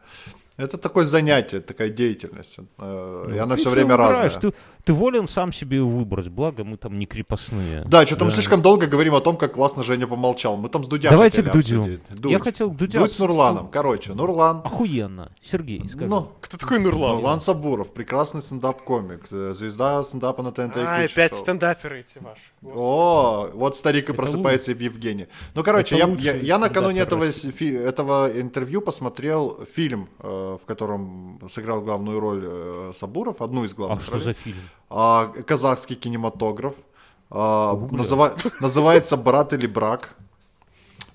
Это 0.59 0.79
такое 0.79 1.05
занятие, 1.05 1.61
такая 1.61 1.91
деятельность. 1.91 2.57
Э, 2.79 3.31
И 3.35 3.39
она 3.39 3.47
Ну, 3.47 3.55
ты 3.57 3.61
все 3.61 3.71
время 3.71 3.97
разная. 3.97 4.31
Ты, 4.31 4.53
ты 4.87 4.93
волен 4.93 5.27
сам 5.27 5.53
себе 5.53 5.83
выбрать, 5.83 6.29
благо 6.29 6.63
мы 6.63 6.77
там 6.77 6.95
не 6.95 7.07
крепостные. 7.07 7.83
Да, 7.87 8.07
что-то 8.07 8.25
мы 8.25 8.31
слишком 8.31 8.63
долго 8.63 8.87
говорим 8.87 9.17
о 9.17 9.21
том, 9.21 9.37
как 9.37 9.55
классно 9.55 9.83
Женя 9.83 10.07
помолчал. 10.07 10.57
Мы 10.57 10.69
там 10.69 10.85
с 10.85 10.87
Дудя 10.87 11.11
Давайте 11.11 11.43
к 11.43 11.51
Дудю. 11.53 11.81
обсудить. 11.81 12.01
Дудь. 12.11 12.31
Я 12.31 12.39
хотел 12.39 12.71
Дудя... 12.71 13.01
Дудь 13.01 13.11
с 13.11 13.19
Нурланом. 13.19 13.69
Короче, 13.69 14.15
Нурлан. 14.15 14.59
Охуенно. 14.65 15.33
Сергей, 15.43 15.83
скажи. 15.89 16.07
Ну, 16.07 16.31
Кто 16.41 16.57
такой 16.57 16.79
Нурлан? 16.79 17.17
Нурлан 17.17 17.41
Сабуров, 17.41 17.93
прекрасный 17.93 18.41
стендап-комик, 18.43 19.27
э, 19.33 19.53
звезда 19.55 20.05
стендапа 20.05 20.45
на 20.45 20.53
ТНТ 20.53 20.77
и 20.77 20.81
А, 20.81 21.03
куча 21.03 21.13
опять 21.13 21.35
стендаперы 21.35 22.01
эти 22.01 22.23
ваши. 22.23 22.41
Господи. 22.63 22.81
О, 22.81 23.51
вот 23.55 23.77
старик 23.77 24.09
и 24.11 24.13
просыпается 24.13 24.73
в 24.73 24.79
Евгении. 24.81 25.27
Ну, 25.55 25.65
короче, 25.65 25.97
Это 25.97 26.09
я, 26.21 26.33
я, 26.35 26.41
я 26.41 26.59
накануне 26.59 27.01
этого, 27.01 27.27
фи- 27.33 27.75
этого 27.75 28.31
интервью 28.41 28.81
посмотрел 28.81 29.61
фильм, 29.75 30.09
э, 30.21 30.59
в 30.63 30.65
котором 30.65 31.41
сыграл 31.53 31.81
главную 31.83 32.21
роль 32.21 32.43
э, 32.45 32.93
Сабуров, 32.95 33.43
одну 33.43 33.65
из 33.65 33.73
А 33.73 33.75
главных 33.75 34.03
что 34.05 34.13
ролей. 34.13 34.25
за 34.25 34.33
фильм? 34.35 34.59
А, 34.91 35.29
казахский 35.47 35.97
кинематограф. 35.97 36.75
А, 37.31 37.75
называ- 37.75 38.37
называется 38.61 39.17
«Брат 39.17 39.53
или 39.53 39.67
брак». 39.67 40.16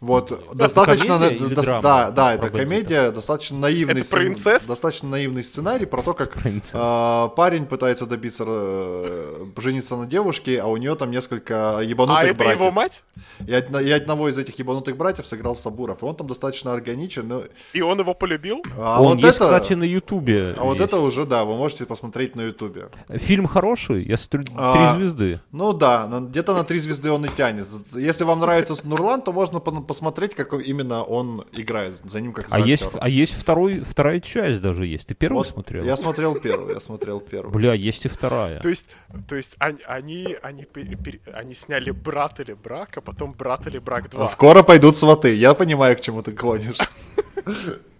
Вот, 0.02 0.34
достаточно... 0.56 1.20
комедия 1.20 1.40
на- 1.40 1.46
или 1.46 1.56
дос- 1.56 1.64
драма 1.64 1.82
да, 1.84 2.10
да, 2.12 2.34
это 2.34 2.50
комедия, 2.50 3.12
достаточно 3.12 3.60
наивный, 3.60 4.02
Это 4.02 4.28
инцест? 4.28 4.68
достаточно 4.68 5.10
наивный 5.10 5.44
сценарий 5.44 5.86
про 5.86 6.02
то, 6.02 6.16
как 6.16 6.36
а, 6.74 7.28
парень 7.30 7.68
пытается 7.68 8.08
добиться 8.08 8.44
э, 8.48 9.46
жениться 9.58 9.96
на 9.96 10.08
девушке, 10.08 10.60
а 10.60 10.66
у 10.68 10.78
нее 10.78 10.96
там 10.96 11.12
несколько 11.12 11.82
ебанутых 11.84 12.18
А 12.20 12.26
это 12.26 12.36
братьев. 12.36 12.56
его 12.60 12.72
мать? 12.72 13.04
И, 13.46 13.54
одно- 13.54 13.80
и 13.80 13.92
одного 13.92 14.30
из 14.30 14.38
этих 14.38 14.58
ебанутых 14.60 14.98
братьев 14.98 15.26
сыграл 15.28 15.56
Сабуров, 15.56 16.02
и 16.02 16.06
он 16.06 16.16
там 16.16 16.28
достаточно 16.28 16.74
органичен. 16.74 17.28
Ну, 17.28 17.44
И 17.74 17.82
он 17.82 18.00
его 18.00 18.14
полюбил? 18.14 18.64
а 18.80 19.02
Он 19.02 19.18
вот 19.18 19.20
есть, 19.24 19.36
это, 19.38 19.46
кстати, 19.46 19.74
на 19.74 19.84
Ютубе. 19.84 20.56
а 20.58 20.64
вот 20.64 20.80
есть. 20.80 20.86
это 20.86 20.98
уже, 21.00 21.26
да, 21.26 21.46
вы 21.46 21.56
можете 21.56 21.86
посмотреть 21.86 22.36
на 22.36 22.42
Ютубе. 22.42 22.90
Фильм 23.10 23.46
хороший, 23.46 24.04
я 24.06 24.18
смотрю, 24.18 24.42
три 24.44 24.54
А, 24.58 24.96
звезды. 24.96 25.40
Ну 25.52 25.74
да, 25.74 26.08
но 26.08 26.22
где-то 26.22 26.54
на 26.56 26.64
три 26.64 26.80
звезды 26.80 27.12
он 27.12 27.26
и 27.26 27.30
тянет. 27.30 27.68
Если 27.94 28.24
вам 28.24 28.40
нравится 28.40 28.76
Нурлан, 28.84 29.22
то 29.22 29.32
можно 29.32 29.60
посмотреть, 29.92 30.36
как 30.36 30.54
именно 30.54 31.04
он 31.04 31.46
играет, 31.52 31.96
за 31.96 32.22
ним 32.22 32.32
как 32.32 32.48
за 32.48 32.56
А 32.56 32.60
есть, 32.60 32.86
а 32.94 33.10
есть 33.10 33.34
второй, 33.34 33.82
вторая 33.82 34.22
часть 34.22 34.62
даже 34.62 34.86
есть. 34.86 35.08
Ты 35.08 35.16
первую 35.16 35.40
Вот 35.40 35.48
смотрел? 35.48 35.84
Я 35.84 35.98
смотрел 35.98 36.36
первую, 36.36 36.74
я 36.74 36.80
смотрел 36.80 37.20
первую. 37.20 37.54
Бля, 37.54 37.74
есть 37.74 38.06
и 38.06 38.08
вторая. 38.08 38.62
То 38.62 38.70
есть, 38.70 38.90
то 39.28 39.36
есть 39.36 39.58
они, 39.60 39.80
они, 39.86 40.38
они, 40.44 40.66
они 41.34 41.56
сняли 41.56 41.92
брат 41.92 42.40
или 42.40 42.54
брак, 42.54 42.98
а 42.98 43.02
потом 43.02 43.34
брат 43.34 43.68
или 43.68 43.80
брак 43.80 44.10
2. 44.10 44.24
А 44.24 44.28
Скоро 44.30 44.64
пойдут 44.64 44.96
сваты, 44.96 45.36
я 45.36 45.54
понимаю, 45.54 45.98
к 45.98 46.02
чему 46.02 46.22
ты 46.22 46.32
клонишь. 46.32 46.78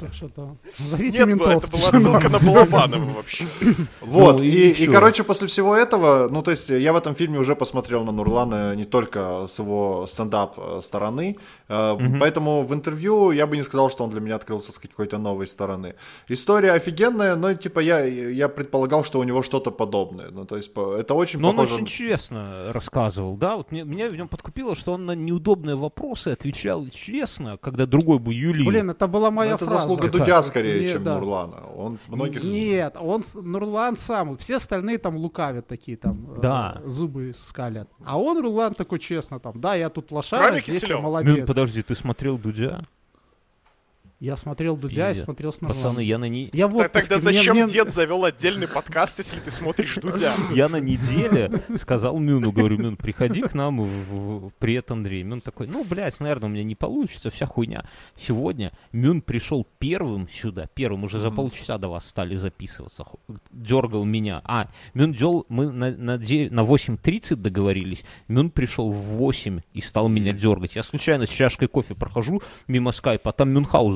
Так 0.00 0.12
что-то. 0.14 0.56
Зовите 0.78 1.18
Нет, 1.18 1.28
ментов. 1.28 1.64
это 1.64 1.76
была 1.76 2.00
ссылка 2.00 2.28
на 2.28 2.38
Балабанова 2.38 3.10
вообще. 3.12 3.46
Вот, 4.00 4.38
Ну, 4.38 4.42
и, 4.44 4.48
и 4.48 4.84
и, 4.84 4.86
короче, 4.86 5.24
после 5.24 5.46
всего 5.46 5.76
этого, 5.76 6.28
ну, 6.30 6.42
то 6.42 6.50
есть, 6.50 6.68
я 6.68 6.92
в 6.92 6.96
этом 6.96 7.14
фильме 7.14 7.38
уже 7.38 7.54
посмотрел 7.54 8.04
на 8.04 8.12
Нурлана 8.12 8.74
не 8.76 8.84
только 8.84 9.46
с 9.48 9.58
его 9.58 10.06
стендап 10.08 10.54
э, 10.58 10.80
стороны, 10.82 11.36
э, 11.68 11.96
поэтому 12.20 12.62
в 12.64 12.74
интервью 12.74 13.30
я 13.32 13.46
бы 13.46 13.56
не 13.56 13.62
сказал, 13.62 13.90
что 13.90 14.04
он 14.04 14.10
для 14.10 14.20
меня 14.20 14.36
открылся 14.36 14.72
с 14.72 14.78
какой-то 14.78 15.18
новой 15.18 15.46
стороны. 15.46 15.94
История 16.28 16.72
офигенная, 16.72 17.36
но, 17.36 17.54
типа, 17.54 17.80
я, 17.80 18.04
я 18.04 18.48
предполагал, 18.48 19.04
что 19.04 19.20
у 19.20 19.24
него 19.24 19.42
что-то 19.42 19.70
подобное. 19.70 20.30
Ну, 20.30 20.44
то 20.44 20.56
есть, 20.56 20.72
это 20.76 21.14
очень 21.14 21.40
Но 21.40 21.50
он 21.50 21.56
похоже... 21.56 21.74
очень 21.74 21.86
честно 21.86 22.72
рассказывал, 22.72 23.36
да, 23.36 23.56
вот 23.56 23.72
мне- 23.72 23.84
меня 23.84 24.08
в 24.08 24.16
нем 24.16 24.28
подкупило, 24.28 24.74
что 24.76 24.92
он 24.92 25.06
на 25.06 25.12
неудобные 25.12 25.76
вопросы 25.76 26.28
отвечал 26.28 26.86
честно, 26.88 27.56
когда 27.58 27.86
другой 27.86 28.18
бы 28.18 28.34
юлил. 28.34 28.66
Блин, 28.66 28.90
это 28.90 29.06
была 29.06 29.30
Ну, 29.30 29.36
моя 29.44 29.54
это 29.54 29.64
фраза. 29.66 29.80
заслуга? 29.88 30.08
Дудя 30.10 30.42
скорее, 30.42 30.80
Не, 30.86 30.92
чем 30.92 31.04
да. 31.04 31.14
Нурлана. 31.14 31.66
Он 31.76 31.98
многих... 32.08 32.42
Нет, 32.42 32.96
он 33.00 33.22
Нурлан 33.34 33.96
сам. 33.96 34.36
Все 34.36 34.56
остальные 34.56 34.98
там 34.98 35.16
лукавят 35.16 35.66
такие 35.66 35.96
там. 35.96 36.26
э, 36.36 36.40
Да. 36.40 36.80
зубы 36.84 37.32
скалят. 37.36 37.88
А 38.04 38.18
он, 38.20 38.42
Нурлан, 38.42 38.74
такой 38.74 38.98
честно 38.98 39.38
там. 39.40 39.60
Да, 39.60 39.74
я 39.74 39.88
тут 39.90 40.10
лошара, 40.12 40.58
здесь 40.58 40.82
я 40.84 40.98
молодец. 40.98 41.46
подожди, 41.46 41.82
ты 41.82 41.94
смотрел 41.94 42.38
Дудя? 42.38 42.84
Я 44.20 44.36
смотрел 44.36 44.76
Дудя 44.76 45.06
и 45.06 45.10
Пиздец. 45.10 45.24
смотрел 45.24 45.52
с 45.52 45.56
Пацаны, 45.58 46.00
я 46.00 46.18
на, 46.18 46.28
не... 46.28 46.48
Я 46.52 46.68
в 46.68 46.76
Так, 46.76 46.86
отпуске, 46.86 47.08
Тогда 47.08 47.18
зачем 47.18 47.56
мне- 47.56 47.66
дед 47.66 47.92
завел 47.92 48.24
отдельный 48.24 48.68
подкаст, 48.68 49.18
если 49.18 49.38
ты 49.40 49.50
смотришь 49.50 49.96
Дудя? 49.96 50.34
я 50.54 50.68
на 50.68 50.76
неделе 50.80 51.50
сказал 51.78 52.18
Мюну, 52.18 52.52
говорю, 52.52 52.78
Мюн, 52.78 52.96
приходи 52.96 53.42
к 53.42 53.54
нам 53.54 53.82
в, 53.82 53.88
в- 54.46 54.50
привет, 54.58 54.90
Андрей. 54.92 55.24
Мюн 55.24 55.40
такой, 55.40 55.66
ну, 55.66 55.84
блядь, 55.84 56.20
наверное, 56.20 56.48
у 56.48 56.52
меня 56.52 56.62
не 56.64 56.74
получится, 56.76 57.30
вся 57.30 57.44
хуйня. 57.46 57.84
Сегодня 58.14 58.72
Мюн 58.92 59.20
пришел 59.20 59.66
первым 59.78 60.28
сюда, 60.30 60.68
первым, 60.72 61.04
уже 61.04 61.18
за 61.18 61.30
полчаса 61.30 61.76
до 61.76 61.88
вас 61.88 62.06
стали 62.08 62.36
записываться, 62.36 63.04
дергал 63.50 64.04
меня. 64.04 64.40
А, 64.44 64.68
Мюн 64.94 65.12
дел, 65.12 65.44
мы 65.48 65.70
на, 65.70 65.90
на, 65.90 66.16
на 66.16 66.16
8.30 66.16 67.34
договорились, 67.36 68.04
Мюн 68.28 68.50
пришел 68.50 68.90
в 68.90 68.96
8 68.96 69.60
и 69.74 69.80
стал 69.80 70.08
меня 70.08 70.32
дергать. 70.32 70.76
Я 70.76 70.82
случайно 70.84 71.26
с 71.26 71.30
чашкой 71.30 71.68
кофе 71.68 71.94
прохожу 71.94 72.40
мимо 72.68 72.92
скайпа, 72.92 73.30
а 73.30 73.32
там 73.32 73.52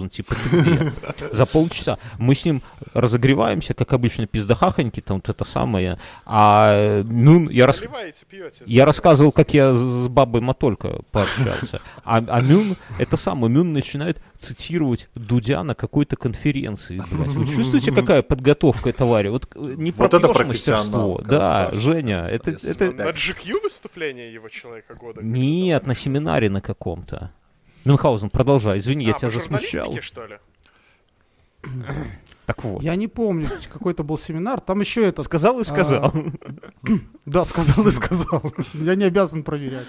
Типа, 0.09 0.35
ты 0.35 0.61
где? 0.61 0.93
За 1.33 1.47
полчаса. 1.47 1.99
Мы 2.19 2.35
с 2.35 2.45
ним 2.45 2.63
разогреваемся, 2.95 3.75
как 3.75 3.93
обычно, 3.93 4.27
пиздахахоньки, 4.27 5.01
там 5.01 5.19
вот 5.19 5.29
это 5.29 5.45
самое. 5.45 5.99
А 6.25 7.03
Мюн, 7.03 7.49
я 7.49 7.67
рас... 7.67 7.81
Пьете. 8.29 8.65
Я 8.67 8.85
рассказывал, 8.85 9.33
как 9.33 9.55
я 9.55 9.75
с 9.75 10.09
бабой 10.09 10.41
Матолько 10.41 11.01
пообщался. 11.13 11.81
А, 12.05 12.19
а 12.19 12.41
Мюн, 12.41 12.77
это 12.99 13.17
самое, 13.17 13.53
Мюн 13.53 13.73
начинает 13.73 14.21
цитировать 14.39 15.09
Дудя 15.15 15.63
на 15.63 15.75
какой-то 15.75 16.17
конференции. 16.17 17.03
блядь. 17.11 17.29
Вы 17.29 17.47
чувствуете, 17.47 17.93
какая 17.93 18.23
подготовка 18.23 18.93
товарищ? 18.93 19.31
Вот 19.31 19.49
э, 19.55 19.75
не 19.77 19.91
Вот 19.91 20.15
это 20.15 20.45
мастерство. 20.45 21.21
Да. 21.25 21.71
Женя, 21.73 22.27
это, 22.27 22.51
это... 22.51 22.93
На 22.93 23.11
GQ 23.11 23.63
выступление 23.63 24.33
его 24.33 24.49
Человека 24.49 24.95
Года? 24.95 25.23
Нет, 25.23 25.87
на 25.87 25.95
семинаре 25.95 26.51
на 26.51 26.61
каком-то. 26.61 27.33
Мюнхгаузен, 27.85 28.31
продолжай, 28.31 28.79
извини, 28.79 29.05
я 29.05 29.15
А, 29.15 29.19
тебя 29.19 29.29
по 29.31 29.35
засмущал. 29.35 29.95
что 30.01 30.27
ли? 30.27 30.39
Так 32.47 32.65
вот. 32.65 32.83
Я 32.83 32.97
не 32.97 33.09
помню, 33.09 33.47
какой-то 33.71 34.05
был 34.05 34.17
семинар. 34.17 34.61
Там 34.61 34.81
еще 34.81 35.05
это... 35.05 35.23
Сказал 35.23 35.61
и 35.61 35.65
сказал. 35.65 36.13
Да, 37.27 37.45
сказал 37.45 37.87
и 37.87 37.91
сказал. 37.91 38.43
Я 38.73 38.95
не 38.95 39.05
обязан 39.05 39.43
проверять. 39.43 39.87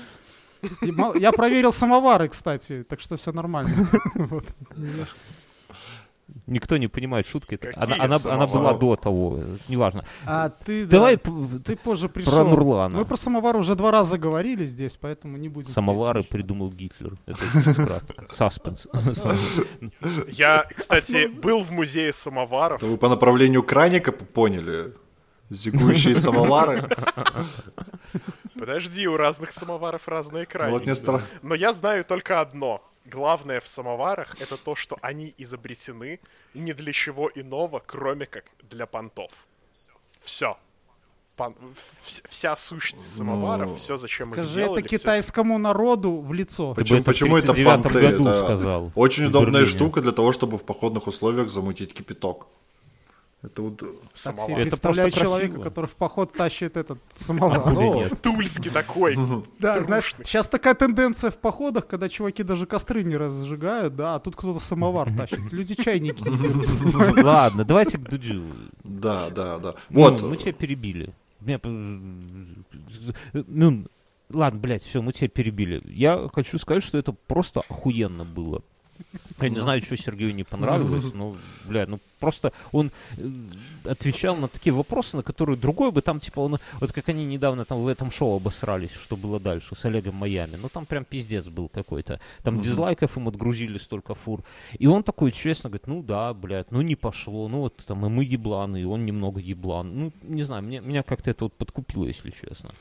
Я 1.15 1.31
проверил 1.31 1.71
самовары, 1.71 2.27
кстати, 2.27 2.83
так 2.87 2.99
что 2.99 3.15
все 3.15 3.31
нормально. 3.31 3.87
Никто 6.49 6.77
не 6.77 6.87
понимает 6.87 7.27
шутки. 7.27 7.55
Это- 7.55 7.67
Какие 7.67 7.83
Она, 7.83 8.15
она, 8.15 8.15
она 8.33 8.47
была 8.47 8.73
до 8.73 8.95
того, 8.95 9.37
э, 9.39 9.57
неважно. 9.69 10.03
А 10.25 10.49
ты, 10.49 10.85
да, 10.85 10.91
Давай 10.91 11.17
п- 11.17 11.31
ты 11.63 11.75
позже 11.75 12.07
про 12.09 12.13
пришел. 12.21 12.47
Нурлана. 12.47 12.97
Мы 12.97 13.05
про 13.05 13.17
самовар 13.17 13.55
уже 13.57 13.75
два 13.75 13.91
раза 13.91 14.17
говорили 14.17 14.65
здесь, 14.65 14.97
поэтому 14.99 15.37
не 15.37 15.49
будем. 15.49 15.69
Самовары 15.71 16.23
придумал 16.23 16.69
Гитлер. 16.71 17.13
Это. 17.25 18.01
Саспенс. 18.31 18.87
Я, 20.27 20.65
кстати, 20.75 21.27
был 21.27 21.61
в 21.63 21.71
музее 21.71 22.11
самоваров. 22.13 22.81
Вы 22.81 22.97
по 22.97 23.09
направлению 23.09 23.63
краника 23.63 24.11
поняли? 24.11 24.93
Зигующие 25.49 26.13
самовары. 26.15 26.87
Подожди, 28.57 29.07
у 29.07 29.17
разных 29.17 29.51
самоваров 29.51 30.07
разные 30.07 30.47
Ну 30.53 30.69
Вот 30.71 30.83
стра- 30.83 31.21
Но 31.41 31.55
я 31.55 31.73
знаю 31.73 32.03
только 32.03 32.41
одно. 32.41 32.81
Главное 33.09 33.59
в 33.59 33.67
самоварах 33.67 34.39
это 34.41 34.57
то, 34.57 34.75
что 34.75 34.97
они 35.01 35.33
изобретены 35.37 36.19
ни 36.53 36.73
для 36.73 36.93
чего 36.93 37.31
иного, 37.33 37.81
кроме 37.85 38.25
как 38.25 38.45
для 38.69 38.85
понтов. 38.85 39.31
Все. 40.21 40.57
вся 42.01 42.57
сущность 42.57 43.17
самоваров, 43.17 43.69
Ну, 43.69 43.75
все, 43.75 43.97
зачем 43.97 44.33
Скажи 44.33 44.61
делали, 44.61 44.79
это 44.81 44.89
китайскому 44.89 45.57
народу 45.57 46.17
в 46.17 46.33
лицо. 46.33 46.73
Почему, 46.73 46.99
это 46.99 47.03
в 47.03 47.13
почему 47.13 47.37
это 47.37 47.51
39-м 47.53 47.81
понты? 47.83 47.99
году 48.01 48.27
Это 48.27 48.43
сказал. 48.43 48.91
Очень 48.95 49.25
удобная 49.25 49.65
штука 49.65 50.01
для 50.01 50.11
того, 50.11 50.31
чтобы 50.31 50.57
в 50.57 50.63
походных 50.63 51.07
условиях 51.07 51.49
замутить 51.49 51.93
кипяток. 51.93 52.47
Это 53.41 53.61
вот... 53.61 53.81
э, 53.81 53.85
самовар. 54.13 54.59
Это 54.59 54.69
представляю 54.71 55.11
человека, 55.11 55.53
красиво. 55.53 55.63
который 55.63 55.85
в 55.85 55.95
поход 55.95 56.33
тащит 56.33 56.75
этот 56.75 56.99
самовар. 57.15 57.59
Хули 57.61 57.75
Ну, 57.75 57.93
нет. 57.95 58.21
Тульский 58.21 58.69
такой. 58.69 59.17
Да, 59.59 59.81
знаешь, 59.81 60.13
сейчас 60.23 60.49
такая 60.49 60.75
тенденция 60.75 61.31
в 61.31 61.37
походах, 61.37 61.87
когда 61.87 62.09
чуваки 62.09 62.43
даже 62.43 62.65
костры 62.65 63.03
не 63.03 63.15
разжигают, 63.15 63.95
да, 63.95 64.15
а 64.15 64.19
тут 64.19 64.35
кто-то 64.35 64.59
самовар 64.59 65.09
тащит. 65.15 65.39
Люди 65.53 65.75
чайники. 65.75 66.21
Ладно, 67.23 67.63
давайте 67.63 67.97
к 67.97 68.01
Дудю. 68.01 68.43
Да, 68.83 69.29
да, 69.29 69.57
да. 69.57 69.75
Вот. 69.89 70.21
Вот. 70.21 70.29
мы 70.31 70.37
тебя 70.37 70.51
перебили. 70.51 71.13
Ну, 73.33 73.85
ладно, 74.29 74.59
блядь, 74.59 74.83
все, 74.83 75.01
мы 75.01 75.13
тебя 75.13 75.29
перебили. 75.29 75.79
Я 75.85 76.29
хочу 76.33 76.57
сказать, 76.57 76.83
что 76.83 76.97
это 76.97 77.13
просто 77.13 77.61
охуенно 77.61 78.25
было. 78.25 78.63
Я 79.41 79.49
не 79.49 79.59
знаю, 79.59 79.81
что 79.81 79.95
Сергею 79.95 80.35
не 80.35 80.43
понравилось, 80.43 81.05
но, 81.13 81.35
бля, 81.65 81.85
ну 81.87 81.99
просто 82.19 82.51
он 82.71 82.91
э, 83.17 83.29
отвечал 83.85 84.35
на 84.35 84.47
такие 84.47 84.73
вопросы, 84.73 85.17
на 85.17 85.23
которые 85.23 85.57
другой 85.57 85.91
бы 85.91 86.01
там, 86.01 86.19
типа, 86.19 86.41
он, 86.41 86.57
вот 86.79 86.91
как 86.91 87.09
они 87.09 87.25
недавно 87.25 87.65
там 87.65 87.79
в 87.79 87.87
этом 87.87 88.11
шоу 88.11 88.37
обосрались, 88.37 88.91
что 88.91 89.15
было 89.15 89.39
дальше 89.39 89.75
с 89.75 89.85
Олегом 89.85 90.15
Майами, 90.15 90.57
ну 90.61 90.69
там 90.69 90.85
прям 90.85 91.05
пиздец 91.05 91.45
был 91.45 91.69
какой-то. 91.69 92.19
Там 92.43 92.61
дизлайков 92.61 93.17
им 93.17 93.27
отгрузили 93.27 93.77
столько 93.77 94.15
фур. 94.15 94.43
И 94.77 94.87
он 94.87 95.03
такой 95.03 95.31
честно 95.31 95.69
говорит, 95.69 95.87
ну 95.87 96.03
да, 96.03 96.33
блядь, 96.33 96.71
ну 96.71 96.81
не 96.81 96.95
пошло, 96.95 97.47
ну 97.47 97.59
вот 97.61 97.77
там 97.85 98.05
и 98.05 98.09
мы 98.09 98.23
ебланы, 98.23 98.81
и 98.81 98.85
он 98.85 99.05
немного 99.05 99.39
еблан. 99.39 99.97
Ну, 99.97 100.11
не 100.23 100.43
знаю, 100.43 100.63
мне, 100.63 100.81
меня 100.81 101.03
как-то 101.03 101.31
это 101.31 101.45
вот 101.45 101.53
подкупило, 101.53 102.05
если 102.05 102.31
честно. 102.31 102.73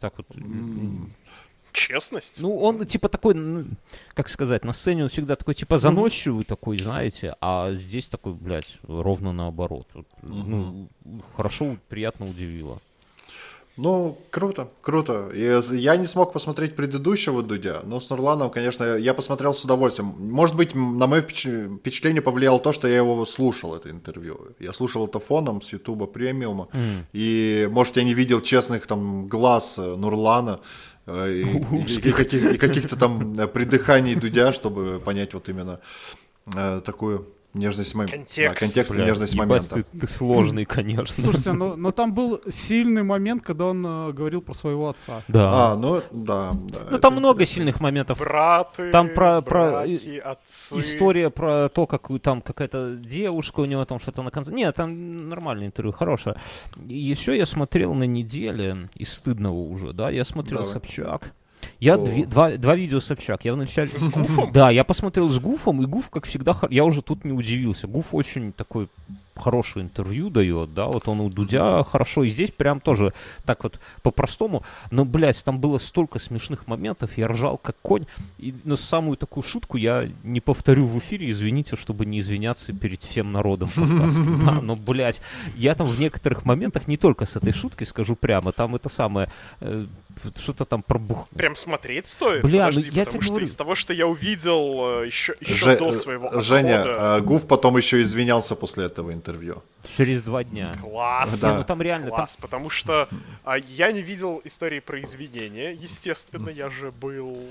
Так 0.00 0.14
вот. 0.16 0.26
Честность? 1.76 2.40
Ну, 2.40 2.56
он 2.56 2.86
типа 2.86 3.10
такой, 3.10 3.34
ну, 3.34 3.64
как 4.14 4.30
сказать, 4.30 4.64
на 4.64 4.72
сцене 4.72 5.02
он 5.02 5.08
всегда 5.10 5.36
такой, 5.36 5.54
типа, 5.54 5.76
заносчивый 5.76 6.44
такой, 6.44 6.78
знаете, 6.78 7.36
а 7.40 7.70
здесь 7.72 8.06
такой, 8.06 8.32
блядь, 8.32 8.78
ровно 8.88 9.32
наоборот. 9.32 9.86
Ну, 10.22 10.88
хорошо, 11.36 11.76
приятно 11.88 12.24
удивило. 12.24 12.80
Ну, 13.76 14.16
круто, 14.30 14.68
круто. 14.80 15.30
Я 15.34 15.96
не 15.96 16.06
смог 16.06 16.32
посмотреть 16.32 16.74
предыдущего 16.74 17.42
Дудя, 17.42 17.82
но 17.84 18.00
с 18.00 18.08
Нурланом, 18.08 18.48
конечно, 18.48 18.96
я 18.96 19.12
посмотрел 19.12 19.52
с 19.52 19.62
удовольствием. 19.62 20.14
Может 20.18 20.56
быть, 20.56 20.74
на 20.74 21.06
мое 21.06 21.20
впеч- 21.20 21.76
впечатление 21.80 22.22
повлияло 22.22 22.58
то, 22.58 22.72
что 22.72 22.88
я 22.88 22.96
его 22.96 23.26
слушал, 23.26 23.74
это 23.74 23.90
интервью. 23.90 24.40
Я 24.58 24.72
слушал 24.72 25.06
это 25.06 25.18
фоном 25.18 25.60
с 25.60 25.74
Ютуба 25.74 26.06
премиума. 26.06 26.68
И, 27.12 27.68
может, 27.70 27.98
я 27.98 28.04
не 28.04 28.14
видел 28.14 28.40
честных 28.40 28.86
там 28.86 29.28
глаз 29.28 29.78
э, 29.78 29.94
Нурлана 29.94 30.60
и, 31.28 31.42
и- 31.42 32.08
и 32.08 32.12
каких- 32.12 32.54
и 32.54 32.58
каких-то 32.58 32.96
там 32.96 33.34
придыханий 33.48 34.14
Дудя, 34.16 34.52
чтобы 34.52 35.00
понять 35.04 35.34
вот 35.34 35.48
именно 35.48 35.80
э, 36.54 36.80
такую 36.84 37.28
нежность 37.58 37.94
момента. 37.94 38.16
Контекст. 38.16 38.58
контекст 38.60 38.92
и 38.92 38.94
Бля, 38.94 39.06
нежность 39.06 39.34
ебать, 39.34 39.48
момента. 39.48 39.74
ты, 39.74 39.98
ты 39.98 40.06
сложный, 40.06 40.64
конечно. 40.64 41.22
Слушайте, 41.22 41.52
но, 41.52 41.76
но 41.76 41.92
там 41.92 42.14
был 42.14 42.40
сильный 42.48 43.02
момент, 43.02 43.42
когда 43.42 43.66
он 43.66 43.84
э, 43.84 44.12
говорил 44.12 44.42
про 44.42 44.54
своего 44.54 44.88
отца. 44.88 45.22
Да. 45.28 45.72
А, 45.72 45.76
ну, 45.76 46.02
да, 46.10 46.52
да. 46.52 46.52
ну, 46.52 46.86
это 46.88 46.98
там 46.98 47.14
много 47.14 47.42
интересно. 47.42 47.54
сильных 47.54 47.80
моментов. 47.80 48.18
Браты, 48.18 48.90
Там 48.90 49.08
про- 49.10 49.42
про 49.42 49.70
братья, 49.70 50.20
отцы. 50.22 50.78
История 50.80 51.30
про 51.30 51.68
то, 51.68 51.86
как 51.86 52.08
там 52.22 52.42
какая-то 52.42 52.96
девушка 52.96 53.60
у 53.60 53.64
него 53.64 53.84
там 53.84 53.98
что-то 53.98 54.22
на 54.22 54.30
конце. 54.30 54.52
Нет, 54.52 54.74
там 54.74 55.28
нормальное 55.28 55.66
интервью, 55.66 55.92
хорошее. 55.92 56.36
Еще 56.84 57.36
я 57.36 57.46
смотрел 57.46 57.94
на 57.94 58.04
неделе 58.04 58.88
из 58.94 59.12
стыдного 59.12 59.54
уже, 59.58 59.92
да, 59.92 60.10
я 60.10 60.24
смотрел 60.24 60.60
Давай. 60.60 60.72
Собчак. 60.72 61.32
Я 61.80 61.96
две- 61.98 62.24
два, 62.26 62.56
два 62.56 62.74
видео 62.76 63.00
Собчак. 63.00 63.44
Я 63.44 63.54
вначале... 63.54 63.88
С 63.88 64.08
Гуфом? 64.08 64.52
Да, 64.52 64.70
я 64.70 64.84
посмотрел 64.84 65.28
с 65.28 65.38
Гуфом, 65.38 65.82
и 65.82 65.86
Гуф, 65.86 66.10
как 66.10 66.26
всегда, 66.26 66.56
я 66.70 66.84
уже 66.84 67.02
тут 67.02 67.24
не 67.24 67.32
удивился. 67.32 67.86
Гуф 67.86 68.06
очень 68.12 68.52
такой 68.52 68.88
хорошее 69.38 69.84
интервью 69.84 70.30
дает, 70.30 70.74
да, 70.74 70.86
вот 70.86 71.08
он 71.08 71.20
у 71.20 71.28
Дудя 71.28 71.84
хорошо, 71.84 72.24
и 72.24 72.28
здесь 72.28 72.50
прям 72.50 72.80
тоже 72.80 73.12
так 73.44 73.62
вот 73.64 73.80
по-простому, 74.02 74.62
но, 74.90 75.04
блядь, 75.04 75.42
там 75.44 75.60
было 75.60 75.78
столько 75.78 76.18
смешных 76.18 76.66
моментов, 76.66 77.16
я 77.16 77.28
ржал 77.28 77.58
как 77.58 77.76
конь, 77.82 78.06
и, 78.38 78.54
но 78.64 78.76
самую 78.76 79.16
такую 79.16 79.44
шутку 79.44 79.76
я 79.76 80.08
не 80.22 80.40
повторю 80.40 80.86
в 80.86 80.98
эфире, 80.98 81.30
извините, 81.30 81.76
чтобы 81.76 82.06
не 82.06 82.20
извиняться 82.20 82.72
перед 82.72 83.02
всем 83.02 83.32
народом 83.32 83.68
да, 83.76 84.60
но, 84.60 84.74
блядь, 84.74 85.20
я 85.56 85.74
там 85.74 85.86
в 85.86 85.98
некоторых 86.00 86.44
моментах 86.44 86.88
не 86.88 86.96
только 86.96 87.26
с 87.26 87.36
этой 87.36 87.52
шуткой 87.52 87.86
скажу 87.86 88.16
прямо, 88.16 88.52
там 88.52 88.74
это 88.74 88.88
самое, 88.88 89.30
э, 89.60 89.86
что-то 90.40 90.64
там 90.64 90.82
пробух... 90.82 91.28
Прям 91.28 91.56
смотреть 91.56 92.06
стоит? 92.06 92.42
Бля, 92.42 92.66
Подожди, 92.66 92.90
ну 92.90 92.96
я 92.96 93.04
потому 93.04 93.18
тебе 93.18 93.22
что 93.22 93.30
говорю. 93.32 93.46
из 93.46 93.56
того, 93.56 93.74
что 93.74 93.92
я 93.92 94.06
увидел 94.06 95.02
еще, 95.02 95.34
еще 95.40 95.54
Же- 95.54 95.78
до 95.78 95.92
своего 95.92 96.26
отхода... 96.26 96.42
Женя, 96.42 96.84
э, 96.86 97.20
Гуф 97.20 97.46
потом 97.46 97.76
еще 97.76 98.00
извинялся 98.02 98.54
после 98.56 98.86
этого 98.86 99.12
интервью. 99.12 99.25
Через 99.96 100.22
два 100.22 100.44
дня. 100.44 100.76
Класс. 100.80 101.40
Да. 101.40 101.54
Ну, 101.58 101.64
там 101.64 101.80
реально, 101.80 102.08
там 102.08 102.16
Класс, 102.16 102.36
потому 102.36 102.70
что 102.70 103.08
а, 103.44 103.56
я 103.56 103.92
не 103.92 104.02
видел 104.02 104.40
истории 104.44 104.80
про 104.80 105.02
извинения. 105.02 105.72
Естественно, 105.72 106.48
я 106.48 106.70
же 106.70 106.90
был 106.90 107.46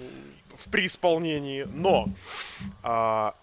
в 0.57 0.69
преисполнении. 0.69 1.67
Но 1.73 2.07
а, 2.83 3.35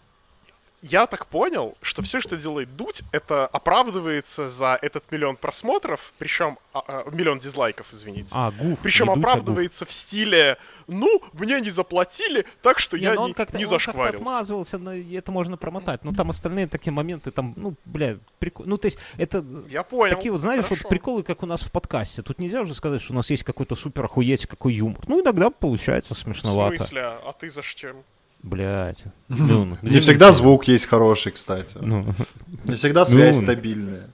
я 0.82 1.06
так 1.06 1.26
понял, 1.26 1.76
что 1.80 2.02
все, 2.02 2.20
что 2.20 2.36
делает 2.36 2.76
Дудь, 2.76 3.02
это 3.12 3.46
оправдывается 3.46 4.50
за 4.50 4.76
этот 4.82 5.10
миллион 5.12 5.36
просмотров, 5.36 6.12
причем 6.18 6.58
а, 6.74 6.82
а, 6.86 7.10
миллион 7.10 7.38
дизлайков, 7.38 7.92
извините. 7.92 8.32
А, 8.34 8.50
гуф. 8.50 8.80
Причем 8.82 9.08
а 9.08 9.14
оправдывается 9.14 9.86
в 9.86 9.92
стиле, 9.92 10.58
ну, 10.88 11.22
мне 11.34 11.60
не 11.60 11.70
заплатили, 11.70 12.46
так 12.62 12.80
что 12.80 12.96
Не, 12.96 13.04
я 13.04 13.14
ну 13.14 13.22
он 13.22 13.28
не, 13.28 13.34
как-то, 13.34 13.56
не 13.58 13.64
он 13.64 13.70
как-то 13.70 13.86
зашкварился. 13.86 14.18
отмазывался, 14.18 14.78
но 14.78 14.92
и 14.92 15.12
это 15.14 15.30
можно 15.30 15.56
промотать. 15.56 16.02
Но 16.04 16.12
там 16.12 16.30
остальные 16.30 16.66
такие 16.66 16.92
моменты, 16.92 17.30
там, 17.30 17.54
ну, 17.56 17.74
бля, 17.84 18.18
прикол. 18.40 18.66
Ну, 18.66 18.76
то 18.76 18.86
есть, 18.86 18.98
это 19.16 19.44
Я 19.68 19.84
понял. 19.84 20.16
такие 20.16 20.32
вот, 20.32 20.40
знаешь, 20.40 20.64
Хорошо. 20.64 20.82
вот 20.82 20.88
приколы, 20.90 21.22
как 21.22 21.44
у 21.44 21.46
нас 21.46 21.62
в 21.62 21.70
подкасте. 21.70 22.22
Тут 22.22 22.40
нельзя 22.40 22.60
уже 22.62 22.74
сказать, 22.74 23.00
что 23.00 23.12
у 23.12 23.16
нас 23.16 23.30
есть 23.30 23.44
какой-то 23.44 23.76
супер 23.76 24.04
охуеть, 24.04 24.46
какой 24.46 24.74
юмор. 24.74 25.04
Ну, 25.06 25.22
иногда 25.22 25.50
получается 25.50 26.14
В 26.14 26.18
смешновато. 26.18 26.78
смысле? 26.78 27.02
А 27.02 27.32
ты 27.38 27.50
зачем? 27.50 28.02
Блять. 28.42 29.04
Ну, 29.28 29.76
Не 29.82 30.00
всегда 30.00 30.32
звук 30.32 30.66
есть 30.68 30.86
хороший, 30.86 31.32
кстати. 31.32 31.76
Ну, 31.80 32.06
Не 32.64 32.74
всегда 32.74 33.04
связь 33.06 33.36
Ну. 33.36 33.42
стабильная. 33.42 34.08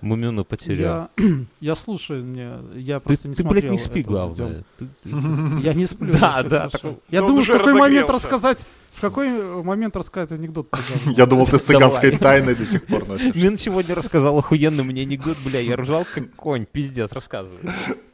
Мумину 0.00 0.44
потерял. 0.44 1.08
Я, 1.16 1.24
я 1.60 1.74
слушаю, 1.74 2.24
мне, 2.24 2.52
я 2.76 3.00
Ты, 3.00 3.06
просто 3.06 3.28
не 3.28 3.34
ты, 3.34 3.42
смотрел 3.42 3.62
блядь, 3.62 3.72
не 3.72 3.78
спи, 3.78 4.02
главное. 4.02 4.36
Дудем. 4.46 4.64
Ты- 4.78 4.86
ты- 5.02 5.66
Я 5.66 5.74
не 5.74 5.86
сплю. 5.86 6.12
Да, 6.12 6.42
да, 6.44 6.68
такой- 6.68 6.98
Я 7.10 7.20
думаю, 7.22 7.42
в 7.42 7.48
какой 7.48 7.74
момент 7.74 8.08
рассказать, 8.10 8.66
в 8.98 9.00
какой 9.00 9.62
момент 9.62 9.96
рассказать 9.96 10.32
анекдот. 10.32 10.68
Я 11.06 11.26
думал, 11.26 11.46
ты 11.46 11.56
с 11.58 11.62
цыганской 11.62 12.18
тайной 12.18 12.56
до 12.56 12.66
сих 12.66 12.84
пор 12.84 13.06
носишь. 13.06 13.32
Мин 13.34 13.56
сегодня 13.56 13.94
рассказал 13.94 14.36
охуенный 14.38 14.82
мне 14.82 15.02
анекдот, 15.02 15.36
бля, 15.44 15.60
я 15.60 15.76
ржал 15.76 16.04
как 16.12 16.34
конь, 16.34 16.66
пиздец, 16.66 17.12
рассказывай. 17.12 17.58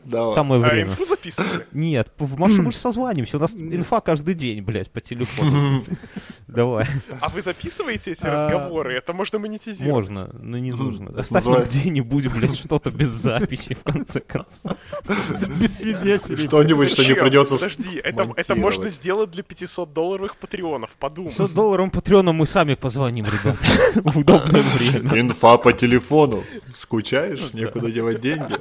Давай. 0.04 0.34
Самое 0.34 0.62
А 0.62 0.68
время. 0.68 0.90
инфу 0.90 1.06
записывали? 1.06 1.66
Нет, 1.72 2.12
в 2.18 2.38
Машу 2.38 2.60
мы 2.62 2.72
же 2.72 2.76
созванимся, 2.78 3.38
у 3.38 3.40
нас 3.40 3.54
инфа 3.54 4.02
каждый 4.02 4.34
день, 4.34 4.60
блядь, 4.60 4.90
по 4.90 5.00
телефону. 5.00 5.82
Давай, 6.46 6.86
А 7.22 7.30
вы 7.30 7.40
записываете 7.40 8.12
эти 8.12 8.26
А, 8.26 8.32
разговоры? 8.32 8.94
Это 8.94 9.14
можно 9.14 9.38
монетизировать. 9.38 10.10
можно, 10.10 10.30
но 10.38 10.58
не 10.58 10.72
нужно. 10.72 11.10
называется- 11.10 11.78
где-нибудь, 11.80 12.30
блядь, 12.30 12.54
что-то 12.58 12.90
без 12.90 13.08
записи, 13.08 13.72
в 13.74 13.82
конце 13.82 14.20
концов. 14.20 14.76
Без 15.58 15.78
свидетелей. 15.78 16.46
Что-нибудь, 16.48 16.90
что 16.90 17.02
не 17.02 17.14
придется 17.14 17.54
Подожди, 17.54 17.96
это, 17.96 18.54
можно 18.54 18.90
сделать 18.90 19.30
для 19.30 19.42
500 19.42 19.92
долларовых 19.92 20.36
патреонов, 20.74 20.96
подумай. 20.98 21.30
500 21.30 21.54
долларов 21.54 21.90
Патреона 21.92 22.32
мы 22.32 22.46
сами 22.46 22.74
позвоним, 22.74 23.24
ребят, 23.26 23.56
в 23.94 24.18
удобное 24.18 24.62
время. 24.62 25.20
Инфа 25.20 25.56
по 25.58 25.72
телефону. 25.72 26.42
Скучаешь? 26.74 27.52
Некуда 27.52 27.90
девать 27.90 28.20
деньги? 28.20 28.54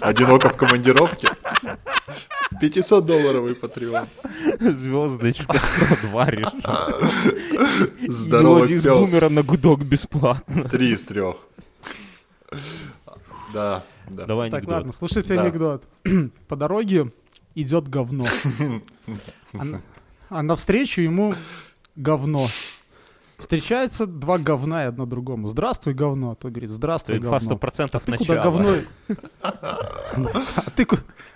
Одиноко 0.00 0.48
в 0.50 0.56
командировке? 0.56 1.28
500 2.60 3.06
долларовый 3.06 3.54
патреон. 3.54 4.06
Звездочка 4.60 5.58
102 5.58 6.26
решил. 6.30 6.52
Здорово, 8.08 8.56
Мелодии 8.56 8.74
из 8.76 8.82
пес. 8.82 8.92
бумера 8.92 9.28
на 9.28 9.42
гудок 9.42 9.84
бесплатно. 9.84 10.64
Три 10.64 10.92
из 10.92 11.04
трех. 11.04 11.36
Да, 13.54 13.82
да. 14.08 14.26
Давай 14.26 14.50
Так, 14.50 14.58
анекдот. 14.60 14.74
ладно, 14.76 14.92
слушайте 14.92 15.34
Да. 15.36 15.42
анекдот. 15.42 15.84
По 16.48 16.56
дороге 16.56 17.12
идет 17.54 17.88
говно. 17.88 18.26
А, 20.30 20.40
а 20.40 20.42
навстречу 20.42 21.02
ему 21.02 21.34
говно. 21.96 22.48
Встречаются 23.38 24.06
два 24.06 24.38
говна 24.38 24.84
и 24.84 24.86
одно 24.88 25.06
другому. 25.06 25.46
Здравствуй, 25.46 25.94
говно. 25.94 26.34
Тот 26.34 26.50
говорит, 26.50 26.70
здравствуй, 26.70 27.18
Инфа 27.18 27.38
говно. 27.38 27.54
100% 27.54 28.02
Ты 28.04 28.16
куда 28.16 28.42
говно... 28.42 28.74
А 30.12 30.70
ты, 30.74 30.86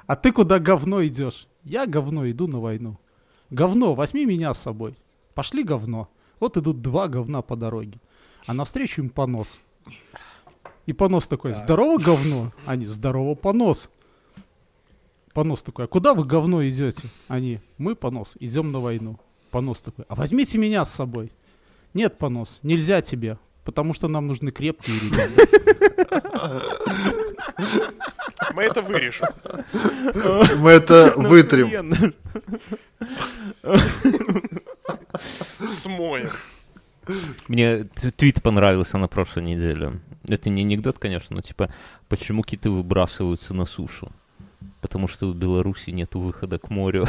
а 0.07 0.17
ты 0.17 0.33
куда 0.33 0.59
говно 0.59 1.05
идешь? 1.07 1.47
Я 1.63 1.87
говно 1.87 2.29
иду 2.29 2.49
на 2.49 2.59
войну. 2.59 2.99
Говно, 3.51 3.95
возьми 3.95 4.27
меня 4.27 4.53
с 4.53 4.59
собой. 4.59 4.97
Пошли 5.35 5.63
говно. 5.63 6.09
Вот 6.41 6.57
идут 6.57 6.83
два 6.83 7.07
говна 7.07 7.41
по 7.43 7.55
дороге. 7.55 8.01
А 8.47 8.53
навстречу 8.53 9.03
им 9.03 9.11
понос. 9.11 9.61
И 10.87 10.93
понос 10.93 11.29
такой, 11.29 11.55
здорово, 11.55 11.99
говно? 11.99 12.51
Они, 12.67 12.85
здорово, 12.85 13.37
понос. 13.37 13.91
Понос 15.33 15.63
такой, 15.63 15.87
а 15.87 15.89
куда 15.89 16.13
вы, 16.15 16.25
говно, 16.25 16.67
идете? 16.69 17.09
Они, 17.29 17.61
мы, 17.79 17.95
понос, 17.95 18.37
идем 18.39 18.71
на 18.71 18.81
войну. 18.81 19.19
Понос 19.51 19.81
такой, 19.81 20.05
а 20.09 20.15
возьмите 20.15 20.59
меня 20.59 20.85
с 20.85 20.93
собой. 20.93 21.33
Нет, 21.95 22.19
понос, 22.19 22.59
нельзя 22.63 23.01
тебе, 23.03 23.39
потому 23.65 23.95
что 23.95 24.09
нам 24.09 24.27
нужны 24.27 24.51
крепкие 24.51 24.97
ребята. 25.01 25.47
Мы 28.55 28.63
это 28.65 28.83
вырежем. 28.83 29.29
Мы 30.59 30.71
это 30.71 31.15
вытрем. 31.17 31.67
Охуенно. 31.67 32.13
Смоем. 35.69 36.31
Мне 37.49 37.85
твит 37.85 38.43
понравился 38.43 38.99
на 38.99 39.09
прошлой 39.09 39.45
неделе. 39.45 40.01
Это 40.29 40.51
не 40.51 40.63
анекдот, 40.63 40.99
конечно, 40.99 41.37
но 41.37 41.43
типа, 41.43 41.73
почему 42.09 42.43
киты 42.43 42.71
выбрасываются 42.71 43.55
на 43.55 43.65
сушу? 43.65 44.13
Потому 44.83 45.07
что 45.09 45.31
в 45.31 45.35
Беларуси 45.37 45.91
нет 45.91 46.15
выхода 46.17 46.59
к 46.59 46.69
морю. 46.69 47.07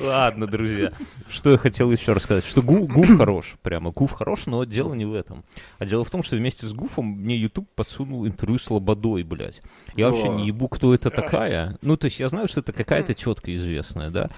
Ладно, 0.00 0.46
друзья. 0.46 0.92
Что 1.28 1.50
я 1.50 1.58
хотел 1.58 1.90
еще 1.92 2.12
рассказать? 2.12 2.44
Что 2.44 2.62
Гу- 2.62 2.86
Гуф 2.86 3.16
хорош, 3.16 3.56
прямо. 3.62 3.90
Гуф 3.92 4.12
хорош, 4.12 4.46
но 4.46 4.64
дело 4.64 4.94
не 4.94 5.04
в 5.04 5.14
этом. 5.14 5.44
А 5.78 5.86
дело 5.86 6.04
в 6.04 6.10
том, 6.10 6.22
что 6.22 6.36
вместе 6.36 6.66
с 6.66 6.72
Гуфом 6.72 7.06
мне 7.06 7.36
YouTube 7.36 7.68
подсунул 7.74 8.26
интервью 8.26 8.58
с 8.58 8.68
Лободой, 8.70 9.22
блядь. 9.22 9.62
Я 9.94 10.10
вообще 10.10 10.28
не 10.28 10.46
ебу, 10.48 10.68
кто 10.68 10.94
это 10.94 11.10
такая. 11.10 11.78
Ну, 11.82 11.96
то 11.96 12.06
есть 12.06 12.20
я 12.20 12.28
знаю, 12.28 12.48
что 12.48 12.60
это 12.60 12.72
какая-то 12.72 13.14
тетка 13.14 13.54
известная, 13.54 14.10
да? 14.10 14.30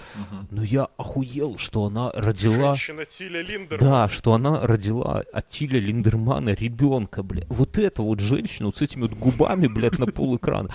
Но 0.51 0.63
я 0.63 0.89
охуел, 0.97 1.57
что 1.59 1.85
она 1.85 2.11
родила... 2.13 2.75
Женщина 2.75 3.05
Тиля 3.07 3.43
Линдер. 3.43 3.79
Да, 3.81 4.09
что 4.09 4.35
она 4.35 4.67
родила 4.67 5.23
от 5.33 5.49
Тиля 5.49 5.81
Линдермана 5.81 6.51
ребенка, 6.51 7.23
бля. 7.39 7.47
Вот 7.49 7.79
это 7.79 8.03
вот 8.03 8.21
женщина 8.21 8.67
вот 8.67 8.77
с 8.77 8.83
этими 8.83 9.03
вот 9.03 9.13
губами, 9.13 9.67
блядь, 9.67 9.99
на 9.99 10.07
пол 10.07 10.37
экрана. 10.37 10.71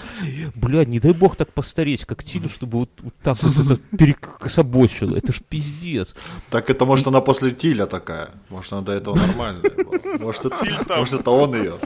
Бля, 0.55 0.85
не 0.85 0.99
дай 0.99 1.13
бог 1.13 1.35
так 1.35 1.51
постареть, 1.53 2.05
как 2.05 2.23
Тиля, 2.23 2.49
чтобы 2.49 2.79
вот, 2.79 2.89
вот 3.01 3.13
так 3.21 3.41
вот 3.43 3.57
это 3.57 3.75
перекособочило. 3.97 5.15
Это 5.15 5.33
ж 5.33 5.41
пиздец. 5.47 6.15
Так 6.49 6.69
это 6.69 6.85
может 6.85 7.07
она 7.07 7.21
после 7.21 7.51
Тиля 7.51 7.85
такая. 7.85 8.31
Может 8.49 8.73
она 8.73 8.81
до 8.81 8.91
этого 8.93 9.15
нормальная 9.15 9.69
была. 9.69 10.17
Может 10.19 10.45
это, 10.45 10.95
может 10.97 11.19
это 11.19 11.31
он 11.31 11.55
ее. 11.55 11.77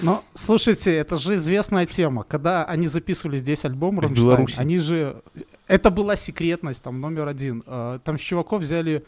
Но, 0.00 0.22
слушайте, 0.34 0.94
это 0.94 1.16
же 1.16 1.34
известная 1.34 1.86
тема. 1.86 2.24
Когда 2.24 2.64
они 2.64 2.86
записывали 2.86 3.36
здесь 3.36 3.64
альбом 3.64 4.00
Рамштайн, 4.00 4.46
они 4.56 4.78
же... 4.78 5.22
Это 5.66 5.90
была 5.90 6.16
секретность, 6.16 6.82
там, 6.82 7.00
номер 7.00 7.28
один. 7.28 7.62
А, 7.66 7.98
Там 8.00 8.18
с 8.18 8.20
чуваков 8.20 8.62
взяли 8.62 9.04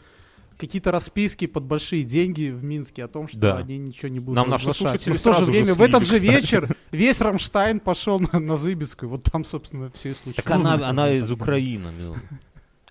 какие-то 0.57 0.91
расписки 0.91 1.47
под 1.47 1.63
большие 1.63 2.03
деньги 2.03 2.49
в 2.49 2.63
Минске 2.63 3.03
о 3.03 3.07
том, 3.07 3.27
что 3.27 3.39
Да. 3.39 3.57
они 3.57 3.77
ничего 3.77 4.09
не 4.09 4.19
будут 4.19 4.35
Нам 4.35 4.49
наши 4.49 4.67
разглашать. 4.69 5.01
слушатели 5.01 5.13
Но 5.13 5.19
в 5.19 5.23
то 5.23 5.33
же 5.33 5.45
время, 5.45 5.73
в 5.73 5.75
слили, 5.75 5.89
этот 5.89 6.03
же 6.05 6.13
кстати. 6.15 6.23
вечер 6.31 6.75
весь 6.91 7.21
Рамштайн 7.21 7.79
пошел 7.79 8.19
на, 8.19 8.39
на 8.39 8.55
Зыбицкую. 8.55 9.09
Вот 9.09 9.23
там, 9.23 9.43
собственно, 9.43 9.89
все 9.91 10.11
и 10.11 10.13
случилось. 10.13 10.35
Так 10.35 10.51
она, 10.51 10.73
она 10.87 11.11
из 11.11 11.29
Украины. 11.31 11.91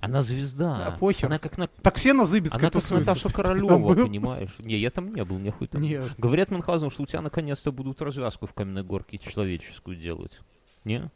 Она 0.01 0.21
звезда. 0.21 0.77
Да, 0.77 0.91
похер. 0.99 1.27
Она 1.27 1.39
как 1.39 1.57
на... 1.57 1.67
Так 1.67 1.95
все 1.97 2.13
на 2.13 2.27
Зыбицкой 2.27 2.61
Она 2.61 2.71
как. 2.71 2.91
Наташа 2.91 3.31
Королева, 3.31 3.95
понимаешь? 3.95 4.51
Не, 4.59 4.77
я 4.77 4.91
там 4.91 5.15
не 5.15 5.25
был, 5.25 5.39
мне 5.39 5.51
хуй 5.51 5.67
там. 5.67 5.81
Нет. 5.81 6.13
Говорят 6.19 6.51
Мюнхгаузен, 6.51 6.91
что 6.91 7.05
у 7.05 7.07
тебя 7.07 7.23
наконец-то 7.23 7.73
будут 7.73 8.03
развязку 8.03 8.47
в 8.47 8.53
каменной 8.53 8.83
горке 8.83 9.17
человеческую 9.17 9.97
делать. 9.97 10.41
Не? 10.85 11.11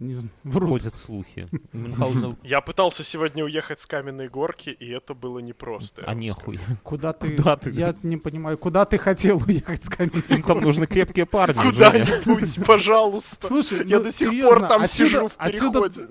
Не 0.00 0.14
знаю, 0.14 0.30
врут. 0.44 0.70
Ходят 0.70 0.94
слухи. 0.94 1.46
Мюнхгаузен... 1.74 2.36
Я 2.42 2.62
пытался 2.62 3.04
сегодня 3.04 3.44
уехать 3.44 3.80
с 3.80 3.86
каменной 3.86 4.28
горки, 4.28 4.70
и 4.70 4.88
это 4.88 5.12
было 5.12 5.40
непросто. 5.40 6.02
А 6.06 6.14
нехуй. 6.14 6.58
Куда 6.82 7.12
ты, 7.12 7.36
Куда 7.36 7.56
ты? 7.56 7.70
Я 7.70 7.94
не 8.02 8.16
понимаю, 8.16 8.56
куда 8.56 8.86
ты 8.86 8.96
хотел 8.96 9.36
уехать 9.46 9.84
с 9.84 9.90
каменной 9.90 10.22
Им 10.30 10.42
там 10.42 10.62
нужны 10.62 10.86
крепкие 10.86 11.26
парни. 11.26 11.52
Куда-нибудь, 11.52 12.64
пожалуйста. 12.64 13.46
Слушай, 13.46 13.86
Я 13.86 13.98
ну, 13.98 14.04
до 14.04 14.12
сих 14.12 14.30
пор 14.42 14.66
там 14.66 14.86
сижу 14.86 15.28
в 15.28 15.34
переходе. 15.34 16.08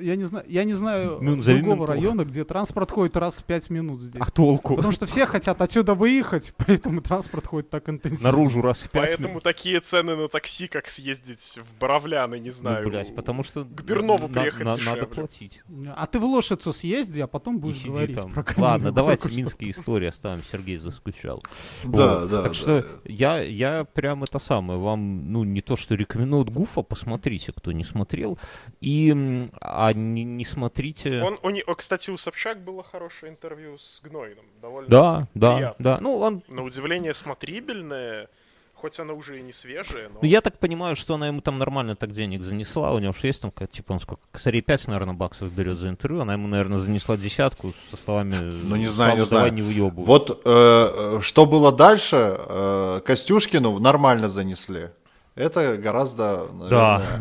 Я 0.00 0.16
не 0.16 0.24
знаю, 0.24 0.44
я 0.48 0.64
не 0.64 0.74
знаю 0.74 1.18
Ну, 1.20 1.36
назови 1.36 1.60
другого 1.62 1.86
района, 1.86 2.24
где 2.24 2.44
транспорт 2.44 2.90
ходит 2.90 3.16
раз 3.16 3.38
в 3.38 3.44
пять 3.44 3.70
минут 3.70 4.00
здесь. 4.00 4.20
А 4.20 4.30
толку? 4.30 4.76
Потому 4.76 4.92
что 4.92 5.06
все 5.06 5.26
хотят 5.26 5.60
отсюда 5.60 5.94
выехать, 5.94 6.52
поэтому 6.66 7.00
транспорт 7.00 7.46
ходит 7.46 7.70
так 7.70 7.88
интенсивно. 7.88 8.30
Наружу 8.32 8.62
раз 8.62 8.80
в 8.80 8.90
пять 8.90 9.08
Поэтому 9.08 9.28
минут. 9.28 9.42
такие 9.42 9.80
цены 9.80 10.16
на 10.16 10.28
такси, 10.28 10.66
как 10.68 10.88
съездить 10.88 11.58
в 11.58 11.78
Боровляны, 11.80 12.38
не 12.38 12.48
Ну, 12.48 12.52
знаю. 12.54 12.88
блядь, 12.88 13.14
потому 13.14 13.42
что 13.44 13.64
к 13.64 13.82
Бернову 13.82 14.28
на- 14.28 14.40
приехать 14.40 14.64
на- 14.64 14.74
дешевле. 14.74 15.00
надо 15.02 15.06
платить. 15.06 15.62
А 15.96 16.06
ты 16.06 16.18
в 16.18 16.24
Лошицу 16.24 16.72
съезди, 16.72 17.20
а 17.20 17.26
потом 17.26 17.56
И 17.56 17.60
будешь 17.60 17.76
сиди 17.78 17.88
говорить 17.90 18.16
там. 18.16 18.30
про 18.32 18.44
Ладно, 18.56 18.92
давайте 18.92 19.28
минские 19.30 19.70
истории 19.70 20.08
оставим. 20.08 20.42
Сергей 20.42 20.76
заскучал. 20.76 21.42
Да, 21.84 22.20
Вот. 22.20 22.30
да, 22.30 22.42
Так 22.42 22.52
да. 22.52 22.54
что 22.54 22.84
я, 23.04 23.40
я 23.40 23.84
прям 23.84 24.22
это 24.24 24.38
самое, 24.38 24.78
вам, 24.78 25.32
ну, 25.32 25.44
не 25.44 25.60
то 25.62 25.76
что 25.76 25.94
рекомендую, 25.94 26.44
вот 26.44 26.52
Гуфа 26.52 26.82
посмотрите, 26.82 27.52
кто 27.52 27.72
не 27.72 27.84
смотрел, 27.84 28.38
и, 28.80 29.48
а 29.64 29.92
не, 29.92 30.24
не 30.24 30.44
смотрите... 30.44 31.22
Он, 31.22 31.38
у 31.42 31.50
не- 31.50 31.62
о, 31.62 31.74
кстати, 31.74 32.10
у 32.10 32.16
Собчак 32.16 32.62
было 32.62 32.82
хорошее 32.82 33.30
интервью 33.32 33.78
с 33.78 34.00
Гнойным. 34.02 34.44
Довольно, 34.60 34.88
Да, 34.90 35.28
да, 35.34 35.54
приятно. 35.56 35.84
да. 35.84 35.98
Ну, 36.00 36.16
он 36.18 36.42
на 36.48 36.62
удивление, 36.64 37.14
смотрибельное. 37.14 38.28
хоть 38.74 38.98
оно 38.98 39.14
уже 39.14 39.38
и 39.38 39.42
не 39.42 39.52
свежее, 39.52 40.08
но... 40.08 40.18
Ну, 40.22 40.26
я 40.28 40.40
так 40.40 40.58
понимаю, 40.58 40.96
что 40.96 41.14
она 41.14 41.28
ему 41.28 41.40
там 41.40 41.56
нормально 41.56 41.94
так 41.94 42.10
денег 42.10 42.42
занесла. 42.42 42.92
У 42.92 42.98
него 42.98 43.12
же 43.12 43.20
есть 43.28 43.40
там, 43.40 43.52
типа, 43.70 43.92
он 43.92 44.00
сколько, 44.00 44.22
косарей 44.32 44.60
5, 44.60 44.88
наверное, 44.88 45.14
баксов 45.14 45.52
берет 45.52 45.78
за 45.78 45.88
интервью. 45.88 46.22
Она 46.22 46.32
ему, 46.32 46.48
наверное, 46.48 46.78
занесла 46.78 47.16
десятку 47.16 47.72
со 47.90 47.96
словами 47.96 48.34
Ну, 48.40 48.74
не 48.74 48.88
знаю, 48.88 49.16
не 49.18 49.24
«Слава, 49.24 49.30
давай 49.30 49.50
знаю. 49.50 49.52
не 49.54 49.62
выебывай». 49.62 50.04
Вот 50.04 50.42
э, 50.44 51.18
что 51.22 51.46
было 51.46 51.70
дальше, 51.70 52.16
э, 52.36 53.00
Костюшкину 53.04 53.78
нормально 53.78 54.28
занесли. 54.28 54.88
Это 55.34 55.78
гораздо, 55.78 56.48
наверное, 56.52 57.20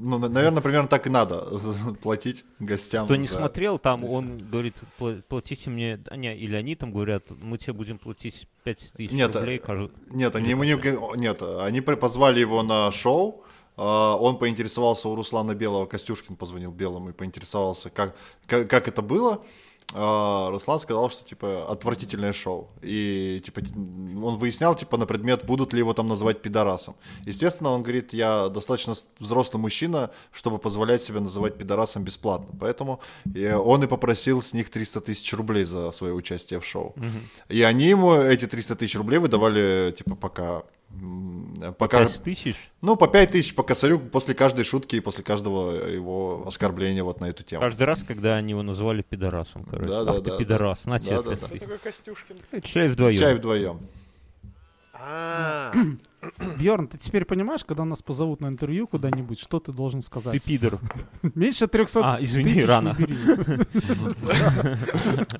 ну, 0.00 0.18
на- 0.18 0.28
наверное, 0.28 0.60
примерно 0.62 0.86
так 0.88 1.06
и 1.06 1.10
надо 1.10 1.46
платить 2.02 2.44
гостям. 2.58 3.06
Кто 3.06 3.16
не 3.16 3.26
за- 3.26 3.36
смотрел, 3.38 3.78
там 3.78 4.04
он 4.04 4.38
говорит, 4.50 4.76
«Пла- 4.98 5.22
платите 5.22 5.70
мне, 5.70 5.98
а, 6.10 6.16
не, 6.16 6.36
или 6.36 6.54
они 6.56 6.74
там 6.76 6.92
говорят, 6.92 7.24
мы 7.30 7.56
тебе 7.56 7.72
будем 7.72 7.98
платить 7.98 8.46
5 8.64 8.92
тысяч 8.92 9.12
Нет, 9.12 9.34
рублей. 9.34 9.56
э, 9.56 9.60
кажу- 9.60 9.90
Нет, 10.10 10.36
они 10.36 10.50
ему 10.50 10.64
не, 10.64 10.76
нет, 11.18 11.42
они 11.42 11.80
позвали 11.80 12.40
его 12.40 12.62
на 12.62 12.92
шоу. 12.92 13.44
а, 13.76 14.16
Он 14.16 14.36
поинтересовался 14.38 15.08
у 15.08 15.14
Руслана 15.16 15.54
Белого, 15.54 15.86
Костюшкин 15.86 16.36
позвонил 16.36 16.72
Белому 16.72 17.10
и 17.10 17.12
поинтересовался, 17.12 17.88
как, 17.90 18.14
как, 18.46 18.68
как 18.68 18.88
это 18.88 19.00
было. 19.02 19.42
А, 19.94 20.50
Руслан 20.50 20.78
сказал, 20.78 21.10
что 21.10 21.24
типа 21.24 21.66
отвратительное 21.70 22.32
шоу. 22.32 22.68
И 22.82 23.42
типа 23.44 23.62
он 24.22 24.38
выяснял 24.38 24.74
типа 24.74 24.98
на 24.98 25.06
предмет, 25.06 25.46
будут 25.46 25.72
ли 25.72 25.78
его 25.78 25.94
там 25.94 26.08
называть 26.08 26.42
пидорасом. 26.42 26.94
Естественно, 27.24 27.70
он 27.70 27.82
говорит, 27.82 28.12
я 28.12 28.48
достаточно 28.48 28.94
взрослый 29.18 29.60
мужчина, 29.60 30.10
чтобы 30.30 30.58
позволять 30.58 31.02
себя 31.02 31.20
называть 31.20 31.56
пидорасом 31.56 32.04
бесплатно. 32.04 32.48
Поэтому 32.60 33.00
э, 33.34 33.56
он 33.56 33.82
и 33.82 33.86
попросил 33.86 34.42
с 34.42 34.52
них 34.52 34.68
300 34.68 35.00
тысяч 35.00 35.32
рублей 35.32 35.64
за 35.64 35.90
свое 35.92 36.12
участие 36.12 36.60
в 36.60 36.66
шоу. 36.66 36.94
И 37.48 37.62
они 37.62 37.86
ему 37.86 38.14
эти 38.14 38.46
300 38.46 38.76
тысяч 38.76 38.94
рублей 38.94 39.18
выдавали 39.18 39.94
типа 39.96 40.16
пока 40.16 40.64
пока 41.78 42.06
5 42.06 42.22
тысяч? 42.22 42.56
ну, 42.80 42.96
по 42.96 43.08
5 43.08 43.30
тысяч 43.30 43.54
по 43.54 43.62
косарю 43.62 43.98
после 43.98 44.34
каждой 44.34 44.64
шутки 44.64 44.96
и 44.96 45.00
после 45.00 45.24
каждого 45.24 45.72
его 45.88 46.44
оскорбления 46.46 47.04
вот 47.04 47.20
на 47.20 47.26
эту 47.26 47.42
тему. 47.42 47.60
Каждый 47.60 47.84
раз, 47.84 48.02
когда 48.04 48.36
они 48.36 48.50
его 48.50 48.62
называли 48.62 49.02
пидорасом, 49.02 49.64
короче. 49.64 49.88
Да, 49.88 50.04
да, 50.04 50.10
Ах 50.12 50.16
ты 50.18 50.22
да, 50.24 50.30
да. 50.32 50.36
пидорас, 50.38 50.84
на 50.86 50.98
тебе 50.98 51.16
Да, 51.16 51.22
да, 51.22 51.30
да. 51.30 51.36
Кто 51.36 51.46
кости. 51.48 51.58
такой 51.58 51.78
Костюшкин? 51.78 52.36
Чай 52.62 52.88
вдвоем. 52.88 53.18
Чай 53.18 53.34
вдвоем. 53.34 53.80
А, 55.00 55.72
Бьорн, 56.58 56.88
ты 56.88 56.98
теперь 56.98 57.24
понимаешь, 57.24 57.64
когда 57.64 57.84
нас 57.84 58.02
позовут 58.02 58.40
на 58.40 58.48
интервью 58.48 58.88
куда-нибудь, 58.88 59.38
что 59.38 59.60
ты 59.60 59.72
должен 59.72 60.00
Ты 60.00 60.06
сказать? 60.06 60.42
пидор. 60.42 60.78
Меньше 61.34 61.68
300 61.68 62.00
А, 62.14 62.18
извини, 62.20 62.64
рано. 62.64 62.96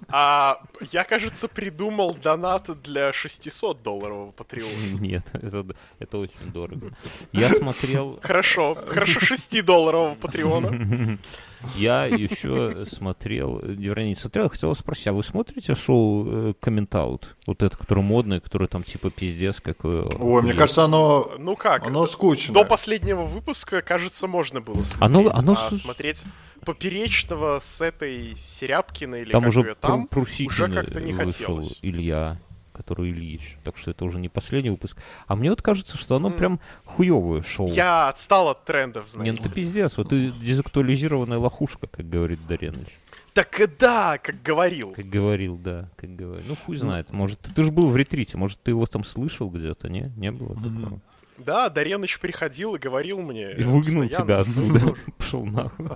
а 0.09 0.61
я, 0.93 1.05
кажется, 1.05 1.49
придумал 1.49 2.15
донат 2.15 2.71
для 2.83 3.13
600 3.13 3.83
долларового 3.83 4.31
патреона. 4.31 5.01
Нет, 5.01 5.27
это, 5.33 5.67
это 5.99 6.19
очень 6.19 6.53
дорого. 6.53 6.91
Я 7.33 7.51
смотрел, 7.51 8.19
Хорошо, 8.23 8.77
хорошо, 8.87 9.21
6 9.21 9.65
долларового 9.65 10.15
патреона. 10.15 11.19
я 11.77 12.07
еще 12.07 12.85
смотрел, 12.87 13.59
вернее, 13.63 14.09
не 14.11 14.15
смотрел, 14.15 14.45
я 14.45 14.51
хотел 14.51 14.75
спросить, 14.77 15.09
а 15.09 15.13
вы 15.13 15.23
смотрите 15.23 15.75
шоу 15.75 16.55
Комментаут? 16.61 17.37
Вот 17.47 17.63
это, 17.63 17.77
которое 17.77 18.03
модное, 18.03 18.41
которое 18.41 18.67
там 18.69 18.83
типа 18.83 19.11
пиздец 19.11 19.61
какое. 19.61 20.03
Ой, 20.05 20.43
мне 20.43 20.55
кажется, 20.55 20.85
оно, 20.85 21.33
Ну 21.39 21.57
как, 21.57 21.87
оно 21.87 22.07
скучно. 22.07 22.55
до 22.55 22.65
последнего 22.65 23.23
выпуска, 23.25 23.83
кажется, 23.83 24.27
можно 24.27 24.61
было 24.61 24.83
смотреть. 24.85 25.03
Оно- 25.03 25.31
оно 25.33 25.53
а 25.59 25.71
смотреть 25.73 26.25
поперечного 26.65 27.59
с 27.61 27.81
этой 27.81 28.37
Серябкиной 28.37 29.23
или 29.23 29.33
Там 29.33 29.43
как 29.43 29.49
уже 29.51 29.61
ее 29.61 29.75
там, 29.75 30.03
Пру- 30.05 30.09
Прусикин 30.09 30.47
уже 30.47 30.69
как-то 30.71 31.01
не 31.01 31.13
вышел, 31.13 31.31
хотелось. 31.33 31.79
Илья, 31.83 32.39
который 32.79 33.11
Ильич. 33.11 33.59
Так 33.65 33.77
что 33.77 33.91
это 33.91 34.05
уже 34.05 34.21
не 34.21 34.29
последний 34.29 34.71
выпуск. 34.71 34.97
А 35.27 35.35
мне 35.35 35.51
вот 35.51 35.61
кажется, 35.61 35.99
что 35.99 36.17
оно 36.17 36.31
прям 36.31 36.61
хуевое 36.85 37.43
шоу. 37.43 37.69
Я 37.69 38.09
отстал 38.09 38.49
от 38.49 38.65
трендов, 38.65 39.09
знаете. 39.09 39.37
ну 39.37 39.43
ты 39.43 39.53
пиздец, 39.53 39.97
вот 39.99 40.11
ты 40.11 40.31
дезактуализированная 40.31 41.39
лохушка, 41.39 41.89
как 41.89 42.09
говорит 42.09 42.39
Дареныч. 42.47 42.87
Так 43.35 43.61
и 43.61 43.67
да, 43.67 44.19
как 44.19 44.43
говорил. 44.43 44.93
Как 44.93 45.07
говорил, 45.07 45.57
да, 45.57 45.91
как 45.97 46.15
говорил. 46.15 46.45
Ну 46.47 46.57
хуй 46.65 46.77
знает, 46.77 47.13
может, 47.13 47.41
ты 47.41 47.65
же 47.65 47.73
был 47.73 47.89
в 47.89 47.97
ретрите, 47.97 48.39
может, 48.39 48.61
ты 48.63 48.71
его 48.71 48.87
там 48.87 49.05
слышал 49.05 49.51
где-то, 49.51 49.89
не? 49.89 50.13
Не 50.17 50.31
было 50.31 50.55
такого? 50.55 51.01
Да, 51.39 51.69
Дареныч 51.69 52.19
приходил 52.19 52.75
и 52.75 52.79
говорил 52.79 53.23
мне. 53.23 53.53
И 53.53 53.63
выгнал 53.63 54.09
постоянно, 54.09 54.09
тебя 54.09 54.41
оттуда. 54.41 54.95
Пошел 55.19 55.45
нахуй, 55.45 55.87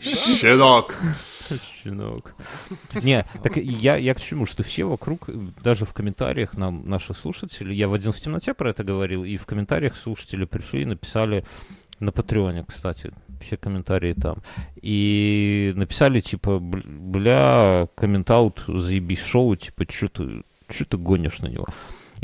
Щенок. 0.00 0.94
Щенок. 1.62 2.34
Не, 3.02 3.24
так 3.42 3.56
я, 3.56 3.96
я 3.96 4.14
к 4.14 4.20
чему, 4.20 4.46
что 4.46 4.62
все 4.62 4.84
вокруг, 4.84 5.28
даже 5.62 5.84
в 5.84 5.92
комментариях 5.92 6.54
нам, 6.56 6.88
наши 6.88 7.14
слушатели, 7.14 7.74
я 7.74 7.88
в 7.88 7.94
«Один 7.94 8.12
в 8.12 8.20
темноте» 8.20 8.54
про 8.54 8.70
это 8.70 8.84
говорил, 8.84 9.24
и 9.24 9.36
в 9.36 9.46
комментариях 9.46 9.96
слушатели 9.96 10.44
пришли 10.44 10.82
и 10.82 10.86
написали 10.86 11.44
на 12.00 12.12
Патреоне, 12.12 12.64
кстати, 12.66 13.12
все 13.40 13.56
комментарии 13.56 14.14
там. 14.14 14.38
И 14.82 15.72
написали, 15.76 16.20
типа, 16.20 16.58
«Бл- 16.58 16.82
бля, 16.86 17.88
комментаут, 17.94 18.64
заебись 18.66 19.22
шоу, 19.22 19.56
типа, 19.56 19.84
что 19.90 20.08
ты, 20.08 20.42
чё 20.68 20.84
ты 20.84 20.96
гонишь 20.96 21.40
на 21.40 21.48
него? 21.48 21.66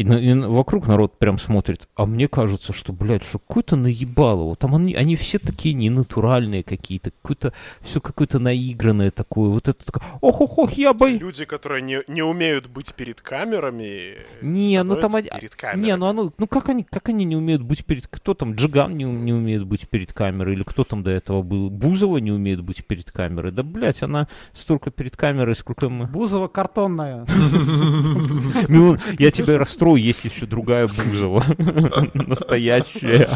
И, 0.01 0.03
и 0.03 0.34
вокруг 0.34 0.86
народ 0.86 1.18
прям 1.18 1.38
смотрит, 1.38 1.86
а 1.94 2.07
мне 2.07 2.26
кажется, 2.26 2.72
что, 2.72 2.94
блядь, 2.94 3.22
что 3.22 3.38
какое-то 3.38 3.76
наебало. 3.76 4.44
Вот 4.44 4.59
там 4.59 4.74
они, 4.74 4.94
они 4.94 5.14
все 5.14 5.38
такие 5.38 5.74
ненатуральные 5.74 6.62
какие-то, 6.62 7.11
какое-то, 7.11 7.53
все 7.82 8.01
какое-то 8.01 8.38
наигранное 8.38 9.11
такое. 9.11 9.51
Вот 9.51 9.68
это 9.68 9.84
такое, 9.84 10.03
ох-ох-ох, 10.22 10.72
я 10.72 10.94
бой. 10.94 11.18
Люди, 11.18 11.44
которые 11.44 11.82
не, 11.82 12.03
не 12.09 12.22
умеют 12.22 12.68
быть 12.68 12.94
перед 12.94 13.20
камерами, 13.20 14.16
Не, 14.40 14.82
ну 14.84 14.96
там 14.96 15.14
они- 15.16 15.28
перед 15.38 15.55
камерами. 15.55 15.84
Не, 15.84 15.96
ну 15.96 16.07
оно, 16.07 16.32
ну 16.38 16.46
как 16.46 16.70
они, 16.70 16.82
как 16.82 17.11
они 17.11 17.26
не 17.26 17.36
умеют 17.36 17.61
быть 17.61 17.84
перед, 17.84 18.07
кто 18.07 18.32
там, 18.32 18.55
Джиган 18.55 18.96
не, 18.96 19.05
не 19.05 19.34
умеет 19.34 19.66
быть 19.66 19.86
перед 19.86 20.14
камерой, 20.14 20.55
или 20.55 20.62
кто 20.62 20.84
там 20.84 21.03
до 21.03 21.11
этого 21.11 21.42
был, 21.42 21.68
Бузова 21.68 22.16
не 22.16 22.32
умеет 22.32 22.62
быть 22.62 22.86
перед 22.86 23.11
камерой, 23.11 23.53
да, 23.53 23.62
блядь, 23.62 24.03
она 24.03 24.28
столько 24.55 24.90
перед 24.90 25.14
камерой, 25.18 25.55
сколько 25.55 25.90
мы... 25.90 26.07
Бузова 26.07 26.48
картонная. 26.48 27.26
Милан, 28.66 28.98
я 29.18 29.30
тебя 29.30 29.59
расстрою, 29.59 29.89
есть 29.97 30.24
еще 30.24 30.47
другая 30.47 30.88
Бузова, 30.88 31.45
настоящая. 32.14 33.28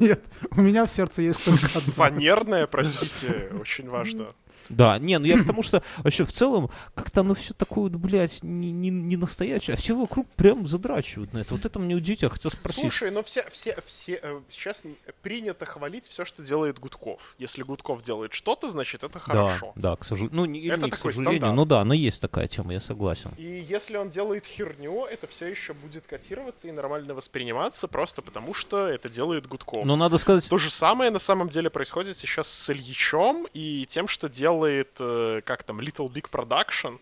Нет, 0.00 0.24
у 0.52 0.60
меня 0.60 0.86
в 0.86 0.90
сердце 0.90 1.22
есть 1.22 1.44
только 1.44 1.66
одна. 1.66 1.92
Фанерная, 1.92 2.66
простите, 2.66 3.50
очень 3.60 3.88
важно. 3.88 4.28
Да, 4.68 4.98
не, 4.98 5.18
ну 5.18 5.26
я 5.26 5.42
к 5.42 5.46
тому, 5.46 5.62
что 5.62 5.82
вообще 5.98 6.24
в 6.24 6.32
целом 6.32 6.70
как-то 6.94 7.20
оно 7.20 7.34
все 7.34 7.54
такое, 7.54 7.90
блядь, 7.90 8.42
не, 8.42 8.72
не, 8.72 8.90
не 8.90 9.16
настоящее, 9.16 9.74
а 9.74 9.76
все 9.76 9.94
вокруг 9.94 10.28
прям 10.30 10.66
задрачивают 10.68 11.32
на 11.32 11.38
это. 11.38 11.54
Вот 11.54 11.64
это 11.64 11.78
мне 11.78 11.94
удивительно, 11.94 12.30
хотел 12.30 12.50
спросить. 12.50 12.82
Слушай, 12.82 13.10
но 13.10 13.22
все, 13.22 13.44
все, 13.50 13.78
все, 13.86 14.20
э, 14.22 14.40
сейчас 14.50 14.82
принято 15.22 15.66
хвалить 15.66 16.06
все, 16.06 16.24
что 16.24 16.42
делает 16.42 16.78
Гудков. 16.78 17.34
Если 17.38 17.62
Гудков 17.62 18.02
делает 18.02 18.32
что-то, 18.32 18.68
значит 18.68 19.02
это 19.02 19.18
хорошо. 19.18 19.72
Да, 19.76 19.90
да, 19.90 19.96
к 19.96 20.04
сожалению. 20.04 20.36
Ну, 20.36 20.44
не, 20.44 20.66
Это 20.66 20.86
не 20.86 20.90
к 20.90 20.96
сожалению, 20.96 21.38
стандарт. 21.38 21.56
ну 21.56 21.64
да, 21.64 21.84
но 21.84 21.94
есть 21.94 22.20
такая 22.20 22.48
тема, 22.48 22.72
я 22.72 22.80
согласен. 22.80 23.30
И 23.36 23.64
если 23.68 23.96
он 23.96 24.08
делает 24.08 24.46
херню, 24.46 25.04
это 25.04 25.26
все 25.26 25.46
еще 25.46 25.74
будет 25.74 26.06
котироваться 26.06 26.68
и 26.68 26.72
нормально 26.72 27.14
восприниматься, 27.14 27.88
просто 27.88 28.22
потому 28.22 28.54
что 28.54 28.86
это 28.86 29.08
делает 29.08 29.46
Гудков. 29.46 29.84
Но 29.84 29.96
надо 29.96 30.18
сказать, 30.18 30.48
То 30.48 30.58
же 30.58 30.70
самое 30.70 31.10
на 31.10 31.18
самом 31.18 31.48
деле 31.48 31.70
происходит 31.70 32.16
сейчас 32.16 32.48
с 32.48 32.70
Ильичом 32.70 33.46
и 33.52 33.86
тем, 33.88 34.08
что 34.08 34.28
делает, 34.28 34.51
э, 34.98 35.40
как 35.44 35.62
там, 35.62 35.80
Little 35.80 36.08
Big 36.12 36.30
Production. 36.30 36.98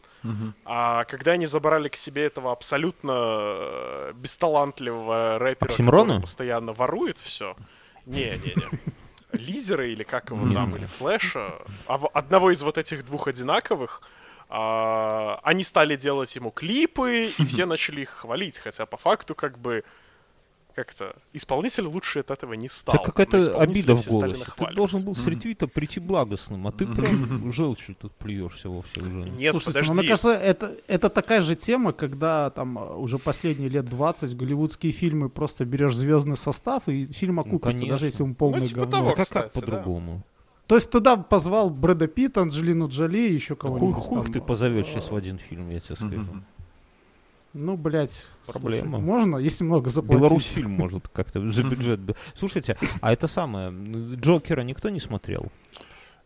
А 0.64 1.04
когда 1.04 1.32
они 1.32 1.46
забрали 1.46 1.88
к 1.88 1.96
себе 1.96 2.24
этого 2.24 2.52
абсолютно 2.52 3.12
э, 3.16 4.12
бесталантливого 4.14 5.38
рэпера, 5.38 5.70
который 5.70 6.20
постоянно 6.20 6.72
ворует 6.72 7.18
все. 7.18 7.56
Не-не-не. 8.06 8.80
Лизера 9.32 9.86
или 9.86 10.02
как 10.02 10.30
его 10.30 10.52
там, 10.52 10.76
или 10.76 10.86
Флэша, 10.86 11.54
а 11.86 12.00
одного 12.12 12.50
из 12.50 12.62
вот 12.62 12.78
этих 12.78 13.04
двух 13.04 13.28
одинаковых, 13.28 14.02
а, 14.48 15.38
они 15.44 15.62
стали 15.62 15.94
делать 15.96 16.34
ему 16.34 16.50
клипы, 16.50 17.30
и 17.38 17.44
все 17.46 17.66
начали 17.66 18.02
их 18.02 18.10
хвалить, 18.10 18.58
хотя 18.58 18.86
по 18.86 18.96
факту 18.96 19.34
как 19.34 19.58
бы 19.58 19.84
как-то 20.84 21.14
исполнитель 21.32 21.84
лучше 21.84 22.20
от 22.20 22.30
этого 22.30 22.54
не 22.54 22.68
стал. 22.68 22.94
тебя 22.94 23.02
но 23.06 23.12
какая-то 23.12 23.58
обида 23.60 23.96
в 23.96 24.06
голосе. 24.08 24.44
Ты 24.56 24.74
должен 24.74 25.02
был 25.04 25.14
с 25.14 25.26
ретвита 25.26 25.66
прийти 25.66 26.00
благостным, 26.00 26.66
а 26.66 26.72
ты 26.72 26.86
прям 26.86 27.52
желчью 27.52 27.94
тут 27.94 28.12
плюешься 28.12 28.68
во 28.68 28.82
все 28.82 29.00
уже. 29.00 29.30
Нет, 29.30 29.52
Слушайте, 29.52 29.80
ну, 29.80 29.86
подожди. 29.86 29.92
мне 30.00 30.08
кажется, 30.08 30.32
это, 30.32 30.76
это 30.86 31.08
такая 31.10 31.42
же 31.42 31.54
тема, 31.54 31.92
когда 31.92 32.50
там 32.50 32.78
э, 32.78 32.94
уже 32.96 33.18
последние 33.18 33.68
лет 33.68 33.84
20 33.86 34.36
голливудские 34.36 34.92
фильмы 34.92 35.28
просто 35.28 35.64
берешь 35.64 35.94
звездный 35.94 36.36
состав, 36.36 36.88
и 36.88 37.06
фильм 37.06 37.40
окупится, 37.40 37.72
конечно. 37.72 37.88
даже 37.88 38.06
если 38.06 38.22
он 38.22 38.34
полное 38.34 38.60
Ну, 38.60 38.66
типа 38.66 38.80
говно. 38.80 38.90
того. 38.96 39.10
А 39.10 39.14
как, 39.14 39.24
кстати, 39.24 39.44
как 39.44 39.54
да. 39.54 39.60
по-другому? 39.60 40.22
То 40.66 40.76
есть 40.76 40.88
туда 40.90 41.16
позвал 41.16 41.68
Брэда 41.68 42.06
Питта, 42.06 42.42
Анджелину 42.42 42.86
Джоли 42.88 43.18
и 43.28 43.32
еще 43.34 43.56
Хуй, 43.56 43.72
кого-нибудь 43.72 44.02
хуй 44.04 44.22
там. 44.22 44.32
ты 44.32 44.40
позовешь 44.40 44.86
сейчас 44.86 45.10
в 45.10 45.16
один 45.16 45.38
фильм, 45.38 45.68
я 45.70 45.80
тебе 45.80 45.96
скажу. 45.96 46.26
Ну, 47.52 47.76
блядь. 47.76 48.28
Проблема. 48.46 48.98
слушай, 48.98 49.02
можно, 49.02 49.36
если 49.36 49.64
много 49.64 49.90
заплатить? 49.90 50.20
Беларусь 50.20 50.46
фильм 50.46 50.70
может 50.72 51.08
как-то 51.08 51.40
за 51.50 51.62
бюджет. 51.62 52.00
Слушайте, 52.36 52.76
а 53.00 53.12
это 53.12 53.28
самое, 53.28 53.72
Джокера 54.16 54.62
никто 54.62 54.88
не 54.88 55.00
смотрел? 55.00 55.50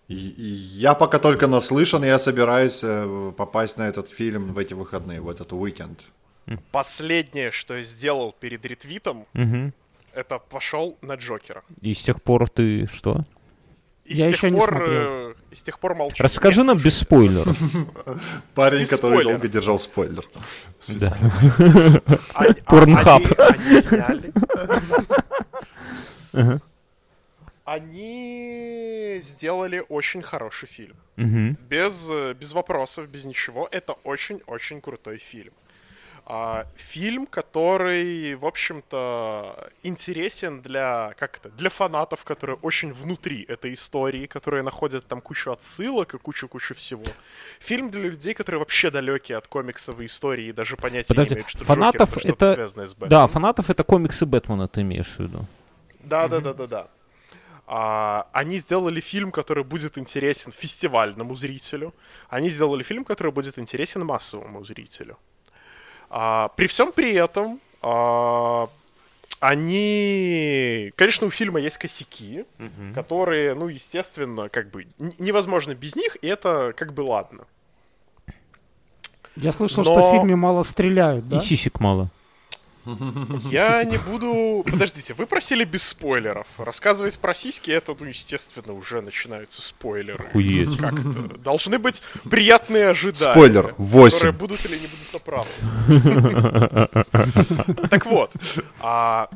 Я 0.07 0.95
пока 0.95 1.19
только 1.19 1.47
наслышан, 1.47 2.05
я 2.05 2.19
собираюсь 2.19 2.81
э, 2.83 3.33
попасть 3.37 3.79
на 3.79 3.85
этот 3.89 4.09
фильм 4.11 4.53
в 4.53 4.59
эти 4.59 4.75
выходные, 4.75 5.21
в 5.23 5.29
этот 5.31 5.53
уикенд. 5.55 5.99
Последнее, 6.73 7.51
что 7.53 7.77
я 7.77 7.83
сделал 7.83 8.35
перед 8.39 8.67
ретвитом, 8.67 9.27
это 10.13 10.39
пошел 10.39 10.97
на 11.01 11.15
Джокера. 11.15 11.63
И 11.81 11.95
с 11.95 12.03
тех 12.03 12.23
пор 12.23 12.49
ты 12.51 12.87
что? 12.87 13.25
И 14.05 14.15
Я 14.17 14.29
с 14.29 14.33
еще 14.33 14.41
тех 14.43 14.51
не 14.53 14.59
пор, 14.61 14.71
смотрел. 14.71 15.31
э, 15.31 15.35
и 15.51 15.55
с 15.55 15.63
тех 15.63 15.79
пор 15.79 15.95
молчу. 15.95 16.23
Расскажи 16.23 16.59
Нет, 16.61 16.67
нам 16.67 16.79
без 16.79 16.99
спойлеров. 16.99 17.57
Парень, 18.55 18.81
Без 18.81 18.91
который 18.91 19.23
долго 19.25 19.49
держал 19.49 19.79
спойлер. 19.79 20.25
Да. 20.89 21.17
они- 22.35 22.51
а- 22.51 22.55
Порнхаб. 22.67 23.23
Они 23.39 23.71
они 23.71 23.81
сняли. 23.83 24.33
Ага. 26.35 26.61
Они 27.65 29.19
сделали 29.23 29.83
очень 29.89 30.21
хороший 30.23 30.67
фильм. 30.69 30.97
Без, 31.17 32.09
э, 32.11 32.35
без 32.35 32.53
вопросов, 32.53 33.09
без 33.09 33.25
ничего. 33.25 33.69
Это 33.73 33.95
очень-очень 34.05 34.81
крутой 34.81 35.19
фильм. 35.19 35.53
А, 36.27 36.67
фильм, 36.77 37.27
который, 37.27 38.35
в 38.35 38.47
общем-то, 38.47 39.71
интересен 39.83 40.63
для, 40.63 41.13
как 41.19 41.37
это, 41.37 41.51
для 41.51 41.69
фанатов, 41.69 42.25
которые 42.25 42.57
очень 42.63 42.93
внутри 42.93 43.43
этой 43.43 43.75
истории, 43.75 44.27
которые 44.27 44.63
находят 44.63 45.07
там 45.07 45.21
кучу 45.21 45.51
отсылок 45.53 46.15
и 46.15 46.19
кучу-кучу 46.19 46.75
всего. 46.75 47.05
Фильм 47.61 47.91
для 47.91 48.01
людей, 48.01 48.33
которые 48.33 48.61
вообще 48.61 48.91
далекие 48.91 49.37
от 49.37 49.49
комиксовой 49.49 50.07
истории 50.07 50.47
и 50.47 50.53
даже 50.53 50.77
понятия 50.77 51.09
Подожди, 51.09 51.35
не 51.35 51.35
имеют, 51.37 51.49
что 51.51 51.65
фанатов 51.65 52.11
Джокер 52.17 52.31
это 52.31 52.45
это- 52.47 52.55
связанное 52.55 52.87
с 52.87 52.95
Бэтменом. 52.95 53.11
Да, 53.11 53.33
фанатов 53.33 53.69
это 53.69 53.85
комиксы 53.85 54.25
Бэтмена, 54.25 54.67
ты 54.67 54.81
имеешь 54.81 55.17
в 55.17 55.19
виду. 55.21 55.47
Да, 56.05 56.29
да, 56.29 56.41
да, 56.41 56.55
да, 56.55 56.67
да. 56.67 56.89
А, 57.67 58.29
они 58.33 58.59
сделали 58.59 59.01
фильм, 59.01 59.31
который 59.31 59.65
будет 59.65 59.99
интересен 59.99 60.53
фестивальному 60.53 61.35
зрителю. 61.35 61.95
Они 62.31 62.49
сделали 62.51 62.83
фильм, 62.83 63.05
который 63.05 63.33
будет 63.33 63.59
интересен 63.59 64.05
массовому 64.07 64.65
зрителю. 64.65 65.19
А, 66.17 66.49
при 66.55 66.69
всем 66.69 66.93
при 66.93 67.13
этом 67.13 67.59
а, 67.83 68.69
они, 69.41 70.93
конечно, 70.95 71.27
у 71.27 71.31
фильма 71.31 71.59
есть 71.59 71.77
косяки, 71.77 72.45
которые, 72.95 73.55
ну, 73.55 73.67
естественно, 73.67 74.49
как 74.49 74.71
бы 74.71 74.87
невозможно 75.19 75.75
без 75.75 75.97
них, 75.97 76.17
и 76.23 76.29
это 76.29 76.73
как 76.77 76.95
бы 76.95 77.01
ладно. 77.01 77.47
Я 79.35 79.51
слышал, 79.51 79.83
Но- 79.83 79.91
что 79.91 80.11
в 80.11 80.13
фильме 80.13 80.37
мало 80.37 80.63
стреляют, 80.63 81.29
да? 81.29 81.39
И 81.39 81.41
сисек 81.41 81.81
мало. 81.81 82.11
Я 83.51 83.85
не 83.91 83.99
буду... 83.99 84.65
Подождите, 84.71 85.15
вы 85.15 85.27
просили 85.27 85.65
без 85.65 85.87
спойлеров. 85.87 86.47
Рассказывать 86.59 87.19
про 87.19 87.35
сиськи, 87.35 87.71
это, 87.71 87.97
ну, 87.99 88.07
естественно, 88.07 88.73
уже 88.73 89.01
начинаются 89.01 89.63
спойлеры. 89.63 90.25
Охуеть. 90.25 90.77
Как-то 90.77 91.39
должны 91.39 91.79
быть 91.79 92.03
приятные 92.31 92.89
ожидания. 92.89 93.33
Спойлер, 93.33 93.75
восемь. 93.79 94.33
Которые 94.33 94.39
будут 94.39 94.67
или 94.67 94.79
не 94.79 94.87
будут 94.87 95.15
оправданы. 95.15 95.65
Так 97.91 98.07
вот, 98.07 98.33
а, 98.81 99.29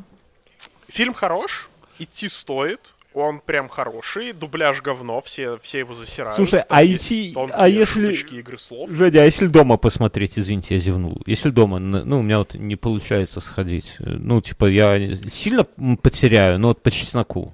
фильм 0.87 1.13
хорош, 1.13 1.69
идти 1.97 2.27
стоит, 2.27 2.95
он 3.13 3.39
прям 3.39 3.69
хороший, 3.69 4.33
дубляж 4.33 4.81
говно, 4.81 5.19
все, 5.21 5.57
все 5.61 5.79
его 5.79 5.93
засирают. 5.93 6.35
Слушай, 6.35 6.59
Там 6.67 6.77
а 6.77 6.85
идти- 6.85 7.31
тонкие 7.33 7.55
а 7.57 7.67
если- 7.67 8.13
игры 8.37 8.57
слов. 8.57 8.89
Женя, 8.91 9.21
а 9.21 9.25
если 9.25 9.47
дома 9.47 9.77
посмотреть, 9.77 10.33
извините, 10.37 10.75
я 10.75 10.79
зевнул. 10.79 11.21
Если 11.25 11.49
дома, 11.49 11.79
ну, 11.79 12.19
у 12.19 12.21
меня 12.21 12.37
вот 12.39 12.53
не 12.53 12.75
получается 12.75 13.41
сходить. 13.41 13.95
Ну, 13.99 14.39
типа, 14.41 14.65
я 14.65 15.15
сильно 15.29 15.63
потеряю, 16.01 16.59
но 16.59 16.67
вот 16.69 16.83
по 16.83 16.91
чесноку. 16.91 17.53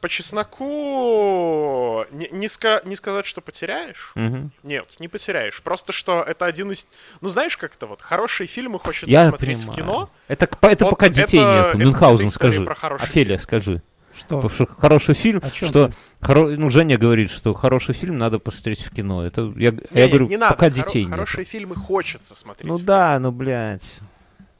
По 0.00 0.08
чесноку 0.08 2.06
не, 2.10 2.28
не, 2.32 2.46
ска- 2.46 2.86
не 2.88 2.96
сказать, 2.96 3.26
что 3.26 3.40
потеряешь. 3.42 4.12
Мгм. 4.14 4.50
Нет, 4.62 4.86
не 4.98 5.08
потеряешь. 5.08 5.60
Просто 5.62 5.92
что 5.92 6.22
это 6.22 6.46
один 6.46 6.70
из... 6.70 6.86
Ну, 7.20 7.28
знаешь, 7.28 7.56
как 7.58 7.74
это 7.74 7.86
вот, 7.86 8.00
хорошие 8.00 8.46
фильмы 8.46 8.78
хочется 8.78 9.10
Я 9.10 9.28
смотреть 9.28 9.58
понимаю. 9.58 9.72
в 9.72 9.76
кино. 9.76 10.10
Это, 10.28 10.48
это 10.62 10.84
Вот 10.86 10.90
пока 10.92 11.08
детей 11.10 11.40
это- 11.40 11.54
нету. 11.54 11.68
это 11.68 11.78
Мюнхгаузен, 11.78 12.30
скажи. 12.30 12.64
хороший 12.74 13.02
Офелия, 13.04 13.38
скажи. 13.38 13.82
Что? 14.12 14.36
Потому 14.40 14.50
что 14.50 14.66
хороший 14.66 15.14
фильм, 15.14 15.40
О 15.42 15.50
чём 15.50 15.68
что... 15.68 15.90
хоро- 16.20 16.56
Ну, 16.56 16.68
Женя 16.70 16.98
говорит, 16.98 17.30
что 17.30 17.54
хороший 17.54 17.94
фильм 17.94 18.18
надо 18.18 18.38
посмотреть 18.38 18.80
в 18.82 18.90
кино. 18.90 19.24
Это 19.24 19.52
я, 19.56 19.70
г- 19.72 19.82
я 19.92 20.02
Не, 20.04 20.08
говорю, 20.08 20.26
не 20.28 20.36
надо. 20.36 20.54
пока 20.54 20.66
Хоро- 20.68 20.70
детей 20.74 21.02
нет. 21.04 21.12
Хорошие 21.12 21.44
фильмы 21.44 21.76
хочется 21.76 22.34
смотреть. 22.34 22.68
Ну 22.70 22.76
в 22.76 22.84
да, 22.84 23.18
ну, 23.20 23.30
блядь. 23.30 23.84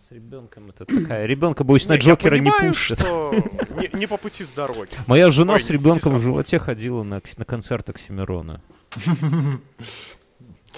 С 0.08 0.12
ребенком 0.12 0.70
это 0.70 0.84
такая. 1.02 1.26
Ребенка, 1.26 1.64
боюсь, 1.64 1.86
на 1.88 1.94
Не, 1.94 1.98
Джокера 1.98 2.36
не 2.36 2.50
пустят. 2.50 3.00
что 3.00 3.34
не, 3.80 3.90
не 3.98 4.06
по 4.06 4.16
пути 4.16 4.44
с 4.44 4.52
дороги. 4.52 4.90
Моя 5.08 5.30
жена 5.32 5.54
Ой, 5.54 5.60
с 5.60 5.68
не 5.68 5.74
ребенком 5.74 6.16
в 6.16 6.22
животе 6.22 6.58
ходила 6.60 7.02
на, 7.02 7.20
на 7.36 7.44
концерт 7.44 7.88
Оксимирона. 7.90 8.60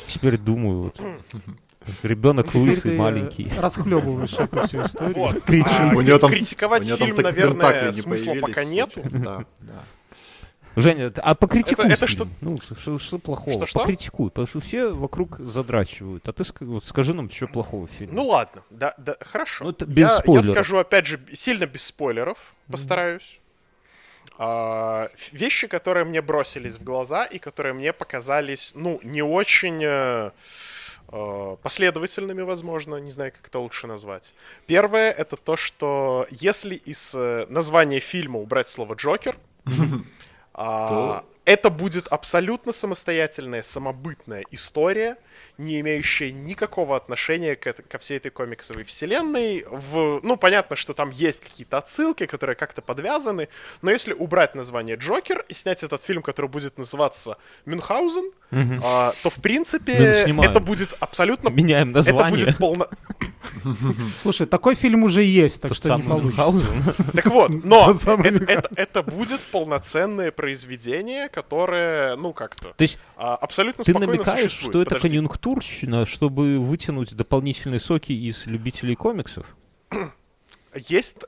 Теперь 0.07 0.39
думаю, 0.39 0.83
вот. 0.85 1.01
Ребенок 2.03 2.55
лысый, 2.55 2.97
маленький. 2.97 3.51
расхлебываешь 3.61 4.35
эту 4.35 4.67
всю 4.67 4.83
историю. 4.85 5.15
Вот. 5.15 5.43
А, 5.49 5.93
У 5.95 6.01
неё 6.01 6.19
там- 6.19 6.31
критиковать 6.31 6.83
У 6.83 6.87
него 6.87 6.97
там 6.99 7.07
фильм, 7.09 7.23
наверное, 7.23 7.93
смысла 7.93 8.35
пока 8.41 8.65
нету. 8.65 9.01
случайно. 9.01 9.25
Да, 9.25 9.45
да. 9.61 9.85
Женя, 10.75 11.13
а 11.19 11.35
покритикуй 11.35 11.85
Это- 11.85 11.95
это 11.95 12.07
что- 12.07 12.27
Ну, 12.41 12.59
что, 12.59 12.75
что- 12.75 12.99
что 12.99 13.19
плохого? 13.19 13.57
Что-что? 13.59 13.81
Покритикуй, 13.81 14.31
потому 14.31 14.47
что 14.47 14.61
все 14.61 14.89
вокруг 14.91 15.37
задрачивают. 15.39 16.27
А 16.29 16.33
ты 16.33 16.45
вот 16.61 16.85
скажи 16.87 17.13
нам, 17.13 17.31
что 17.31 17.47
плохого 17.47 17.87
в 17.87 17.91
фильме. 17.91 18.15
Ну 18.15 18.27
ладно, 18.29 18.63
да, 18.71 18.95
да, 18.97 19.17
хорошо. 19.21 19.65
Ну, 19.65 19.71
это 19.71 19.85
без 19.85 20.09
я, 20.09 20.19
спойлеров. 20.21 20.47
я 20.47 20.53
скажу, 20.55 20.77
опять 20.79 21.07
же, 21.07 21.21
сильно 21.35 21.67
без 21.67 21.85
спойлеров, 21.85 22.55
постараюсь. 22.71 23.39
А, 24.39 25.09
ф- 25.15 25.33
вещи, 25.35 25.67
которые 25.67 26.05
мне 26.07 26.23
бросились 26.23 26.77
в 26.77 26.83
глаза 26.83 27.25
и 27.27 27.39
которые 27.39 27.75
мне 27.75 27.93
показались, 27.93 28.73
ну, 28.75 28.99
не 29.03 29.23
очень 29.23 29.79
э, 29.85 30.31
последовательными, 31.63 32.43
возможно, 32.43 32.97
не 32.97 33.11
знаю, 33.11 33.33
как 33.33 33.49
это 33.49 33.59
лучше 33.59 33.87
назвать. 33.87 34.35
Первое— 34.67 35.11
это 35.19 35.37
то, 35.37 35.57
что 35.57 36.27
если 36.31 36.75
из 36.75 37.15
э, 37.15 37.47
названия 37.49 38.01
фильма 38.01 38.39
убрать 38.39 38.69
слово 38.69 38.95
«Джокер», 38.95 39.37
а, 40.55 41.25
это 41.45 41.71
будет 41.71 42.09
абсолютно 42.09 42.73
самостоятельная, 42.73 43.63
самобытная 43.63 44.45
история, 44.51 45.17
не 45.59 45.81
имеющая 45.81 46.33
никакого 46.33 46.97
отношения 46.97 47.57
к 47.57 47.73
ко 47.73 47.99
всей 47.99 48.17
этой 48.19 48.31
комиксовой 48.31 48.85
вселенной. 48.85 49.65
В, 49.71 50.21
ну, 50.23 50.37
понятно, 50.37 50.77
что 50.77 50.93
там 50.93 51.11
есть 51.11 51.41
какие-то 51.41 51.79
отсылки, 51.79 52.27
которые 52.27 52.55
как-то 52.57 52.81
подвязаны, 52.81 53.49
но 53.83 53.91
если 53.91 54.13
убрать 54.13 54.55
название 54.55 54.97
Джокер 54.97 55.45
и 55.49 55.55
снять 55.55 55.83
этот 55.83 56.03
фильм, 56.03 56.23
который 56.23 56.49
будет 56.51 56.79
называться 56.79 57.37
Мюнхгаузен, 57.67 58.31
а, 58.85 59.15
то, 59.23 59.31
в 59.31 59.37
принципе, 59.41 59.93
это 59.95 60.61
будет 60.61 60.95
абсолютно... 61.01 61.49
Меняем 61.49 61.89
Это 61.91 61.97
название. 62.13 62.31
будет 62.47 62.59
полно... 62.59 62.87
Слушай, 64.17 64.47
такой 64.47 64.75
фильм 64.75 65.05
уже 65.05 65.23
есть, 65.23 65.63
так 65.63 65.71
Тот 65.71 65.79
что 65.79 65.97
не 65.97 66.03
получится. 66.03 66.95
Так 67.15 67.27
вот, 67.27 67.65
но 67.65 67.91
это, 68.07 68.45
это- 68.45 68.71
это 68.77 69.03
будет 69.03 69.41
полноценное 69.41 70.31
произведение, 70.31 71.29
которое, 71.33 72.15
ну, 72.17 72.33
как-то... 72.33 72.73
То 72.75 72.83
есть 72.83 72.99
а, 73.17 73.35
абсолютно 73.35 73.83
ты 73.83 73.93
намекаешь, 73.99 74.53
существует. 74.53 74.71
что 74.73 74.83
это 74.83 74.89
Подожди. 74.91 75.09
конъюнктурщина, 75.09 76.07
чтобы 76.07 76.59
вытянуть 76.61 77.15
дополнительные 77.17 77.81
соки 77.81 78.13
из 78.13 78.47
любителей 78.47 78.95
комиксов? 78.95 79.57
Есть, 80.75 81.19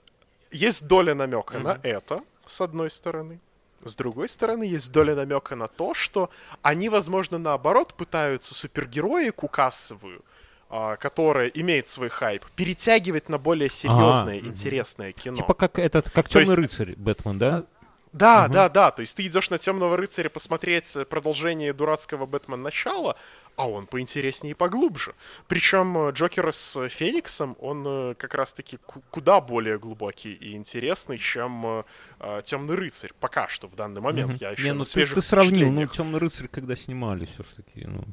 есть 0.50 0.86
доля 0.86 1.14
намека 1.14 1.58
на 1.58 1.78
это, 1.82 2.22
с 2.46 2.60
одной 2.60 2.90
стороны. 2.90 3.40
С 3.84 3.94
другой 3.96 4.28
стороны, 4.28 4.62
есть 4.64 4.90
доля 4.92 5.14
намека 5.14 5.56
на 5.56 5.66
то, 5.66 5.92
что 5.94 6.30
они, 6.62 6.88
возможно, 6.88 7.38
наоборот 7.38 7.92
пытаются 7.94 8.54
супергероику 8.54 9.46
кассовую, 9.48 10.24
а, 10.70 10.96
которая 10.96 11.48
имеет 11.48 11.88
свой 11.88 12.08
хайп, 12.08 12.46
перетягивать 12.56 13.28
на 13.28 13.36
более 13.38 13.68
серьезное, 13.68 14.38
Ага. 14.38 14.46
интересное 14.46 15.12
кино. 15.12 15.36
Типа 15.36 15.52
как 15.52 15.78
этот, 15.78 16.08
как 16.10 16.28
То 16.30 16.40
есть- 16.40 16.50
темный 16.50 16.64
рыцарь 16.66 16.94
Бэтмен, 16.96 17.38
да? 17.38 17.64
Да, 18.14 18.48
да, 18.48 18.68
да. 18.68 18.90
То 18.92 19.00
есть 19.00 19.16
ты 19.16 19.26
идешь 19.26 19.50
на 19.50 19.58
Темного 19.58 19.96
рыцаря 19.96 20.30
посмотреть 20.30 20.94
э, 20.96 21.04
продолжение 21.04 21.72
дурацкого 21.72 22.26
Бэтмен 22.26 22.62
начала, 22.62 23.16
а 23.56 23.68
он 23.68 23.86
поинтереснее 23.86 24.52
и 24.52 24.54
поглубже. 24.54 25.14
Причем 25.48 25.98
э, 25.98 26.12
Джокер 26.12 26.52
с 26.52 26.76
э, 26.76 26.88
Фениксом, 26.88 27.56
он 27.60 28.14
как 28.14 28.34
раз-таки 28.34 28.76
ку- 28.76 29.02
куда 29.10 29.40
более 29.40 29.78
глубокий 29.78 30.32
и 30.32 30.54
интересный, 30.54 31.18
чем 31.18 31.84
Темный 32.44 32.76
рыцарь. 32.76 33.10
Пока 33.18 33.48
что 33.48 33.66
в 33.66 33.74
данный 33.74 34.00
момент. 34.00 34.40
Я 34.40 34.50
еще 34.50 34.62
Не, 34.62 34.72
ну 34.72 34.84
ты, 34.84 35.06
ты 35.06 35.20
сравнил, 35.20 35.70
ну 35.70 35.86
темный 35.86 36.20
рыцарь, 36.20 36.48
когда 36.48 36.76
снимали, 36.76 37.26
все-таки, 37.26 37.84
ну. 37.86 38.04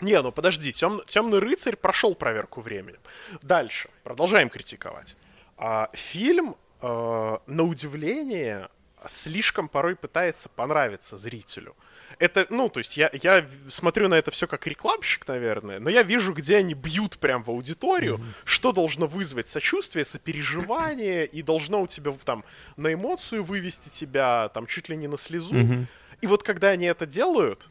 Не, 0.00 0.20
ну 0.22 0.32
подожди, 0.32 0.72
Темный 0.72 1.38
рыцарь 1.38 1.76
прошел 1.76 2.14
проверку 2.14 2.60
временем. 2.60 3.00
Дальше, 3.42 3.90
продолжаем 4.02 4.48
критиковать. 4.48 5.16
А, 5.56 5.88
фильм, 5.92 6.56
э, 6.80 7.38
на 7.46 7.62
удивление, 7.62 8.68
слишком 9.06 9.68
порой 9.68 9.96
пытается 9.96 10.48
понравиться 10.48 11.16
зрителю. 11.16 11.76
Это, 12.18 12.46
ну, 12.50 12.68
то 12.68 12.78
есть 12.78 12.96
я, 12.96 13.10
я 13.22 13.46
смотрю 13.68 14.08
на 14.08 14.14
это 14.14 14.30
все 14.30 14.46
как 14.46 14.66
рекламщик, 14.66 15.26
наверное, 15.26 15.78
но 15.78 15.88
я 15.88 16.02
вижу, 16.02 16.34
где 16.34 16.56
они 16.56 16.74
бьют 16.74 17.18
прям 17.18 17.42
в 17.42 17.50
аудиторию, 17.50 18.20
что 18.44 18.72
должно 18.72 19.06
вызвать 19.06 19.48
сочувствие, 19.48 20.04
сопереживание, 20.04 21.24
и 21.32 21.42
должно 21.42 21.82
у 21.82 21.86
тебя 21.86 22.12
там 22.24 22.44
на 22.76 22.92
эмоцию 22.92 23.42
вывести 23.42 23.88
тебя, 23.88 24.50
там 24.50 24.66
чуть 24.66 24.88
ли 24.88 24.96
не 24.96 25.08
на 25.08 25.16
слезу. 25.16 25.86
И 26.20 26.26
вот 26.26 26.42
когда 26.42 26.68
они 26.68 26.86
это 26.86 27.06
делают, 27.06 27.68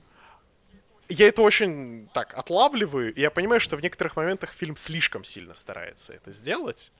я 1.09 1.27
это 1.27 1.41
очень 1.41 2.07
так 2.13 2.37
отлавливаю, 2.37 3.13
и 3.13 3.21
я 3.21 3.31
понимаю, 3.31 3.59
что 3.59 3.75
в 3.75 3.81
некоторых 3.81 4.15
моментах 4.15 4.51
фильм 4.51 4.77
слишком 4.77 5.23
сильно 5.23 5.55
старается 5.55 6.13
это 6.13 6.31
сделать. 6.31 6.91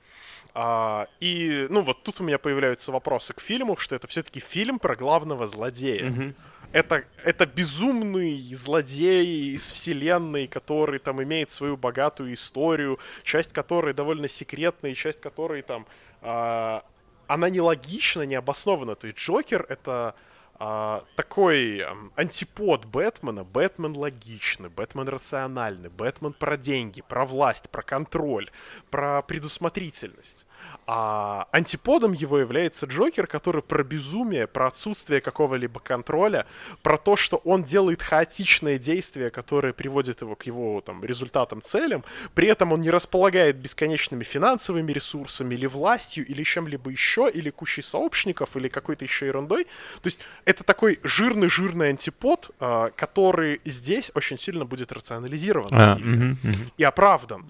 А, 0.52 1.06
и, 1.20 1.66
ну, 1.70 1.82
вот 1.82 2.02
тут 2.02 2.20
у 2.20 2.24
меня 2.24 2.38
появляются 2.38 2.90
вопросы 2.90 3.32
к 3.34 3.40
фильму, 3.40 3.76
что 3.76 3.94
это 3.94 4.08
все-таки 4.08 4.40
фильм 4.40 4.78
про 4.80 4.96
главного 4.96 5.46
злодея. 5.46 6.34
Это, 6.72 7.04
это 7.24 7.46
безумный 7.46 8.38
злодей 8.54 9.54
из 9.54 9.72
вселенной, 9.72 10.46
который 10.46 11.00
там 11.00 11.20
имеет 11.22 11.50
свою 11.50 11.76
богатую 11.76 12.34
историю, 12.34 13.00
часть 13.24 13.52
которой 13.52 13.92
довольно 13.92 14.28
секретная, 14.28 14.92
и 14.92 14.94
часть 14.94 15.20
которой 15.20 15.62
там... 15.62 15.86
а, 16.22 16.84
она 17.26 17.48
нелогична, 17.48 18.22
не 18.22 18.34
обоснована. 18.34 18.96
То 18.96 19.06
есть 19.06 19.18
Джокер 19.18 19.64
это 19.68 20.16
а, 20.62 21.04
такой 21.16 21.82
антипод 22.16 22.84
Бэтмена. 22.84 23.44
Бэтмен 23.44 23.96
логичный, 23.96 24.68
Бэтмен 24.68 25.08
рациональный, 25.08 25.88
Бэтмен 25.88 26.34
про 26.34 26.58
деньги, 26.58 27.00
про 27.00 27.24
власть, 27.24 27.70
про 27.70 27.82
контроль, 27.82 28.50
про 28.90 29.22
предусмотрительность. 29.22 30.46
А 30.86 31.46
антиподом 31.52 32.12
его 32.12 32.38
является 32.38 32.86
Джокер, 32.86 33.26
который 33.26 33.62
про 33.62 33.84
безумие, 33.84 34.46
про 34.46 34.66
отсутствие 34.66 35.20
какого-либо 35.20 35.78
контроля, 35.78 36.46
про 36.82 36.96
то, 36.96 37.14
что 37.14 37.36
он 37.44 37.62
делает 37.62 38.02
хаотичные 38.02 38.78
действия, 38.78 39.30
которые 39.30 39.72
приводят 39.72 40.20
его 40.22 40.34
к 40.34 40.44
его 40.44 40.80
там, 40.80 41.04
результатам, 41.04 41.62
целям, 41.62 42.04
при 42.34 42.48
этом 42.48 42.72
он 42.72 42.80
не 42.80 42.90
располагает 42.90 43.56
бесконечными 43.56 44.24
финансовыми 44.24 44.90
ресурсами 44.90 45.54
или 45.54 45.66
властью, 45.66 46.26
или 46.26 46.42
чем-либо 46.42 46.90
еще, 46.90 47.30
или 47.32 47.50
кучей 47.50 47.82
сообщников, 47.82 48.56
или 48.56 48.68
какой-то 48.68 49.04
еще 49.04 49.26
ерундой. 49.26 49.64
То 49.64 50.06
есть 50.06 50.20
это 50.44 50.64
такой 50.64 50.98
жирный-жирный 51.04 51.90
антипод, 51.90 52.50
а, 52.58 52.90
который 52.90 53.60
здесь 53.64 54.10
очень 54.14 54.36
сильно 54.36 54.64
будет 54.64 54.90
рационализирован 54.90 55.70
А, 55.72 55.96
мгм, 55.96 56.38
мгм. 56.42 56.70
и 56.76 56.82
оправдан. 56.82 57.46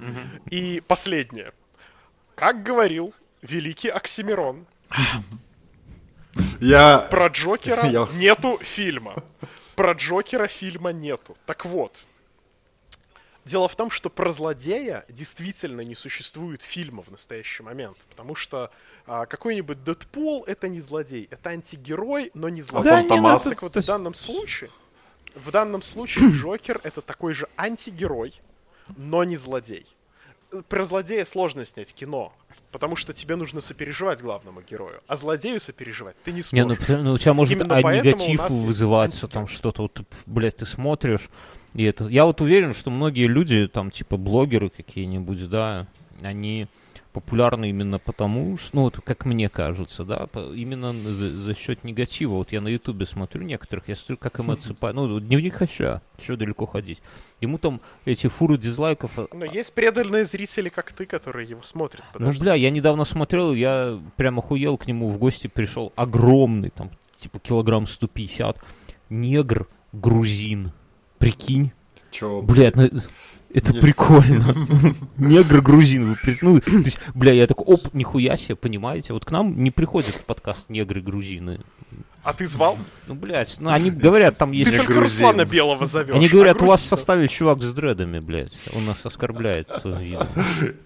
И 0.50 0.82
последнее. 0.86 1.52
Как 2.40 2.62
говорил 2.62 3.12
великий 3.42 3.90
Оксимирон, 3.90 4.66
Я... 6.58 7.00
про 7.10 7.26
Джокера 7.26 7.86
Я- 7.86 8.08
нету 8.14 8.58
фильма. 8.62 9.22
Про 9.76 9.92
Джокера 9.92 10.46
фильма 10.46 10.90
нету. 10.90 11.36
Так 11.44 11.66
вот. 11.66 12.06
Дело 13.44 13.68
в 13.68 13.76
том, 13.76 13.90
что 13.90 14.08
про 14.08 14.32
злодея 14.32 15.04
действительно 15.10 15.82
не 15.82 15.94
существует 15.94 16.62
фильма 16.62 17.02
в 17.02 17.10
настоящий 17.10 17.62
момент. 17.62 17.98
Потому 18.08 18.34
что 18.34 18.70
а, 19.06 19.26
какой-нибудь 19.26 19.84
Дэдпул 19.84 20.44
это 20.46 20.70
не 20.70 20.80
злодей. 20.80 21.28
Это 21.30 21.50
антигерой, 21.50 22.30
но 22.32 22.48
не 22.48 22.62
злодей. 22.62 22.90
Да, 22.90 23.02
не 23.02 23.08
Томас. 23.08 23.42
Так 23.42 23.60
вот 23.60 23.76
в 23.76 23.84
данном 23.84 24.14
случае... 24.14 24.70
В 25.34 25.50
данном 25.50 25.82
случае 25.82 26.30
Джокер 26.30 26.80
это 26.84 27.02
такой 27.02 27.34
же 27.34 27.48
антигерой, 27.58 28.32
но 28.96 29.24
не 29.24 29.36
злодей. 29.36 29.86
Про 30.68 30.84
злодея 30.84 31.24
сложно 31.24 31.64
снять 31.64 31.94
кино, 31.94 32.32
потому 32.72 32.96
что 32.96 33.12
тебе 33.12 33.36
нужно 33.36 33.60
сопереживать 33.60 34.20
главному 34.20 34.62
герою, 34.62 35.00
а 35.06 35.16
злодею 35.16 35.60
сопереживать 35.60 36.16
ты 36.24 36.32
не 36.32 36.38
Не, 36.38 36.42
сможешь. 36.42 36.68
ну, 36.68 36.76
потому- 36.76 37.02
ну, 37.04 37.12
у 37.12 37.18
тебя 37.18 37.34
может 37.34 37.54
Именно 37.60 37.76
а, 37.76 37.82
негатив 37.82 38.28
есть 38.28 38.50
вызываться, 38.50 39.28
там 39.28 39.46
что-то, 39.46 39.82
вот, 39.82 40.00
блядь, 40.26 40.56
ты 40.56 40.66
смотришь, 40.66 41.28
и 41.74 41.84
это... 41.84 42.04
Я 42.08 42.24
вот 42.26 42.40
уверен, 42.40 42.74
что 42.74 42.90
многие 42.90 43.26
люди, 43.28 43.68
там, 43.68 43.90
типа, 43.92 44.16
блогеры 44.16 44.70
какие-нибудь, 44.70 45.48
да, 45.48 45.86
они 46.20 46.66
популярны 47.12 47.70
именно 47.70 47.98
потому, 47.98 48.56
что, 48.56 48.76
ну, 48.76 48.82
вот, 48.82 49.00
как 49.04 49.24
мне 49.24 49.48
кажется, 49.48 50.04
да, 50.04 50.28
именно 50.54 50.92
за, 50.92 51.30
за 51.30 51.54
счет 51.54 51.82
негатива. 51.84 52.34
Вот 52.34 52.52
я 52.52 52.60
на 52.60 52.68
ютубе 52.68 53.06
смотрю 53.06 53.42
некоторых, 53.42 53.88
я 53.88 53.96
смотрю, 53.96 54.16
как 54.16 54.38
им 54.38 54.50
отсыпают, 54.50 54.94
ну, 54.96 55.18
дневник 55.20 55.54
Хача, 55.54 56.02
что 56.22 56.36
далеко 56.36 56.66
ходить. 56.66 56.98
Ему 57.40 57.58
там 57.58 57.80
эти 58.04 58.28
фуры 58.28 58.58
дизлайков 58.58 59.18
а- 59.18 59.26
Но 59.32 59.44
есть 59.44 59.74
преданные 59.74 60.24
зрители, 60.24 60.68
как 60.68 60.92
ты, 60.92 61.06
которые 61.06 61.48
его 61.48 61.62
смотрят. 61.62 62.04
ну, 62.18 62.32
бля, 62.32 62.54
я 62.54 62.70
недавно 62.70 63.04
смотрел, 63.04 63.54
я 63.54 63.98
прям 64.16 64.38
охуел 64.38 64.76
к 64.76 64.86
нему 64.86 65.10
в 65.10 65.18
гости 65.18 65.48
пришел. 65.48 65.92
Огромный, 65.96 66.70
там, 66.70 66.90
типа 67.18 67.38
килограмм 67.40 67.86
150. 67.86 68.58
Негр, 69.08 69.66
грузин. 69.92 70.72
Прикинь. 71.18 71.72
Чё, 72.10 72.42
Блядь, 72.42 72.76
ну, 72.76 72.88
это 73.52 73.72
Не- 73.72 73.80
прикольно. 73.80 74.54
Негр, 75.16 75.60
грузин. 75.60 76.08
вы 76.10 76.14
прис- 76.14 76.38
Ну, 76.40 76.60
то 76.60 76.70
есть, 76.70 76.98
бля, 77.14 77.32
я 77.32 77.46
такой, 77.46 77.66
оп, 77.66 77.92
нихуя 77.92 78.36
себе, 78.36 78.56
понимаете? 78.56 79.12
Вот 79.12 79.24
к 79.24 79.30
нам 79.30 79.62
не 79.62 79.70
приходят 79.70 80.14
в 80.14 80.24
подкаст 80.24 80.68
негры, 80.70 81.00
грузины. 81.00 81.60
А 82.22 82.34
ты 82.34 82.46
звал? 82.46 82.78
Ну, 83.08 83.14
блядь, 83.14 83.56
ну, 83.60 83.70
они 83.70 83.90
говорят, 83.90 84.36
там 84.36 84.52
есть... 84.52 84.70
Ты 84.70 84.76
только 84.76 84.92
грузин. 84.92 85.26
Руслана 85.26 85.46
Белого 85.46 85.86
зовешь. 85.86 86.14
Они 86.14 86.26
а 86.26 86.30
говорят, 86.30 86.60
у 86.60 86.66
вас 86.66 86.82
в 86.82 86.86
составе 86.86 87.28
чувак 87.28 87.62
с 87.62 87.72
дредами, 87.72 88.20
блядь. 88.20 88.52
Он 88.76 88.84
нас 88.84 88.98
оскорбляет. 89.04 89.70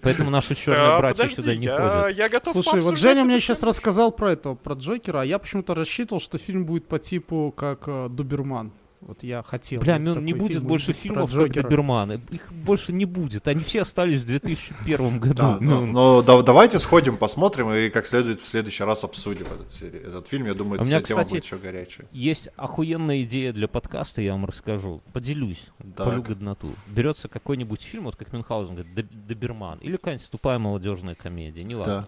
Поэтому 0.01 0.29
наши 0.29 0.55
черные 0.55 0.87
Да, 0.87 0.99
братья 0.99 1.23
подожди, 1.23 1.41
сюда 1.41 1.55
не 1.55 1.65
я, 1.65 1.75
ходят. 2.03 2.17
я 2.17 2.29
готов 2.29 2.53
Слушай, 2.53 2.81
вот 2.81 2.97
Женя 2.97 3.25
мне 3.25 3.39
сейчас 3.41 3.63
рассказал 3.63 4.13
про 4.13 4.31
этого, 4.31 4.55
про 4.55 4.75
Джокера, 4.75 5.21
а 5.21 5.25
я 5.25 5.37
почему-то 5.37 5.75
рассчитывал, 5.75 6.21
что 6.21 6.37
фильм 6.37 6.65
будет 6.65 6.87
по 6.87 6.99
типу 6.99 7.53
как 7.55 7.83
э, 7.87 8.07
Дуберман. 8.09 8.71
Вот 9.01 9.21
я 9.23 9.43
хотел. 9.43 9.81
Бля, 9.81 9.97
такой 9.99 10.21
не 10.23 10.33
будет 10.33 10.53
фильм 10.57 10.67
больше 10.67 10.87
про 10.87 10.93
фильмов 10.93 11.29
как 11.31 11.39
Джокера. 11.39 11.63
Доберман. 11.63 12.11
Их 12.31 12.51
больше 12.51 12.91
не 12.91 13.05
будет. 13.05 13.47
Они 13.47 13.61
все 13.63 13.83
остались 13.83 14.21
в 14.21 14.25
2001 14.25 15.19
году. 15.19 15.35
Да, 15.35 15.57
Ну, 15.61 15.85
но, 15.85 15.91
но 15.91 16.21
да- 16.23 16.41
давайте 16.41 16.79
сходим, 16.79 17.17
посмотрим 17.17 17.71
и 17.71 17.89
как 17.89 18.07
следует 18.07 18.41
в 18.41 18.47
следующий 18.47 18.83
раз 18.83 19.03
обсудим 19.03 19.45
этот, 19.45 19.81
этот 19.81 20.27
фильм. 20.27 20.47
Я 20.47 20.53
думаю, 20.55 20.79
А 20.79 20.83
у 20.83 20.85
меня, 20.85 20.97
эта 20.97 21.07
тема 21.07 21.19
кстати, 21.21 21.33
будет 21.35 21.43
еще 21.45 21.57
горячая. 21.57 22.07
Есть 22.11 22.49
охуенная 22.57 23.21
идея 23.23 23.53
для 23.53 23.67
подкаста, 23.67 24.21
я 24.21 24.31
вам 24.31 24.45
расскажу. 24.45 25.01
Поделюсь. 25.13 25.67
Так. 25.95 26.07
Полю 26.07 26.23
годноту. 26.23 26.71
Берется 26.87 27.27
какой-нибудь 27.27 27.81
фильм, 27.81 28.05
вот 28.05 28.15
как 28.15 28.33
Мюнхгаузен 28.33 28.75
говорит, 28.75 28.93
«Доб- 28.95 29.25
Доберман. 29.27 29.77
Или 29.79 29.97
какая-нибудь 29.97 30.29
тупая 30.31 30.57
молодежная 30.57 31.15
комедия, 31.15 31.63
неважно. 31.63 32.07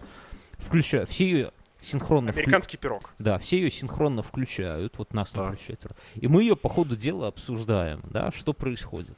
Включаю. 0.58 1.06
Все 1.06 1.52
синхронно 1.80 2.30
вклю- 2.30 2.38
Американский 2.42 2.76
пирог. 2.76 3.10
Да, 3.18 3.38
все 3.38 3.58
ее 3.58 3.70
синхронно 3.70 4.22
включают, 4.22 4.94
вот 4.98 5.12
нас, 5.14 5.32
например, 5.34 5.58
четверо. 5.58 5.94
И 6.16 6.26
мы 6.28 6.42
ее 6.42 6.56
по 6.56 6.68
ходу 6.68 6.96
дела 6.96 7.28
обсуждаем, 7.28 8.00
да, 8.10 8.30
что 8.36 8.52
происходит. 8.52 9.16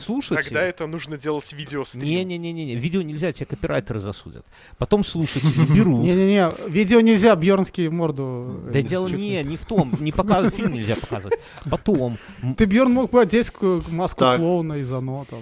Слушайте... 0.00 0.44
Тогда 0.44 0.62
это 0.62 0.86
нужно 0.86 1.18
делать 1.18 1.52
видеострим. 1.52 2.04
Не-не-не-не, 2.04 2.76
видео 2.76 3.02
нельзя, 3.02 3.32
тебя 3.32 3.46
копирайтеры 3.46 3.98
засудят. 3.98 4.46
Потом 4.76 5.02
слушатели 5.04 5.64
берут. 5.74 6.04
Не-не-не, 6.04 6.52
видео 6.68 7.00
нельзя, 7.00 7.34
Бьернский 7.34 7.88
морду. 7.88 8.60
э, 8.68 8.70
Да 8.74 8.82
дело 8.82 9.08
не, 9.08 9.42
не 9.42 9.56
в 9.56 9.66
том, 9.66 9.92
не 9.98 10.12
показывать, 10.12 10.54
фильм 10.54 10.70
нельзя 10.74 10.94
показывать. 10.94 11.40
Потом 11.68 12.16
Ты, 12.56 12.66
Бьерн, 12.66 12.92
мог 12.92 13.10
бы 13.10 13.20
одеть 13.20 13.50
к- 13.50 13.82
маску 13.88 14.20
клоуна 14.36 14.74
из 14.74 14.92
оно 14.92 15.26
там. 15.28 15.40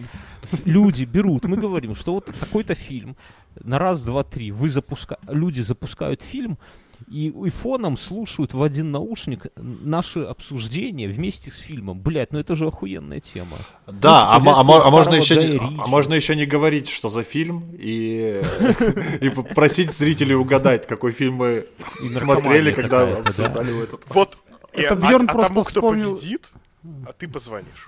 люди 0.65 1.05
берут, 1.05 1.45
мы 1.45 1.59
говорим, 1.59 1.95
что 1.95 2.15
вот 2.15 2.25
такой-то 2.41 2.75
фильм, 2.75 3.15
на 3.63 3.79
раз, 3.79 4.03
два, 4.03 4.25
три, 4.25 4.51
вы 4.51 4.69
запуска... 4.69 5.19
люди 5.29 5.61
запускают 5.61 6.23
фильм, 6.23 6.59
и, 7.11 7.29
и 7.29 7.51
фоном 7.51 7.99
слушают 7.99 8.55
в 8.55 8.63
один 8.63 8.91
наушник 8.91 9.47
наши 9.57 10.21
обсуждения 10.21 11.09
вместе 11.09 11.51
с 11.51 11.57
фильмом. 11.57 12.01
Блять, 12.01 12.33
ну 12.33 12.39
это 12.39 12.57
же 12.57 12.67
охуенная 12.67 13.21
тема. 13.21 13.59
Да, 13.87 14.35
а, 14.35 14.41
типа, 14.41 14.61
а 14.61 14.65
мо- 14.65 14.83
а 14.85 14.91
можно 14.91 15.15
еще 15.15 15.37
не, 15.37 15.59
а 15.59 15.87
можно 15.87 16.15
еще 16.15 16.35
не 16.35 16.47
говорить, 16.47 16.89
что 16.89 17.11
за 17.11 17.23
фильм, 17.23 17.71
и, 17.75 18.43
и 19.21 19.29
попросить 19.29 19.93
зрителей 19.93 20.35
угадать, 20.35 20.87
какой 20.87 21.13
фильм 21.13 21.35
мы 21.35 21.67
смотрели, 22.13 22.73
когда 22.73 23.03
обсуждали 23.03 23.83
этот. 23.83 24.03
Вот. 24.09 24.43
Это 24.73 24.95
а- 24.95 24.97
Бьерн 24.97 25.29
а 25.29 25.33
просто 25.33 25.63
вспомнил- 25.65 26.17
победит, 26.17 26.51
а 27.07 27.13
ты 27.13 27.29
позвонишь. 27.29 27.87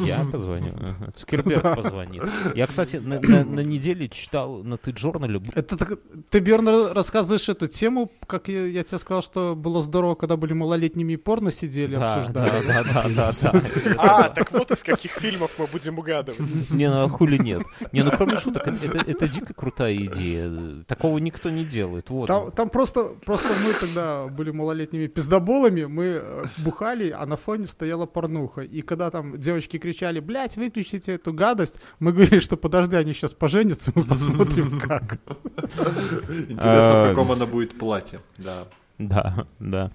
Я 0.00 0.24
позвоню. 0.30 0.72
ага. 0.76 1.12
Цукерберг 1.16 1.76
позвонит. 1.76 2.22
Я, 2.54 2.66
кстати, 2.66 2.96
на, 2.96 3.20
на- 3.20 3.44
на 3.44 3.60
неделе 3.60 4.08
читал 4.08 4.62
на 4.64 4.76
ты 4.76 4.96
журнале 4.96 5.40
Это 5.54 5.76
так- 5.76 5.98
ты, 6.30 6.38
Бьерн, 6.40 6.68
ра- 6.68 6.92
рассказываешь 6.92 7.48
эту 7.48 7.66
тему, 7.68 8.10
как 8.26 8.48
я, 8.48 8.66
я 8.66 8.82
тебе 8.82 8.98
сказал, 8.98 9.22
что 9.22 9.54
было 9.56 9.80
здорово, 9.80 10.14
когда 10.14 10.36
были 10.36 10.52
малолетними 10.52 11.14
и 11.14 11.16
порно 11.16 11.50
сидели, 11.50 11.96
Да, 11.96 12.14
обсуждали. 12.16 12.66
да, 12.66 12.82
да, 12.84 13.04
да, 13.14 13.32
да, 13.42 13.52
да. 13.52 13.60
А, 13.98 14.28
так 14.28 14.52
вот 14.52 14.70
из 14.70 14.82
каких 14.82 15.12
фильмов 15.12 15.54
мы 15.58 15.66
будем 15.66 15.98
угадывать. 15.98 16.40
Не, 16.70 16.88
ну 16.90 17.04
а 17.04 17.08
хули 17.08 17.38
нет. 17.38 17.62
Не, 17.92 18.02
ну 18.02 18.10
кроме 18.16 18.36
шуток, 18.38 18.66
это, 18.66 18.98
это- 19.10 19.28
дико 19.28 19.54
крутая 19.54 19.94
идея. 19.96 20.84
Такого 20.86 21.18
никто 21.18 21.50
не 21.50 21.64
делает. 21.64 22.10
Вот. 22.10 22.26
Там, 22.28 22.50
там 22.50 22.68
просто, 22.70 23.04
просто 23.24 23.48
мы 23.64 23.72
тогда 23.74 24.26
были 24.26 24.50
малолетними 24.50 25.06
пиздоболами, 25.06 25.84
мы 25.84 26.04
э, 26.22 26.44
бухали, 26.58 27.10
а 27.10 27.26
на 27.26 27.36
фоне 27.36 27.66
стояла 27.66 28.06
порнуха. 28.38 28.62
И 28.62 28.82
когда 28.82 29.10
там 29.10 29.38
девочки 29.38 29.78
кричали, 29.78 30.20
блядь, 30.20 30.56
выключите 30.56 31.12
эту 31.14 31.32
гадость, 31.32 31.76
мы 31.98 32.12
говорили, 32.12 32.40
что 32.40 32.56
подожди, 32.56 32.96
они 32.96 33.12
сейчас 33.12 33.32
поженятся, 33.32 33.92
мы 33.94 34.04
посмотрим 34.04 34.80
как. 34.88 35.18
Интересно, 35.58 36.58
в 36.58 37.04
А, 37.04 37.06
каком 37.08 37.32
она 37.32 37.46
будет 37.46 37.78
платье. 37.78 38.20
Да. 38.38 38.66
Да, 38.98 39.46
да. 39.58 39.90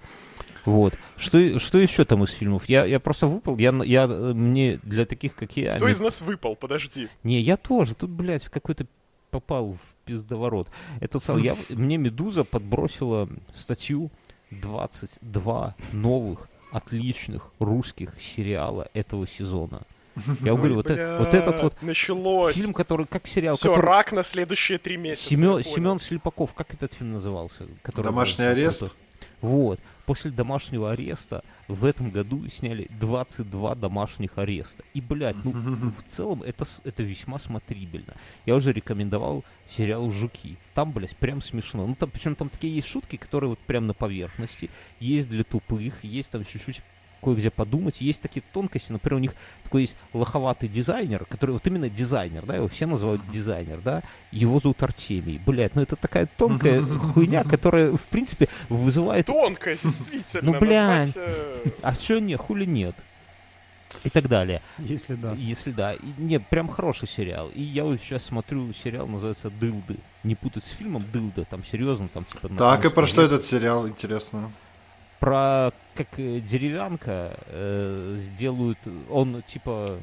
Вот. 0.64 0.94
Что, 1.16 1.58
что 1.58 1.78
еще 1.78 2.04
там 2.06 2.24
из 2.24 2.30
фильмов? 2.30 2.64
Я, 2.68 2.86
я 2.86 2.98
просто 2.98 3.26
выпал. 3.26 3.58
Я, 3.58 3.70
я, 3.84 4.06
мне 4.06 4.80
для 4.82 5.04
таких, 5.04 5.34
как 5.34 5.56
я... 5.56 5.74
Кто 5.74 5.84
они- 5.86 5.92
из 5.92 6.00
нас 6.00 6.22
выпал? 6.22 6.56
Подожди. 6.56 7.08
Не, 7.22 7.40
я 7.40 7.56
тоже. 7.58 7.94
Тут, 7.94 8.10
блядь, 8.10 8.44
в 8.44 8.50
какой-то 8.50 8.86
попал 9.30 9.72
в 9.74 10.06
пиздоворот. 10.06 10.68
Это 11.00 11.20
сам, 11.20 11.38
я, 11.38 11.54
мне 11.68 11.98
Медуза 11.98 12.44
подбросила 12.44 13.28
статью 13.52 14.10
22 14.50 15.74
новых 15.92 16.48
отличных 16.74 17.50
русских 17.60 18.14
сериала 18.20 18.88
этого 18.94 19.26
сезона. 19.26 19.82
Я 20.42 20.54
говорю, 20.54 20.74
вот, 20.76 20.90
э- 20.90 21.18
вот 21.18 21.34
этот 21.34 21.62
вот 21.62 21.82
началось. 21.82 22.54
фильм, 22.54 22.72
который 22.72 23.06
как 23.06 23.26
сериал, 23.26 23.56
Все, 23.56 23.70
который... 23.70 23.86
рак 23.86 24.12
на 24.12 24.22
следующие 24.22 24.78
три 24.78 24.96
месяца. 24.96 25.28
Семен. 25.28 25.62
Семен 25.62 25.98
Слепаков, 25.98 26.52
как 26.54 26.74
этот 26.74 26.92
фильм 26.92 27.12
назывался? 27.12 27.66
Который 27.82 28.06
Домашний 28.06 28.44
был 28.44 28.50
арест? 28.52 28.84
Вот. 29.40 29.80
После 30.06 30.30
домашнего 30.30 30.92
ареста 30.92 31.44
в 31.68 31.84
этом 31.84 32.10
году 32.10 32.46
сняли 32.48 32.88
22 32.98 33.74
домашних 33.74 34.38
ареста. 34.38 34.84
И, 34.94 35.00
блядь, 35.00 35.36
ну, 35.44 35.52
в 35.52 36.02
целом 36.06 36.42
это, 36.42 36.64
это 36.84 37.02
весьма 37.02 37.38
смотрибельно. 37.38 38.14
Я 38.46 38.56
уже 38.56 38.72
рекомендовал 38.72 39.44
сериал 39.66 40.10
«Жуки». 40.10 40.56
Там, 40.74 40.92
блядь, 40.92 41.16
прям 41.16 41.40
смешно. 41.40 41.86
Ну, 41.86 41.94
там, 41.94 42.10
причем 42.10 42.34
там 42.34 42.48
такие 42.48 42.74
есть 42.74 42.88
шутки, 42.88 43.16
которые 43.16 43.50
вот 43.50 43.58
прям 43.60 43.86
на 43.86 43.94
поверхности. 43.94 44.70
Есть 45.00 45.28
для 45.28 45.44
тупых, 45.44 46.04
есть 46.04 46.30
там 46.30 46.44
чуть-чуть 46.44 46.82
кое-где 47.24 47.50
подумать. 47.50 48.00
Есть 48.00 48.22
такие 48.22 48.42
тонкости, 48.52 48.92
например, 48.92 49.16
у 49.16 49.20
них 49.20 49.34
такой 49.64 49.82
есть 49.82 49.96
лоховатый 50.12 50.68
дизайнер, 50.68 51.24
который 51.24 51.52
вот 51.52 51.66
именно 51.66 51.88
дизайнер, 51.88 52.44
да, 52.44 52.56
его 52.56 52.68
все 52.68 52.86
называют 52.86 53.22
дизайнер, 53.28 53.80
да, 53.82 54.02
его 54.30 54.60
зовут 54.60 54.82
Артемий. 54.82 55.40
Блядь, 55.44 55.74
ну 55.74 55.82
это 55.82 55.96
такая 55.96 56.28
тонкая 56.36 56.82
хуйня, 56.82 57.44
которая, 57.44 57.92
в 57.92 58.04
принципе, 58.04 58.48
вызывает... 58.68 59.26
Тонко, 59.26 59.76
действительно. 59.82 60.52
Ну, 60.52 60.58
блядь. 60.58 61.16
э, 61.16 61.70
А 61.82 61.94
что 61.94 62.20
не, 62.20 62.36
хули 62.36 62.64
нет? 62.66 62.94
И 64.02 64.10
так 64.10 64.28
далее. 64.28 64.60
Если 64.78 65.14
да. 65.14 65.32
Если 65.32 65.70
да. 65.70 65.94
И, 65.94 66.06
не, 66.18 66.40
прям 66.40 66.68
хороший 66.68 67.08
сериал. 67.08 67.50
И 67.54 67.62
я 67.62 67.84
вот 67.84 68.00
сейчас 68.00 68.24
смотрю 68.24 68.72
сериал, 68.72 69.06
называется 69.06 69.50
«Дылды». 69.50 69.96
Не 70.24 70.34
путать 70.34 70.64
с 70.64 70.70
фильмом 70.70 71.04
«Дылда», 71.12 71.44
там 71.44 71.64
серьезно, 71.64 72.08
там 72.08 72.24
типа... 72.24 72.48
Так, 72.48 72.84
и 72.84 72.90
про 72.90 73.06
что 73.06 73.22
этот 73.22 73.44
сериал, 73.44 73.88
интересно? 73.88 74.50
Про 75.20 75.72
как 75.94 76.18
э, 76.18 76.40
деревянка 76.40 77.38
э, 77.46 78.16
сделают... 78.18 78.78
Он 79.10 79.42
типа 79.42 79.98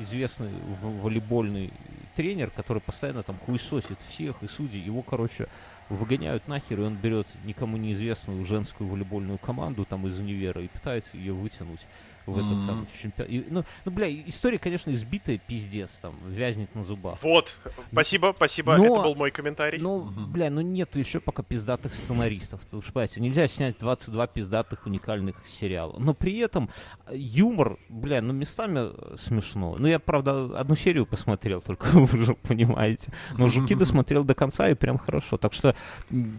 известный 0.00 0.50
волейбольный 0.80 1.72
тренер, 2.14 2.50
который 2.50 2.82
постоянно 2.82 3.22
там 3.22 3.38
хуесосит 3.38 3.98
всех 4.08 4.42
и 4.42 4.48
судей. 4.48 4.80
Его, 4.80 5.02
короче, 5.02 5.48
выгоняют 5.88 6.48
нахер, 6.48 6.80
и 6.80 6.84
он 6.84 6.96
берет 6.96 7.26
никому 7.44 7.76
неизвестную 7.76 8.44
женскую 8.44 8.88
волейбольную 8.88 9.38
команду 9.38 9.84
там 9.84 10.06
из 10.06 10.18
универа 10.18 10.62
и 10.62 10.68
пытается 10.68 11.16
ее 11.16 11.32
вытянуть 11.32 11.80
в 12.26 12.36
этот 12.36 12.50
Мгм. 12.58 12.66
самый 12.66 12.86
чемпионат. 13.00 13.50
Ну, 13.50 13.64
ну, 13.84 13.92
бля, 13.92 14.12
история, 14.26 14.58
конечно, 14.58 14.90
избитая, 14.92 15.38
пиздец, 15.38 15.90
там, 16.02 16.14
вязнет 16.28 16.74
на 16.74 16.84
зубах. 16.84 17.22
Вот. 17.22 17.58
Спасибо, 17.90 18.32
спасибо. 18.36 18.76
Но- 18.76 18.84
Это 18.84 19.02
был 19.02 19.14
мой 19.14 19.30
комментарий. 19.30 19.78
Ну, 19.80 20.02
бля, 20.04 20.50
ну 20.50 20.60
нету 20.60 20.98
еще 20.98 21.20
пока 21.20 21.42
пиздатых 21.42 21.94
сценаристов. 21.94 22.60
Ты 22.70 22.76
уж 22.76 22.86
понимаете, 22.86 23.20
нельзя 23.20 23.48
снять 23.48 23.76
22 23.78 24.26
пиздатых 24.26 24.86
уникальных 24.86 25.36
сериала. 25.46 25.96
Но 25.98 26.14
при 26.14 26.38
этом 26.38 26.70
э, 27.06 27.16
юмор, 27.16 27.78
бля, 27.88 28.22
ну 28.22 28.32
местами 28.32 28.80
э, 28.92 29.16
смешно. 29.18 29.76
Ну 29.78 29.86
я, 29.86 29.98
правда, 29.98 30.58
одну 30.58 30.74
серию 30.76 31.06
посмотрел, 31.06 31.60
только 31.62 31.86
вы 31.86 32.02
уже 32.22 32.34
понимаете. 32.34 33.12
Но 33.36 33.48
«Жуки» 33.48 33.74
досмотрел 33.82 34.24
до 34.24 34.34
конца 34.34 34.68
и 34.68 34.74
прям 34.74 34.98
хорошо. 34.98 35.36
Так 35.38 35.52
что 35.52 35.74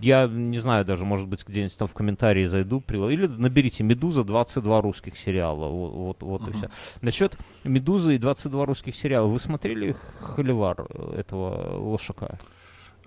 я 0.01 0.27
не 0.27 0.59
знаю 0.59 0.85
даже, 0.85 1.05
может 1.05 1.27
быть, 1.27 1.43
где-нибудь 1.47 1.77
там 1.77 1.87
в 1.87 1.93
комментарии 1.93 2.45
зайду, 2.45 2.81
или 2.87 3.25
наберите 3.27 3.83
«Медуза» 3.83 4.23
22 4.23 4.81
русских 4.81 5.17
сериала. 5.17 5.67
Вот, 5.73 6.21
вот, 6.21 6.41
вот 6.41 6.49
и 6.49 6.57
все. 6.57 6.69
Насчет 7.01 7.37
«Медузы» 7.63 8.15
и 8.15 8.17
22 8.17 8.65
русских 8.65 8.95
сериала. 8.95 9.27
Вы 9.27 9.39
смотрели 9.39 9.95
«Холивар» 10.21 10.87
этого 11.15 11.77
Лошака? 11.77 12.39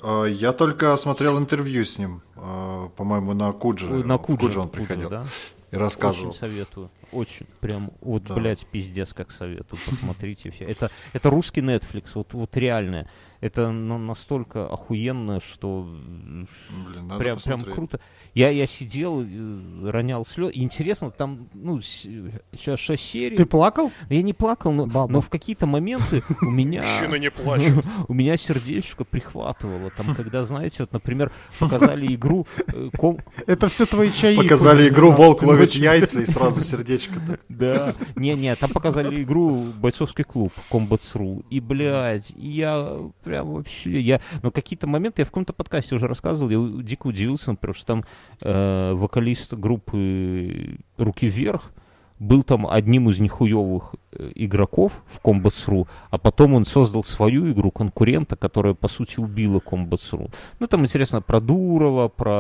А, 0.02 0.24
Я 0.24 0.52
только 0.52 0.96
смотрел 0.96 1.38
интервью 1.38 1.84
с 1.84 1.98
ним, 1.98 2.22
а, 2.36 2.88
по-моему, 2.96 3.32
на 3.34 3.52
Кудже. 3.52 3.90
Ой, 3.92 4.04
на 4.04 4.16
В 4.16 4.22
Кудже, 4.22 4.46
Кудже 4.46 4.60
он 4.60 4.68
приходил 4.68 5.08
да? 5.10 5.26
и 5.70 5.76
рассказывал. 5.76 6.30
Очень 6.30 6.38
советую. 6.38 6.90
Очень. 7.12 7.46
Прям, 7.61 7.92
вот, 8.00 8.24
Да. 8.24 8.34
блядь, 8.34 8.66
пиздец, 8.66 9.12
как 9.12 9.30
советую. 9.30 9.78
Посмотрите 9.84 10.50
все. 10.50 10.64
Это, 10.64 10.90
это 11.12 11.30
русский 11.30 11.61
Netflix, 11.61 12.11
вот, 12.14 12.34
вот 12.34 12.57
реально. 12.57 13.09
Это 13.40 13.70
ну, 13.70 13.98
настолько 13.98 14.66
охуенно, 14.66 15.40
что 15.40 15.82
Блин, 15.82 17.07
надо 17.07 17.18
прям, 17.18 17.38
прям 17.38 17.61
круто. 17.61 18.00
Я, 18.34 18.48
я 18.48 18.66
сидел, 18.66 19.22
э, 19.22 19.90
ронял 19.90 20.24
слезы. 20.24 20.52
Интересно, 20.54 21.11
там, 21.11 21.48
ну, 21.52 21.80
сейчас 21.80 22.80
6 22.80 22.98
серий. 23.02 23.36
Ты 23.36 23.44
плакал? 23.46 23.92
Я 24.09 24.22
не 24.22 24.32
плакал, 24.32 24.72
но, 24.72 24.86
Баба. 24.86 25.12
но 25.12 25.20
в 25.20 25.28
какие-то 25.28 25.66
моменты 25.66 26.22
у 26.40 26.50
меня... 26.50 26.82
Мужчины 26.82 27.18
не 27.18 27.30
плачут. 27.30 27.84
У 28.09 28.14
меня 28.14 28.36
сердечко 28.36 29.04
прихватывало. 29.04 29.90
Там, 29.90 30.14
когда, 30.14 30.44
знаете, 30.44 30.76
вот, 30.80 30.92
например, 30.92 31.30
показали 31.59 32.14
игру 32.14 32.46
э, 32.66 32.90
ком- 32.96 33.20
Это 33.46 33.68
все 33.68 33.84
твои 33.86 34.11
чаи. 34.11 34.36
Показали 34.36 34.88
игру 34.88 35.12
12 35.12 35.18
«Волк 35.18 35.42
ловит 35.42 35.72
яйца» 35.74 36.20
и 36.20 36.26
сразу 36.26 36.62
сердечко 36.62 36.95
так. 36.99 37.40
Да. 37.49 37.94
Не-не, 38.16 38.55
там 38.55 38.70
показали 38.70 39.22
игру 39.22 39.72
«Бойцовский 39.78 40.24
клуб» 40.24 40.53
Combats.ru. 40.70 41.44
И, 41.51 41.61
блядь, 41.61 42.30
я 42.36 42.99
прям 43.24 43.53
вообще... 43.53 44.01
Я... 44.01 44.20
Но 44.42 44.51
какие-то 44.51 44.86
моменты, 44.86 45.22
я 45.22 45.24
в 45.24 45.28
каком-то 45.28 45.53
подкасте 45.53 45.94
уже 45.94 46.07
рассказывал, 46.07 46.51
я 46.51 46.82
дико 46.82 47.07
удивился, 47.07 47.51
например, 47.51 47.74
что 47.74 47.86
там 47.86 48.05
э, 48.42 48.92
вокалист 48.92 49.55
группы 49.55 50.78
«Руки 50.99 51.28
вверх» 51.28 51.72
был 52.18 52.42
там 52.42 52.66
одним 52.66 53.10
из 53.10 53.20
нехуевых 53.20 53.94
э, 54.12 54.32
игроков 54.34 55.02
в 55.06 55.20
Combats.ru, 55.22 55.86
а 56.10 56.18
потом 56.18 56.54
он 56.54 56.64
создал 56.64 57.04
свою 57.04 57.52
игру 57.52 57.70
конкурента, 57.70 58.36
которая, 58.36 58.74
по 58.74 58.88
сути, 58.88 59.20
убила 59.20 59.58
Combats.ru. 59.58 60.32
Ну, 60.58 60.66
там 60.66 60.84
интересно 60.84 61.20
про 61.20 61.40
Дурова, 61.40 62.08
про 62.08 62.32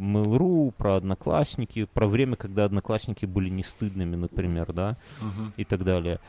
Mail.ru, 0.00 0.72
про 0.76 0.96
Одноклассники, 0.96 1.84
про 1.84 2.06
время, 2.06 2.36
когда 2.36 2.64
Одноклассники 2.64 3.26
были 3.26 3.50
не 3.50 3.62
стыдными, 3.62 4.16
например, 4.16 4.72
да, 4.72 4.96
и 5.56 5.64
так 5.64 5.84
далее. 5.84 6.20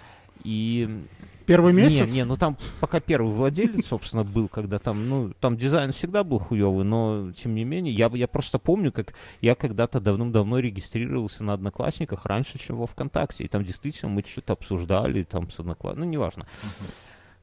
И 0.43 1.03
Первый 1.50 1.74
месяц? 1.74 2.08
не, 2.12 2.18
не, 2.20 2.26
ну 2.26 2.36
там 2.36 2.58
пока 2.80 3.00
первый 3.00 3.34
владелец, 3.34 3.88
собственно, 3.88 4.24
был, 4.24 4.47
когда 4.47 4.78
там, 4.78 5.10
ну, 5.10 5.34
там 5.39 5.58
дизайн 5.58 5.91
всегда 5.91 6.24
был 6.24 6.38
хуёвый, 6.38 6.86
но, 6.86 7.32
тем 7.32 7.56
не 7.56 7.64
менее, 7.64 7.93
я, 7.93 8.10
я 8.14 8.28
просто 8.28 8.60
помню, 8.60 8.91
как 8.91 9.16
я 9.41 9.56
когда-то 9.56 10.00
давным-давно 10.00 10.60
регистрировался 10.60 11.43
на 11.43 11.54
Одноклассниках 11.54 12.28
раньше, 12.28 12.60
чем 12.60 12.78
во 12.78 12.86
ВКонтакте, 12.86 13.45
и 13.45 13.47
там 13.47 13.66
действительно 13.66 14.12
мы 14.12 14.24
что-то 14.24 14.54
обсуждали 14.54 15.24
там 15.24 15.50
с 15.50 15.60
Одноклассниками, 15.60 16.06
ну, 16.06 16.12
неважно. 16.12 16.45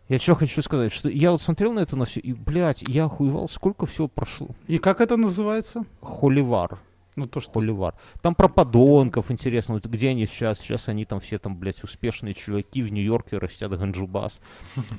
Я 0.08 0.20
что 0.20 0.36
хочу 0.36 0.62
сказать, 0.62 0.92
что 0.92 1.08
я 1.08 1.32
вот 1.32 1.42
смотрел 1.42 1.72
на 1.72 1.80
это 1.80 1.96
на 1.96 2.04
все, 2.04 2.20
и, 2.20 2.32
блядь, 2.32 2.82
я 2.82 3.06
охуевал, 3.06 3.48
сколько 3.48 3.86
всего 3.86 4.06
прошло. 4.06 4.50
И 4.68 4.78
как 4.78 5.00
это 5.00 5.16
называется? 5.16 5.84
Холивар. 6.00 6.78
Ну, 7.16 7.26
то, 7.26 7.40
что... 7.40 7.60
Холивар. 7.60 7.94
Там 8.20 8.34
про 8.34 8.48
подонков 8.48 9.30
интересно, 9.30 9.74
вот 9.74 9.86
где 9.86 10.10
они 10.10 10.26
сейчас, 10.26 10.58
сейчас 10.58 10.88
они 10.88 11.04
там 11.06 11.18
все 11.20 11.38
там, 11.38 11.56
блядь, 11.56 11.82
успешные 11.82 12.34
чуваки 12.34 12.82
в 12.82 12.92
Нью-Йорке 12.92 13.38
растят 13.38 13.76
ганджубас 13.76 14.40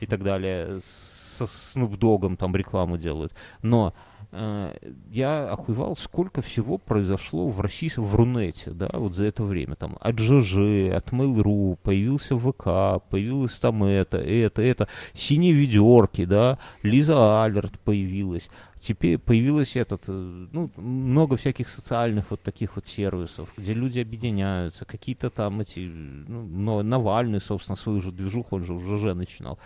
и 0.01 0.07
так 0.07 0.23
далее, 0.23 0.79
со 0.81 1.45
Снупдогом 1.45 2.35
там 2.35 2.55
рекламу 2.55 2.97
делают. 2.97 3.33
Но 3.61 3.93
я 4.31 5.49
охуевал, 5.49 5.95
сколько 5.95 6.41
всего 6.41 6.77
произошло 6.77 7.47
в 7.47 7.61
России, 7.61 7.89
в 7.95 8.13
Рунете, 8.15 8.71
да, 8.71 8.89
вот 8.93 9.13
за 9.13 9.25
это 9.25 9.43
время. 9.43 9.75
Там 9.75 9.97
от 10.01 10.19
ЖЖ, 10.19 10.91
от 10.93 11.11
Mail.ru, 11.13 11.77
появился 11.81 12.37
ВК, 12.37 13.03
появилось 13.09 13.57
там 13.59 13.83
это, 13.85 14.17
это, 14.17 14.61
это, 14.61 14.89
синие 15.13 15.53
ведерки, 15.53 16.25
да, 16.25 16.59
Лиза 16.83 17.43
Алерт 17.43 17.79
появилась. 17.79 18.49
Теперь 18.79 19.17
появилось 19.17 19.75
этот, 19.75 20.03
э, 20.07 20.47
ну, 20.51 20.71
много 20.75 21.37
всяких 21.37 21.69
социальных 21.69 22.29
вот 22.29 22.41
таких 22.41 22.75
вот 22.75 22.85
сервисов, 22.85 23.53
где 23.57 23.73
люди 23.73 23.99
объединяются, 23.99 24.85
какие-то 24.85 25.29
там 25.29 25.61
эти, 25.61 25.79
ну, 25.79 26.83
Навальный, 26.83 27.39
собственно, 27.39 27.75
свою 27.75 28.01
же 28.01 28.11
движуху, 28.11 28.57
он 28.57 28.63
же 28.63 28.73
в 28.73 28.83
ЖЖ 28.83 29.15
начинал. 29.15 29.57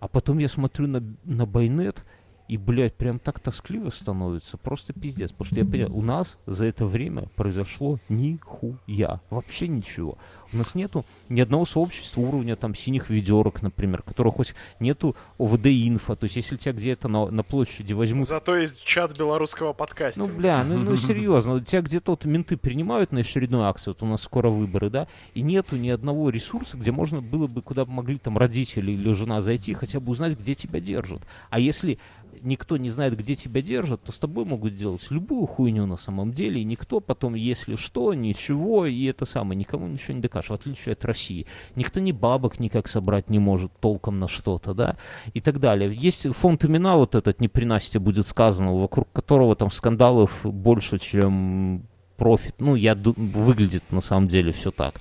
А 0.00 0.08
потом 0.08 0.38
я 0.38 0.48
смотрю 0.48 0.86
на, 0.86 1.02
на 1.24 1.46
Байнет, 1.46 2.04
и, 2.46 2.58
блядь, 2.58 2.94
прям 2.94 3.18
так 3.18 3.40
тоскливо 3.40 3.88
становится, 3.90 4.58
просто 4.58 4.92
пиздец. 4.92 5.32
Потому 5.32 5.46
что 5.46 5.56
я 5.56 5.64
понимаю, 5.64 5.94
у 5.94 6.02
нас 6.02 6.38
за 6.46 6.66
это 6.66 6.84
время 6.86 7.28
произошло 7.36 7.98
нихуя, 8.08 9.20
вообще 9.30 9.66
ничего. 9.66 10.18
У 10.52 10.58
нас 10.58 10.74
нету 10.74 11.06
ни 11.28 11.40
одного 11.40 11.64
сообщества 11.64 12.20
уровня 12.20 12.54
там 12.56 12.74
синих 12.74 13.08
ведерок, 13.08 13.62
например, 13.62 14.02
которого 14.02 14.32
хоть 14.32 14.54
нету 14.78 15.16
ОВД-инфо. 15.38 16.16
То 16.16 16.24
есть 16.24 16.36
если 16.36 16.56
тебя 16.56 16.72
где-то 16.72 17.08
на, 17.08 17.30
на 17.30 17.42
площади 17.42 17.94
возьмут 17.94 18.28
Зато 18.28 18.56
есть 18.56 18.84
чат 18.84 19.16
белорусского 19.16 19.72
подкаста. 19.72 20.20
ну, 20.20 20.28
бля, 20.28 20.62
ну, 20.64 20.78
ну 20.78 20.96
серьезно, 20.96 21.64
тебя 21.64 21.80
где-то 21.80 22.12
вот 22.12 22.26
менты 22.26 22.58
принимают 22.58 23.10
на 23.10 23.20
очередную 23.20 23.64
акцию, 23.64 23.94
вот 23.94 24.06
у 24.06 24.10
нас 24.10 24.22
скоро 24.22 24.50
выборы, 24.50 24.90
да, 24.90 25.08
и 25.32 25.40
нету 25.40 25.76
ни 25.76 25.88
одного 25.88 26.28
ресурса, 26.28 26.76
где 26.76 26.92
можно 26.92 27.22
было 27.22 27.46
бы, 27.46 27.62
куда 27.62 27.86
бы 27.86 27.92
могли 27.92 28.18
там 28.18 28.36
родители 28.36 28.92
или 28.92 29.12
жена 29.14 29.40
зайти, 29.40 29.72
хотя 29.72 29.98
бы 29.98 30.12
узнать, 30.12 30.38
где 30.38 30.54
тебя 30.54 30.78
держат. 30.78 31.22
А 31.50 31.58
если 31.58 31.98
никто 32.42 32.76
не 32.76 32.90
знает, 32.90 33.16
где 33.16 33.34
тебя 33.34 33.62
держат, 33.62 34.02
то 34.02 34.12
с 34.12 34.18
тобой 34.18 34.44
могут 34.44 34.74
делать 34.74 35.06
любую 35.10 35.46
хуйню 35.46 35.86
на 35.86 35.96
самом 35.96 36.32
деле, 36.32 36.60
и 36.60 36.64
никто 36.64 37.00
потом, 37.00 37.34
если 37.34 37.76
что, 37.76 38.14
ничего, 38.14 38.86
и 38.86 39.04
это 39.04 39.24
самое, 39.24 39.58
никому 39.58 39.86
ничего 39.86 40.14
не 40.14 40.20
докажешь, 40.20 40.50
в 40.50 40.54
отличие 40.54 40.92
от 40.92 41.04
России. 41.04 41.46
Никто 41.74 42.00
ни 42.00 42.12
бабок 42.12 42.58
никак 42.58 42.88
собрать 42.88 43.30
не 43.30 43.38
может 43.38 43.72
толком 43.80 44.18
на 44.18 44.28
что-то, 44.28 44.74
да, 44.74 44.96
и 45.32 45.40
так 45.40 45.60
далее. 45.60 45.94
Есть 45.94 46.26
фонд 46.34 46.64
имена 46.64 46.96
вот 46.96 47.14
этот, 47.14 47.40
не 47.40 47.48
при 47.48 47.64
Насте 47.64 47.98
будет 47.98 48.26
сказано, 48.26 48.74
вокруг 48.74 49.10
которого 49.12 49.56
там 49.56 49.70
скандалов 49.70 50.40
больше, 50.44 50.98
чем 50.98 51.86
профит. 52.16 52.54
Ну, 52.58 52.74
я 52.74 52.94
выглядит 52.94 53.84
на 53.90 54.00
самом 54.00 54.28
деле 54.28 54.52
все 54.52 54.70
так. 54.70 55.00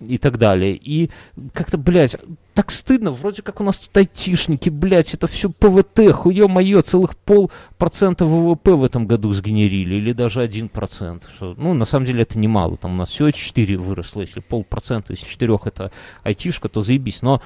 И 0.00 0.18
так 0.18 0.38
далее. 0.38 0.74
И 0.76 1.10
как-то, 1.52 1.78
блядь, 1.78 2.16
так 2.54 2.70
стыдно, 2.70 3.10
вроде 3.10 3.42
как 3.42 3.60
у 3.60 3.64
нас 3.64 3.78
тут 3.78 3.96
айтишники, 3.96 4.68
блядь, 4.70 5.14
это 5.14 5.26
все 5.26 5.50
ПВТ, 5.50 6.12
хуе 6.12 6.46
мое, 6.48 6.82
целых 6.82 7.16
полпроцента 7.16 8.24
ВВП 8.24 8.74
в 8.74 8.84
этом 8.84 9.06
году 9.06 9.32
сгенерили, 9.32 9.96
или 9.96 10.12
даже 10.12 10.42
один 10.42 10.68
процент. 10.68 11.24
Ну, 11.40 11.74
на 11.74 11.84
самом 11.84 12.06
деле 12.06 12.22
это 12.22 12.38
немало, 12.38 12.76
там 12.76 12.92
у 12.92 12.96
нас 12.96 13.10
всего 13.10 13.30
4 13.30 13.76
выросло, 13.76 14.22
если 14.22 14.40
полпроцента 14.40 15.12
из 15.12 15.18
4 15.18 15.58
это 15.64 15.92
айтишка, 16.22 16.68
то 16.68 16.82
заебись. 16.82 17.22
Но 17.22 17.40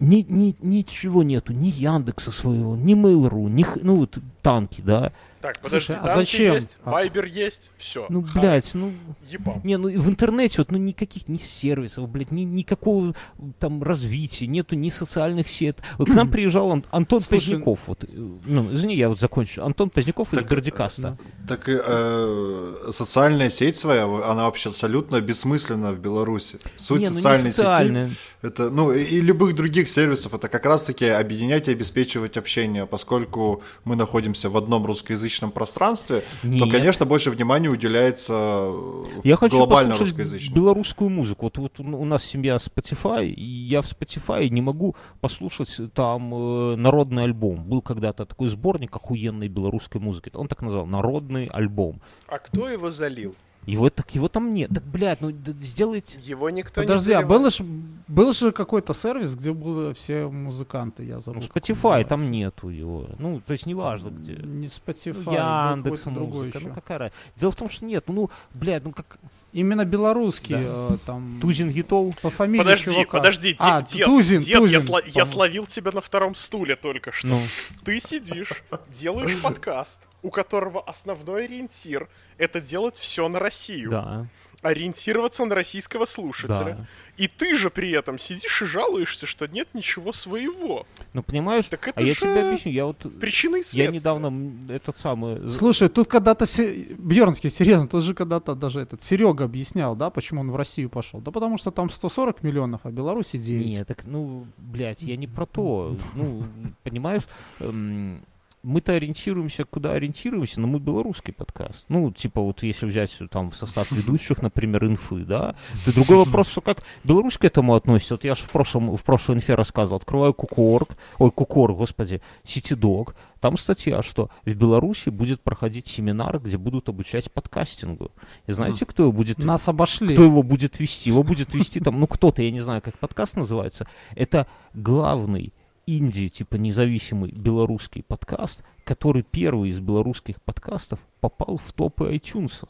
ни, 0.00 0.24
ни, 0.28 0.56
ничего 0.60 1.22
нету, 1.22 1.52
ни 1.52 1.68
Яндекса 1.68 2.30
своего, 2.30 2.74
ни 2.74 2.94
Mail.ru, 2.94 3.48
ни, 3.50 3.66
ну, 3.82 3.96
вот 3.96 4.18
танки, 4.42 4.80
да. 4.80 5.12
Так, 5.40 5.58
подожди, 5.60 5.86
Слушай, 5.92 6.00
а 6.02 6.14
зачем? 6.14 6.54
есть, 6.54 6.76
А- 6.84 6.90
Вайбер 6.90 7.24
есть, 7.24 7.70
все. 7.78 8.06
Ну, 8.10 8.20
блядь, 8.34 8.74
ну, 8.74 8.92
Ебам. 9.30 9.60
Не, 9.64 9.78
ну 9.78 9.88
и 9.88 9.96
в 9.96 10.08
интернете 10.08 10.56
вот, 10.58 10.70
ну 10.70 10.76
никаких 10.76 11.28
ни 11.28 11.38
сервисов, 11.38 12.08
блядь, 12.10 12.30
ни, 12.30 12.42
никакого 12.42 13.14
там 13.58 13.82
развития, 13.82 14.46
нету 14.46 14.74
ни 14.76 14.90
социальных 14.90 15.48
сетей. 15.48 15.74
Вот 15.98 16.08
к 16.10 16.14
нам 16.14 16.30
приезжал 16.30 16.72
Ан- 16.72 16.84
Антон 16.90 17.20
Слушай, 17.22 17.38
Поздняков, 17.52 17.80
вот, 17.86 18.04
э, 18.04 18.06
ну, 18.10 18.72
извини, 18.74 18.96
я 18.96 19.08
вот 19.08 19.18
закончу. 19.18 19.64
Антон 19.64 19.88
Поздняков 19.88 20.32
из 20.34 20.38
Так, 20.40 20.48
Бердикаста. 20.50 21.16
Так 21.48 21.68
и, 21.68 21.78
э, 21.82 22.74
социальная 22.92 23.48
сеть 23.50 23.76
своя, 23.76 24.04
она 24.04 24.44
вообще 24.44 24.68
абсолютно 24.70 25.20
бессмысленна 25.22 25.92
в 25.92 25.98
Беларуси. 26.00 26.58
Суть 26.76 27.00
Не, 27.00 27.08
ну, 27.08 27.14
не 27.14 27.20
социальной 27.20 27.50
сети 27.52 27.56
социальная. 27.56 28.10
это, 28.42 28.68
ну 28.70 28.92
и 28.92 29.02
и 29.04 29.20
любых 29.22 29.54
других 29.54 29.88
сервисов, 29.88 30.34
это 30.34 30.48
как 30.48 30.66
раз-таки 30.66 31.06
объединять 31.06 31.68
и 31.68 31.72
обеспечивать 31.72 32.36
общение, 32.36 32.86
поскольку 32.86 33.62
мы 33.84 33.96
находимся 33.96 34.50
в 34.50 34.56
одном 34.56 34.84
русскоязычном 34.86 35.29
пространстве, 35.38 36.24
то, 36.42 36.48
Нет. 36.48 36.70
конечно, 36.70 37.06
больше 37.06 37.30
внимания 37.30 37.68
уделяется 37.68 38.32
э, 38.34 39.04
Я 39.24 39.36
хочу 39.36 39.56
глобально 39.56 39.96
русскоязычному. 39.96 40.56
белорусскую 40.56 41.10
музыку. 41.10 41.46
Вот, 41.46 41.58
вот 41.58 41.80
у 41.80 42.04
нас 42.04 42.24
семья 42.24 42.56
Spotify, 42.56 43.26
и 43.26 43.44
я 43.44 43.82
в 43.82 43.86
Spotify 43.86 44.48
не 44.48 44.62
могу 44.62 44.96
послушать 45.20 45.76
там 45.94 46.34
э, 46.34 46.76
народный 46.76 47.24
альбом. 47.24 47.64
Был 47.64 47.82
когда-то 47.82 48.26
такой 48.26 48.48
сборник 48.48 48.94
охуенной 48.96 49.48
белорусской 49.48 50.00
музыки. 50.00 50.30
Он 50.34 50.48
так 50.48 50.62
назвал 50.62 50.86
«Народный 50.86 51.46
альбом». 51.46 52.00
А 52.26 52.38
кто 52.38 52.68
его 52.68 52.90
залил? 52.90 53.34
Его, 53.70 53.88
так, 53.90 54.14
его 54.14 54.28
там 54.28 54.50
нет. 54.50 54.70
Так, 54.74 54.84
блядь, 54.84 55.20
ну 55.20 55.30
д- 55.30 55.52
сделайте... 55.60 56.18
Его 56.20 56.50
никто 56.50 56.80
Подожди, 56.80 57.10
не 57.10 57.14
а 57.14 57.18
заливал. 57.18 57.38
был 57.40 57.50
же, 57.50 57.64
был 58.08 58.32
же 58.32 58.52
какой-то 58.52 58.94
сервис, 58.94 59.34
где 59.34 59.52
были 59.52 59.92
все 59.94 60.26
музыканты, 60.28 61.04
я 61.04 61.14
Ну, 61.14 61.20
забыл. 61.20 61.42
как 61.42 61.62
Spotify, 61.62 62.04
там 62.04 62.30
нету 62.30 62.68
его. 62.68 63.06
Ну, 63.18 63.40
то 63.40 63.52
есть 63.52 63.66
неважно 63.66 64.08
где. 64.10 64.32
Не 64.34 64.66
Spotify, 64.66 65.22
Ну, 65.26 65.72
Яндекс 65.76 66.02
другой 66.04 66.26
музыка, 66.46 66.58
еще. 66.58 66.68
ну 66.68 66.74
какая 66.74 66.98
разница. 66.98 67.18
Дело 67.36 67.50
в 67.52 67.56
том, 67.56 67.70
что 67.70 67.84
нет, 67.84 68.04
ну, 68.08 68.30
блядь, 68.54 68.84
ну 68.84 68.92
как 68.92 69.18
Именно 69.52 69.84
белорусский, 69.84 70.54
э, 70.58 70.98
там... 71.06 71.38
Тузин 71.42 71.70
Гитов. 71.70 72.16
По 72.20 72.30
фамилии 72.30 72.62
Подожди, 72.62 72.90
чувака. 72.92 73.18
подожди, 73.18 73.56
А, 73.58 73.82
дед, 73.82 74.06
Тузин, 74.06 74.38
дед, 74.38 74.48
я, 74.48 74.58
Тузин, 74.58 74.80
сла- 74.80 75.02
я 75.04 75.24
словил 75.24 75.66
тебя 75.66 75.90
на 75.92 76.00
втором 76.00 76.36
стуле 76.36 76.76
только 76.76 77.10
что. 77.10 77.26
Ну, 77.26 77.40
Ты 77.84 77.98
сидишь, 77.98 78.62
делаешь 78.94 79.36
подкаст, 79.42 80.00
у 80.22 80.30
которого 80.30 80.80
основной 80.82 81.44
ориентир 81.44 82.08
это 82.38 82.60
делать 82.60 82.98
все 82.98 83.28
на 83.28 83.38
Россию, 83.38 83.90
да, 83.90 84.26
ориентироваться 84.62 85.44
на 85.46 85.54
российского 85.54 86.04
слушателя. 86.04 86.76
да. 86.78 86.86
И 87.16 87.28
ты 87.28 87.56
же 87.56 87.70
при 87.70 87.90
этом 87.92 88.18
сидишь 88.18 88.60
и 88.62 88.66
жалуешься, 88.66 89.26
что 89.26 89.46
нет 89.46 89.68
ничего 89.72 90.12
своего. 90.12 90.86
Ну, 91.14 91.22
понимаешь, 91.22 91.66
Так 91.66 91.88
это 91.88 92.00
а 92.00 92.02
я 92.02 92.12
же 92.14 92.20
тебе 92.20 92.40
объясню, 92.48 92.72
я 92.72 92.84
вот... 92.86 92.98
Причины 93.20 93.56
и 93.60 93.62
следствия. 93.62 93.84
Я 93.84 93.90
недавно 93.90 94.52
этот 94.70 94.98
самый... 94.98 95.48
з- 95.48 95.56
Слушай, 95.56 95.88
тут 95.88 96.08
когда-то 96.08 96.44
Се- 96.46 96.94
Бьернский, 96.98 97.48
серьезно, 97.50 97.88
тут 97.88 98.02
же 98.04 98.14
когда-то 98.14 98.54
даже 98.54 98.80
этот 98.80 99.00
Серега 99.02 99.44
объяснял, 99.44 99.96
да, 99.96 100.10
почему 100.10 100.40
он 100.42 100.50
в 100.50 100.56
Россию 100.56 100.90
пошел. 100.90 101.20
Да 101.20 101.30
потому 101.30 101.56
что 101.58 101.70
там 101.70 101.88
140 101.90 102.42
миллионов, 102.42 102.80
а 102.84 102.90
Беларуси 102.90 103.38
9. 103.38 103.66
Нет, 103.66 103.86
так, 103.88 104.04
ну, 104.04 104.46
блядь, 104.58 105.00
я 105.02 105.16
не 105.16 105.26
про 105.26 105.46
то. 105.46 105.96
Ну, 106.14 106.42
понимаешь, 106.82 107.22
эм, 107.60 108.22
мы-то 108.62 108.92
ориентируемся, 108.92 109.64
куда 109.64 109.92
ориентируемся, 109.92 110.60
но 110.60 110.66
мы 110.66 110.78
белорусский 110.78 111.32
подкаст. 111.32 111.84
Ну, 111.88 112.10
типа, 112.10 112.40
вот 112.40 112.62
если 112.62 112.86
взять 112.86 113.16
там 113.30 113.50
в 113.50 113.56
состав 113.56 113.90
ведущих, 113.92 114.42
например, 114.42 114.84
инфы, 114.84 115.24
да, 115.24 115.54
то 115.84 115.94
другой 115.94 116.16
вопрос, 116.24 116.48
что 116.48 116.60
как 116.60 116.82
белорус 117.04 117.38
к 117.38 117.44
этому 117.44 117.74
относится. 117.74 118.14
Вот 118.14 118.24
я 118.24 118.34
же 118.34 118.42
в 118.42 118.50
прошлом, 118.50 118.96
в 118.96 119.02
прошлой 119.02 119.36
инфе 119.36 119.54
рассказывал, 119.54 119.96
открываю 119.96 120.34
Кукорг, 120.34 120.96
ой, 121.18 121.30
Кукорг, 121.30 121.76
господи, 121.76 122.20
Ситидог, 122.44 123.14
там 123.40 123.56
статья, 123.56 124.02
что 124.02 124.30
в 124.44 124.54
Беларуси 124.54 125.08
будет 125.08 125.40
проходить 125.40 125.86
семинар, 125.86 126.38
где 126.38 126.58
будут 126.58 126.88
обучать 126.90 127.32
подкастингу. 127.32 128.12
И 128.46 128.52
знаете, 128.52 128.84
кто 128.84 129.04
его 129.04 129.12
будет 129.12 129.38
Нас 129.38 129.68
обошли. 129.68 130.12
кто 130.14 130.24
его 130.24 130.42
будет 130.42 130.78
вести? 130.78 131.08
Его 131.08 131.22
будет 131.22 131.54
вести 131.54 131.80
там, 131.80 131.98
ну 131.98 132.06
кто-то, 132.06 132.42
я 132.42 132.50
не 132.50 132.60
знаю, 132.60 132.82
как 132.82 132.98
подкаст 132.98 133.36
называется. 133.36 133.86
Это 134.14 134.46
главный 134.74 135.54
инди, 135.98 136.28
типа 136.28 136.56
независимый 136.56 137.32
белорусский 137.32 138.02
подкаст, 138.02 138.62
который 138.84 139.22
первый 139.22 139.70
из 139.70 139.80
белорусских 139.80 140.40
подкастов 140.42 141.00
попал 141.20 141.56
в 141.56 141.72
топы 141.72 142.14
iTunes. 142.14 142.66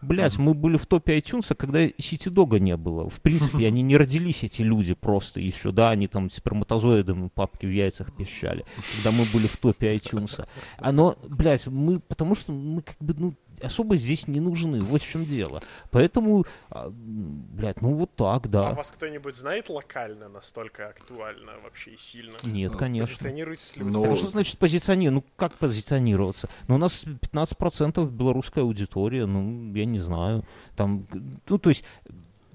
Блять, 0.00 0.38
мы 0.38 0.54
были 0.54 0.76
в 0.76 0.86
топе 0.86 1.18
iTunes, 1.18 1.54
когда 1.56 1.80
Ситидога 1.98 2.60
не 2.60 2.76
было. 2.76 3.10
В 3.10 3.20
принципе, 3.20 3.66
они 3.66 3.82
не 3.82 3.96
родились, 3.96 4.44
эти 4.44 4.62
люди, 4.62 4.94
просто 4.94 5.40
еще, 5.40 5.72
да, 5.72 5.90
они 5.90 6.06
там 6.06 6.30
сперматозоидами 6.30 7.28
папки 7.34 7.66
в 7.66 7.70
яйцах 7.70 8.14
пищали, 8.14 8.64
когда 8.96 9.10
мы 9.10 9.24
были 9.32 9.48
в 9.48 9.56
топе 9.56 9.96
iTunes. 9.96 10.46
Оно, 10.76 11.16
блядь, 11.28 11.66
мы, 11.66 11.98
потому 11.98 12.36
что 12.36 12.52
мы 12.52 12.82
как 12.82 12.96
бы, 13.00 13.14
ну, 13.18 13.34
особо 13.62 13.96
здесь 13.96 14.28
не 14.28 14.40
нужны, 14.40 14.82
вот 14.82 15.02
в 15.02 15.08
чем 15.08 15.24
дело. 15.24 15.62
Поэтому, 15.90 16.46
а, 16.70 16.90
блядь, 16.90 17.80
ну 17.80 17.94
вот 17.94 18.14
так, 18.14 18.46
А 18.46 18.48
да. 18.48 18.72
вас 18.72 18.90
кто-нибудь 18.90 19.34
знает 19.34 19.68
локально 19.68 20.28
настолько 20.28 20.88
актуально 20.88 21.52
вообще 21.62 21.92
и 21.92 21.96
сильно? 21.96 22.36
Нет, 22.42 22.76
конечно. 22.76 23.14
Позиционируетесь 23.14 23.76
ли 23.76 23.84
вы 23.84 23.90
Ну, 23.90 24.12
а 24.12 24.16
что 24.16 24.28
значит 24.28 24.58
позиционировать? 24.58 25.24
Ну, 25.24 25.32
как 25.36 25.54
позиционироваться? 25.54 26.48
Ну, 26.68 26.76
у 26.76 26.78
нас 26.78 27.04
15% 27.04 28.10
белорусская 28.10 28.62
аудитория, 28.62 29.26
ну, 29.26 29.72
я 29.74 29.84
не 29.84 29.98
знаю. 29.98 30.44
Там, 30.76 31.06
ну, 31.48 31.58
то 31.58 31.70
есть, 31.70 31.84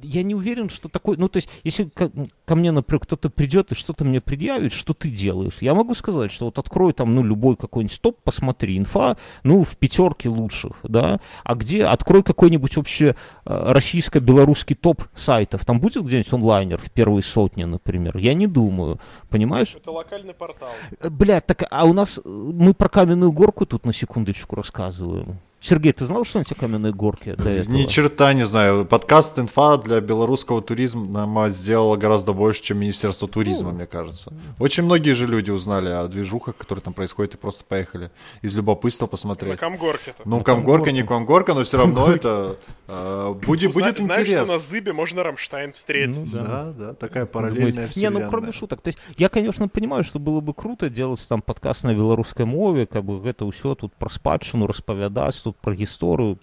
я 0.03 0.23
не 0.23 0.35
уверен, 0.35 0.69
что 0.69 0.89
такой... 0.89 1.17
Ну, 1.17 1.27
то 1.27 1.37
есть, 1.37 1.49
если 1.63 1.85
ко, 1.85 2.11
ко 2.45 2.55
мне, 2.55 2.71
например, 2.71 2.99
кто-то 3.01 3.29
придет 3.29 3.71
и 3.71 3.75
что-то 3.75 4.05
мне 4.05 4.21
предъявит, 4.21 4.71
что 4.71 4.93
ты 4.93 5.09
делаешь, 5.09 5.57
я 5.61 5.73
могу 5.73 5.95
сказать, 5.95 6.31
что 6.31 6.45
вот 6.45 6.59
открой 6.59 6.93
там, 6.93 7.15
ну, 7.15 7.23
любой 7.23 7.55
какой-нибудь 7.55 7.99
топ, 8.01 8.19
посмотри, 8.23 8.77
инфа, 8.77 9.17
ну, 9.43 9.63
в 9.63 9.77
пятерке 9.77 10.29
лучших, 10.29 10.77
да, 10.83 11.19
а 11.43 11.55
где, 11.55 11.85
открой 11.85 12.23
какой-нибудь 12.23 12.75
вообще 12.77 13.15
э, 13.45 13.71
российско-белорусский 13.71 14.75
топ 14.75 15.03
сайтов, 15.15 15.65
там 15.65 15.79
будет 15.79 16.03
где-нибудь 16.03 16.33
онлайнер 16.33 16.77
в 16.77 16.91
первой 16.91 17.23
сотне, 17.23 17.65
например? 17.65 18.17
Я 18.17 18.33
не 18.33 18.47
думаю, 18.47 18.99
понимаешь? 19.29 19.75
Это 19.75 19.91
локальный 19.91 20.33
портал. 20.33 20.69
Э, 20.99 21.09
Блядь, 21.09 21.45
так 21.45 21.63
а 21.69 21.85
у 21.85 21.93
нас 21.93 22.19
э, 22.23 22.29
мы 22.29 22.73
про 22.73 22.89
каменную 22.89 23.31
горку 23.31 23.65
тут 23.65 23.85
на 23.85 23.93
секундочку 23.93 24.55
рассказываем. 24.55 25.39
Сергей, 25.64 25.93
ты 25.93 26.05
знал, 26.05 26.26
что 26.26 26.39
на 26.39 26.43
тебе 26.43 26.57
каменные 26.59 26.91
горки 26.91 27.36
до 27.36 27.47
этого? 27.47 27.74
Ни 27.74 27.86
черта 27.86 28.34
не 28.34 28.43
знаю. 28.43 28.86
Подкаст 28.86 29.39
«Инфа» 29.39 29.78
для 29.78 30.01
белорусского 30.01 30.61
туризма 30.61 31.47
сделала 31.47 31.95
гораздо 31.95 32.34
больше, 32.34 32.61
чем 32.61 32.80
Министерство 32.80 33.30
туризма, 33.30 33.70
Ну. 33.70 33.78
мне 33.78 33.86
кажется. 33.86 34.34
Очень 34.59 34.84
многие 34.84 35.14
же 35.14 35.26
люди 35.26 35.51
узнали 35.51 35.88
о 35.88 36.05
движухах, 36.07 36.57
которые 36.57 36.84
там 36.84 36.93
происходят, 36.93 37.36
и 37.36 37.38
просто 37.38 37.64
поехали 37.64 38.11
из 38.41 38.53
любопытства 38.53 39.05
На 39.05 39.07
посмотреть. 39.07 39.57
Камгорке-то. 39.57 40.24
Ну, 40.26 40.39
На 40.39 40.43
Камгорка, 40.43 40.91
не. 40.91 41.03
Камгорка, 41.03 41.53
но 41.53 41.64
все 41.64 41.78
равно 41.78 42.11
это 42.11 42.57
э, 42.89 43.34
будет, 43.45 43.74
будет 43.74 44.01
Знаешь, 44.01 44.28
что 44.28 44.45
на. 44.45 44.57
Зыбе 44.57 44.91
можно 44.91 45.24
Рамштайн 45.24 45.72
встретить? 45.72 46.34
Ну 46.34 46.41
да. 46.41 46.74
Да, 46.78 46.93
такая 46.93 47.26
параллельная 47.26 47.89
Не, 47.95 48.09
ну 48.09 48.28
кроме 48.30 48.51
шуток. 48.51 48.82
То 48.82 48.89
есть 48.89 48.99
я, 49.18 49.30
конечно, 49.30 49.70
понимаю, 49.70 50.03
что 50.03 50.20
было 50.20 50.41
бы 50.41 50.53
круто 50.53 50.89
делать 50.89 51.26
там 51.26 51.41
подкаст 51.41 51.86
на 51.86 51.93
белорусской 51.93 52.43
мове, 52.43 52.86
как 52.86 53.05
бы 53.05 53.26
это 53.30 53.49
все 53.51 53.76
тут 53.76 53.93
про 53.95 54.09
спадщину 54.09 54.68
распавядать, 54.68 55.41
тут 55.41 55.52
про 55.61 55.73
историю, 55.75 56.37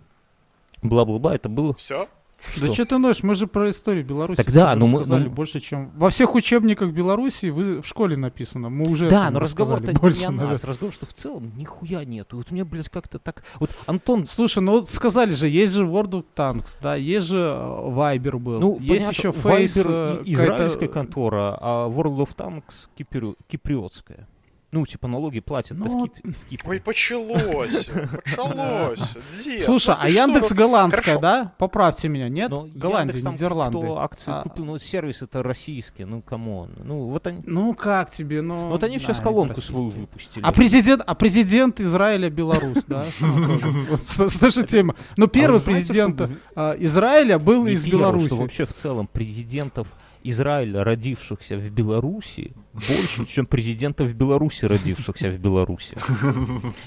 бла-бла-бла, 0.82 1.34
это 1.34 1.48
было... 1.48 1.74
Все? 1.74 2.08
Да 2.56 2.64
Что? 2.68 2.72
что 2.74 2.84
ты 2.86 2.96
ноешь? 2.96 3.22
Мы 3.22 3.34
же 3.34 3.46
про 3.46 3.68
историю 3.68 4.02
Беларуси 4.02 4.38
Так 4.42 4.50
да, 4.50 4.72
тобой 4.72 4.78
ну 4.78 4.86
мы- 4.86 5.00
рассказали 5.00 5.24
ну- 5.24 5.30
больше, 5.30 5.61
чем... 5.61 5.90
Во 5.94 6.08
всех 6.08 6.34
учебниках 6.34 6.90
Беларуси 6.90 7.50
вы 7.50 7.82
в 7.82 7.86
школе 7.86 8.16
написано. 8.16 8.70
Мы 8.70 8.88
уже 8.88 9.11
Да, 9.11 9.28
но 9.30 9.40
разговор-то 9.40 9.92
больше, 9.92 10.20
не 10.20 10.26
о 10.26 10.30
наверное. 10.30 10.52
нас, 10.54 10.64
разговор, 10.64 10.94
что 10.94 11.04
в 11.04 11.12
целом 11.12 11.52
нихуя 11.58 12.02
нету. 12.06 12.36
И 12.36 12.38
вот 12.38 12.50
мне, 12.50 12.64
блядь, 12.64 12.88
как-то 12.88 13.18
так... 13.18 13.44
Вот 13.58 13.68
Антон 13.84 14.26
Слушай, 14.26 14.62
ну 14.62 14.72
вот 14.72 14.88
сказали 14.88 15.32
же, 15.32 15.48
есть 15.48 15.74
же 15.74 15.84
World 15.84 16.12
of 16.12 16.24
Tanks, 16.34 16.78
да, 16.80 16.94
есть 16.94 17.26
же 17.26 17.36
э, 17.36 17.52
Viber 17.90 18.38
был, 18.38 18.58
Ну, 18.58 18.78
есть 18.80 19.04
понятно, 19.04 19.16
еще 19.18 19.28
Viber 19.28 19.64
Face, 19.64 19.84
э, 19.86 20.22
и- 20.24 20.32
израильская 20.32 20.88
контора, 20.88 21.58
а 21.61 21.88
World 21.90 22.26
of 22.26 22.34
Tanks 22.36 22.88
кипрю- 22.98 23.36
киприотская. 23.48 24.26
Ну, 24.73 24.87
типа 24.87 25.09
налоги 25.09 25.41
платят 25.41 25.77
да, 25.79 25.85
Ну, 25.85 26.05
в, 26.07 26.09
Кит- 26.09 26.25
в 26.37 26.49
Кипре. 26.49 26.71
Ой, 26.71 26.81
почалось, 26.81 27.91
почалось. 28.25 29.16
Дед, 29.45 29.62
Слушай, 29.64 29.97
ну 29.97 30.01
а 30.03 30.09
Яндекс 30.09 30.51
ну, 30.51 30.57
голландская, 30.57 31.16
хорошо. 31.16 31.21
да? 31.21 31.53
Поправьте 31.59 32.09
меня, 32.09 32.29
нет? 32.29 32.51
Но 32.51 32.68
Голландия, 32.73 33.16
Яндекс 33.18 33.23
там 33.25 33.35
Нидерланды. 33.35 33.79
Кто 33.79 33.99
акции 33.99 34.25
А, 34.31 34.43
купил, 34.43 34.64
ну 34.64 34.79
сервис 34.79 35.23
это 35.23 35.43
российский, 35.43 36.05
ну 36.05 36.23
come 36.22 36.50
on. 36.50 36.70
Ну 36.85 37.07
вот 37.07 37.27
они, 37.27 37.43
Ну 37.47 37.75
как 37.75 38.11
тебе, 38.11 38.43
ну... 38.43 38.68
вот 38.68 38.85
они 38.85 38.99
да, 38.99 39.03
сейчас 39.05 39.21
колонку 39.21 39.61
свою 39.61 39.91
выпустили. 39.91 40.45
А 40.45 40.53
президент, 40.53 41.03
а 41.05 41.14
президент 41.16 41.81
Израиля 41.81 42.31
белорус, 42.31 42.85
да? 42.87 43.07
Ну, 43.21 43.47
тоже. 43.49 43.66
Вот 43.91 44.03
с- 44.03 44.29
с 44.29 44.39
той 44.39 44.51
же 44.53 44.62
темы. 44.62 44.95
Но 45.16 45.27
первый 45.27 45.61
президент 45.61 46.21
а, 46.55 46.77
Израиля 46.79 47.39
был 47.41 47.66
из 47.66 47.85
Беларуси. 47.85 48.35
Вообще 48.35 48.66
в 48.66 48.73
целом 48.75 49.09
президентов 49.09 49.89
Израиля, 50.23 50.85
родившихся 50.85 51.57
в 51.57 51.71
Беларуси, 51.71 52.53
больше, 52.73 53.27
чем 53.27 53.47
президентов 53.47 54.12
Беларуси, 54.14 54.64
родившихся 54.64 55.31
в 55.31 55.39
Беларуси. 55.39 55.97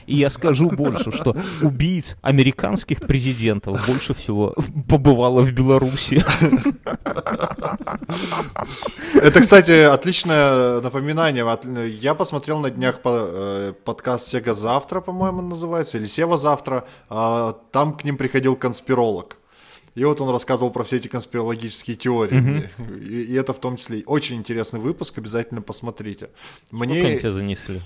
И 0.08 0.16
я 0.18 0.30
скажу 0.30 0.70
больше, 0.70 1.12
что 1.12 1.36
убийц 1.62 2.16
американских 2.22 3.02
президентов 3.02 3.86
больше 3.88 4.14
всего 4.14 4.56
побывало 4.88 5.42
в 5.42 5.52
Беларуси. 5.52 6.24
Это, 9.16 9.42
кстати, 9.42 9.84
отличное 9.84 10.82
напоминание. 10.82 11.46
Я 12.02 12.16
посмотрел 12.16 12.60
на 12.60 12.70
днях 12.70 13.00
э, 13.04 13.74
подкаст 13.84 14.28
Сега 14.28 14.54
завтра, 14.54 15.02
по-моему, 15.02 15.42
называется, 15.42 15.98
или 15.98 16.06
Сева 16.06 16.38
завтра. 16.38 16.86
А, 17.10 17.54
Там 17.72 17.94
к 17.94 18.04
ним 18.04 18.18
приходил 18.18 18.56
конспиролог. 18.56 19.38
И 19.96 20.04
вот 20.04 20.22
он 20.22 20.30
рассказывал 20.30 20.72
про 20.72 20.84
все 20.84 20.98
эти 20.98 21.08
конспирологические 21.08 21.96
теории. 21.96 22.70
И, 23.00 23.24
и 23.24 23.34
это 23.34 23.54
в 23.54 23.60
том 23.60 23.78
числе 23.78 24.04
очень 24.06 24.38
интересный 24.38 24.80
выпуск, 24.80 25.18
обязательно 25.18 25.62
посмотрите. 25.62 26.30
Сколько 26.68 26.84
они 26.84 27.02
Мне... 27.02 27.20
тебя 27.20 27.32
занесли? 27.32 27.82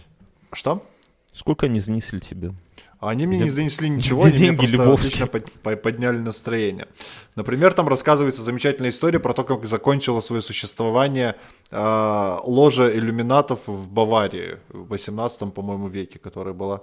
Что? 0.54 0.86
Сколько 1.34 1.66
они 1.66 1.80
занесли 1.80 2.20
тебе? 2.20 2.54
Они 3.00 3.28
мне 3.28 3.38
не 3.38 3.50
занесли 3.52 3.90
ничего, 3.90 4.24
они 4.24 4.32
мне 4.32 4.40
деньги 4.40 4.58
просто 4.58 4.76
Львовские? 4.76 5.26
отлично 5.26 5.28
под- 5.28 5.52
по- 5.62 5.76
подняли 5.76 6.18
настроение. 6.18 6.88
Например, 7.36 7.72
там 7.74 7.88
рассказывается 7.88 8.42
замечательная 8.42 8.90
история 8.90 9.20
про 9.20 9.34
то, 9.34 9.44
как 9.44 9.66
закончила 9.66 10.20
свое 10.20 10.42
существование 10.42 11.36
э, 11.70 12.38
ложа 12.44 12.90
иллюминатов 12.90 13.60
в 13.68 13.92
Баварии 13.92 14.58
в 14.70 14.88
18 14.88 15.54
по-моему, 15.54 15.90
веке, 15.90 16.18
которая 16.18 16.56
была 16.56 16.82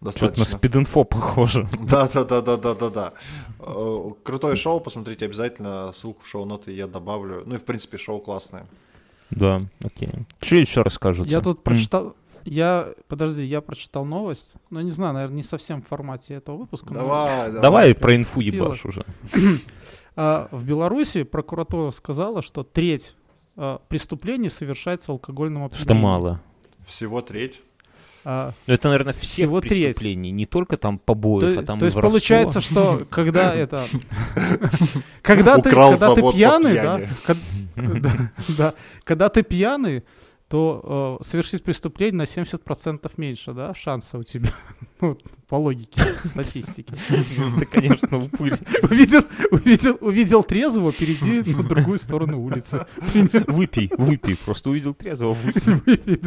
Что-то 0.00 0.04
на 0.04 0.10
достаточно... 0.12 0.58
спид-инфо 0.58 1.04
похоже. 1.04 1.68
Да, 1.80 2.08
да, 2.08 2.24
да, 2.24 2.40
да, 2.42 2.56
да, 2.56 2.74
да, 2.74 2.90
да. 2.90 3.12
Э, 3.60 4.10
Крутое 4.22 4.56
шоу, 4.56 4.80
посмотрите 4.80 5.24
обязательно, 5.26 5.92
ссылку 5.92 6.22
в 6.24 6.28
шоу-ноты 6.28 6.72
я 6.72 6.86
добавлю. 6.86 7.42
Ну 7.46 7.54
и 7.54 7.58
в 7.58 7.64
принципе 7.64 7.96
шоу 7.98 8.20
классное. 8.20 8.66
Да, 9.30 9.62
окей. 9.82 10.10
Что 10.40 10.56
еще 10.56 10.82
расскажете? 10.82 11.30
Я 11.30 11.40
тут 11.40 11.62
прочитал... 11.64 12.14
Я, 12.44 12.90
подожди, 13.08 13.42
я 13.44 13.60
прочитал 13.60 14.04
новость. 14.04 14.54
Ну, 14.70 14.80
не 14.80 14.92
знаю, 14.92 15.14
наверное, 15.14 15.36
не 15.38 15.42
совсем 15.42 15.82
в 15.82 15.88
формате 15.88 16.34
этого 16.34 16.58
выпуска. 16.58 16.94
но- 16.94 17.00
Давай, 17.00 17.46
давай. 17.48 17.62
Давай 17.62 17.94
про 17.96 18.14
инфу 18.14 18.40
ебашь 18.40 18.84
уже. 18.84 19.04
А, 20.18 20.48
в 20.50 20.64
Беларуси 20.64 21.24
прокуратура 21.24 21.90
сказала, 21.90 22.40
что 22.40 22.62
треть 22.64 23.14
а, 23.56 23.82
преступлений 23.88 24.48
совершается 24.48 25.12
алкогольным 25.12 25.64
опьянением. 25.64 25.84
Что 25.84 25.94
мало. 25.94 26.40
Всего 26.86 27.20
треть. 27.20 27.60
А, 28.28 28.54
Ну, 28.66 28.74
это, 28.74 28.88
наверное, 28.88 29.12
всех 29.12 29.30
Всего 29.30 29.60
треть. 29.60 29.84
преступлений, 29.84 30.32
не 30.32 30.46
только 30.46 30.76
там 30.76 30.98
побоев, 30.98 31.54
то, 31.54 31.60
а 31.60 31.62
там 31.62 31.78
то 31.78 31.84
и 31.84 31.86
есть 31.86 31.94
воровство. 31.94 32.10
получается, 32.10 32.60
что 32.60 33.06
когда 33.08 33.54
это... 33.54 33.84
Когда 35.22 35.58
ты, 35.58 35.70
пьяный, 35.70 36.74
да, 38.58 38.74
когда 39.04 39.28
ты 39.28 39.44
пьяный, 39.44 40.02
то 40.48 41.18
э, 41.20 41.24
совершить 41.24 41.64
преступление 41.64 42.18
на 42.18 42.22
70% 42.22 43.10
меньше, 43.16 43.52
да, 43.52 43.74
шанса 43.74 44.18
у 44.18 44.22
тебя, 44.22 44.50
ну, 45.00 45.18
по 45.48 45.56
логике 45.56 46.00
статистики. 46.22 46.94
Ты, 47.58 47.66
конечно, 47.66 48.24
упырь. 48.24 48.58
Увидел, 48.82 49.22
увидел, 49.50 49.98
увидел 50.00 50.42
трезвого, 50.44 50.92
перейди 50.92 51.50
на 51.52 51.64
другую 51.64 51.98
сторону 51.98 52.40
улицы. 52.40 52.86
Выпей, 53.48 53.90
выпей. 53.96 54.36
Просто 54.36 54.70
увидел 54.70 54.94
трезвого, 54.94 55.34
выпей. 55.34 56.20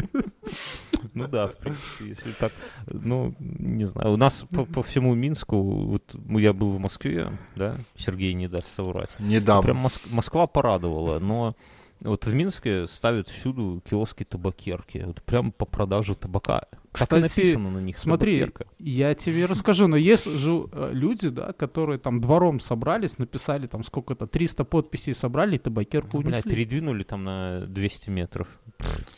Ну 1.13 1.27
да, 1.27 1.47
в 1.47 1.55
принципе, 1.55 2.07
если 2.07 2.31
так, 2.31 2.51
ну, 2.87 3.33
не 3.39 3.85
знаю. 3.85 4.11
У 4.13 4.17
нас 4.17 4.45
по, 4.53 4.65
по 4.65 4.83
всему 4.83 5.15
Минску, 5.15 5.61
вот 5.61 6.03
я 6.29 6.51
был 6.51 6.69
в 6.69 6.79
Москве, 6.79 7.37
да, 7.55 7.77
Сергей 7.95 8.33
не 8.33 8.49
даст 8.49 8.67
соврать. 8.75 9.09
Не 9.19 9.39
дам. 9.39 9.63
Прям 9.63 9.77
Моск- 9.85 10.07
Москва 10.11 10.45
порадовала, 10.45 11.19
но 11.19 11.55
вот 12.01 12.25
в 12.25 12.33
Минске 12.33 12.87
ставят 12.87 13.27
всюду 13.27 13.81
киоски 13.87 14.23
табакерки. 14.23 15.03
Вот 15.05 15.21
прям 15.23 15.51
по 15.51 15.65
продаже 15.65 16.15
табака. 16.15 16.63
Так 16.91 17.01
и 17.01 17.03
Кстати, 17.03 17.21
написано 17.21 17.69
на 17.71 17.79
них 17.79 17.97
Смотри, 17.97 18.51
я 18.79 19.13
тебе 19.13 19.45
расскажу, 19.45 19.87
но 19.87 19.95
есть 19.95 20.25
же 20.25 20.65
э, 20.71 20.89
люди, 20.91 21.29
да, 21.29 21.53
которые 21.53 21.99
там 21.99 22.19
двором 22.19 22.59
собрались, 22.59 23.17
написали 23.19 23.67
там 23.67 23.83
сколько-то, 23.83 24.25
300 24.27 24.63
подписей 24.65 25.13
собрали 25.13 25.55
и 25.55 25.59
табакерку 25.59 26.17
Ну, 26.17 26.23
бля, 26.23 26.35
унесли. 26.37 26.49
передвинули 26.51 27.03
там 27.03 27.23
на 27.23 27.61
200 27.67 28.09
метров. 28.09 28.47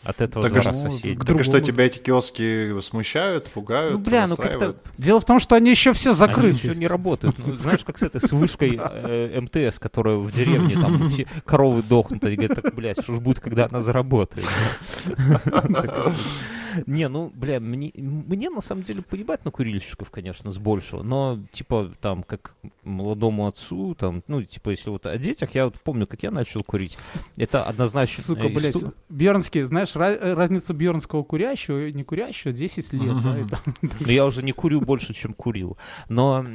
От 0.03 0.21
этого 0.21 0.43
Так, 0.43 0.53
двора 0.53 0.73
что- 0.73 0.89
соседей. 0.89 1.15
Так 1.15 1.23
и 1.39 1.43
что, 1.43 1.51
другому. 1.53 1.65
тебя 1.65 1.85
эти 1.85 1.99
киоски 1.99 2.81
смущают, 2.81 3.49
пугают, 3.51 3.93
Ну, 3.93 3.99
бля, 3.99 4.27
ну 4.27 4.35
как-то? 4.35 4.75
Дело 4.97 5.19
в 5.21 5.25
том, 5.25 5.39
что 5.39 5.55
они 5.55 5.69
еще 5.69 5.93
все 5.93 6.09
Они 6.09 6.17
закрыты. 6.19 6.67
еще 6.67 6.75
не 6.75 6.87
работают. 6.87 7.37
Ну, 7.37 7.53
знаешь, 7.57 7.83
как 7.85 7.97
с 7.97 8.01
этой, 8.03 8.19
с 8.21 8.31
вышкой 8.31 8.77
э, 8.81 9.39
МТС, 9.39 9.79
которая 9.79 10.17
в 10.17 10.31
деревне, 10.31 10.75
там 10.75 11.09
все 11.09 11.25
коровы 11.45 11.83
дохнут, 11.83 12.23
и 12.25 12.35
говорят, 12.35 12.61
так, 12.61 12.73
блядь, 12.75 13.01
что 13.01 13.15
ж 13.15 13.19
будет, 13.19 13.39
когда 13.39 13.65
она 13.65 13.81
заработает? 13.81 14.45
Не, 16.87 17.07
ну, 17.07 17.31
бля, 17.33 17.59
мне, 17.59 17.91
мне 17.95 18.49
на 18.49 18.61
самом 18.61 18.83
деле 18.83 19.01
поебать 19.01 19.45
на 19.45 19.51
курильщиков, 19.51 20.09
конечно, 20.11 20.51
с 20.51 20.57
большего, 20.57 21.03
но, 21.03 21.39
типа, 21.51 21.93
там, 22.01 22.23
как 22.23 22.55
молодому 22.83 23.47
отцу, 23.47 23.95
там, 23.95 24.23
ну, 24.27 24.43
типа, 24.43 24.71
если 24.71 24.89
вот 24.89 25.05
о 25.05 25.17
детях, 25.17 25.55
я 25.55 25.65
вот 25.65 25.79
помню, 25.81 26.07
как 26.07 26.23
я 26.23 26.31
начал 26.31 26.63
курить, 26.63 26.97
это 27.37 27.63
однозначно... 27.63 28.23
Сука, 28.23 28.47
э, 28.47 28.49
блядь, 28.49 28.75
Бьернский, 29.09 29.61
знаешь, 29.63 29.95
э, 29.95 30.33
разница 30.33 30.73
бьернского 30.73 31.23
курящего 31.23 31.87
и 31.87 31.93
не 31.93 32.03
курящего 32.03 32.53
10 32.53 32.93
лет, 32.93 33.15
Но 33.99 34.11
я 34.11 34.25
уже 34.25 34.43
не 34.43 34.51
курю 34.51 34.81
больше, 34.81 35.13
чем 35.13 35.33
курил. 35.33 35.77
Но 36.09 36.45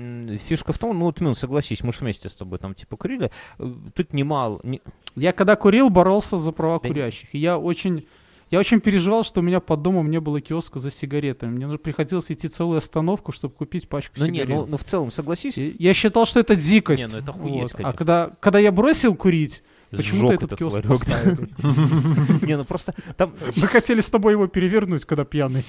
фишка 0.48 0.72
в 0.72 0.78
том, 0.78 0.98
ну 0.98 1.06
вот, 1.06 1.20
Мин, 1.20 1.34
согласись, 1.34 1.82
мы 1.82 1.92
же 1.92 2.00
вместе 2.00 2.28
с 2.28 2.34
тобой 2.34 2.58
там 2.58 2.74
типа 2.74 2.96
курили. 2.96 3.30
э, 3.58 3.74
Тут 3.94 4.12
немало... 4.12 4.60
Не... 4.62 4.80
Я 5.14 5.32
когда 5.32 5.56
курил, 5.56 5.90
боролся 5.90 6.36
за 6.36 6.52
права 6.52 6.78
курящих. 6.78 7.34
И 7.34 7.38
я 7.38 7.58
очень, 7.58 8.06
я 8.50 8.58
очень 8.60 8.80
переживал, 8.80 9.24
что 9.24 9.40
у 9.40 9.42
меня 9.42 9.60
под 9.60 9.82
домом 9.82 10.10
не 10.10 10.20
было 10.20 10.40
киоска 10.40 10.78
за 10.78 10.90
сигаретами. 10.90 11.50
Мне 11.50 11.66
нужно 11.66 11.78
приходилось 11.78 12.30
идти 12.30 12.48
целую 12.48 12.78
остановку, 12.78 13.32
чтобы 13.32 13.54
купить 13.54 13.88
пачку 13.88 14.14
Ну 14.18 14.26
не, 14.26 14.40
сигарет. 14.40 14.48
ну, 14.48 14.66
ну 14.66 14.76
в 14.76 14.84
целом, 14.84 15.10
согласись, 15.10 15.58
И 15.58 15.74
Я 15.78 15.94
считал, 15.94 16.26
что 16.26 16.40
это 16.40 16.54
дикость. 16.56 17.06
Не, 17.06 17.12
ну 17.12 17.18
это 17.18 17.30
охуеть, 17.32 17.72
А 17.72 17.76
конечно. 17.76 17.92
когда, 17.94 18.30
когда 18.40 18.58
я 18.58 18.70
бросил 18.72 19.14
курить, 19.16 19.62
почему-то 19.90 20.34
сжёг 20.34 20.42
этот 20.44 20.58
киоск 20.58 20.82
поставили. 20.82 21.48
Не, 22.46 22.56
ну 22.56 22.64
просто 22.64 22.94
там 23.16 23.34
Мы 23.56 23.66
хотели 23.68 24.00
с 24.00 24.10
тобой 24.10 24.32
его 24.32 24.46
перевернуть, 24.46 25.04
когда 25.04 25.24
пьяный. 25.24 25.64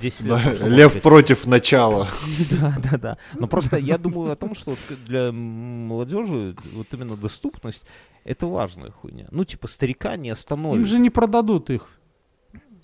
Было 0.00 0.10
10 0.10 0.26
Да, 0.28 0.36
лет. 0.36 0.44
прошло, 0.58 0.66
Лев 0.68 0.92
блядь. 0.92 1.02
против 1.02 1.46
начала. 1.46 2.08
Да, 2.50 2.76
да, 2.90 2.98
да. 2.98 3.18
Но 3.34 3.46
просто 3.46 3.76
я 3.76 3.98
думаю 3.98 4.32
о 4.32 4.36
том, 4.36 4.54
что 4.54 4.74
для 5.06 5.32
молодежи 5.32 6.56
вот 6.72 6.86
именно 6.92 7.16
доступность 7.16 7.84
это 8.24 8.46
важная 8.46 8.90
хуйня. 8.90 9.26
Ну, 9.30 9.44
типа, 9.44 9.68
старика 9.68 10.16
не 10.16 10.28
Им 10.28 10.32
остановишь. 10.34 10.88
же 10.88 10.98
не 10.98 11.10
продадут 11.10 11.70
их. 11.70 11.88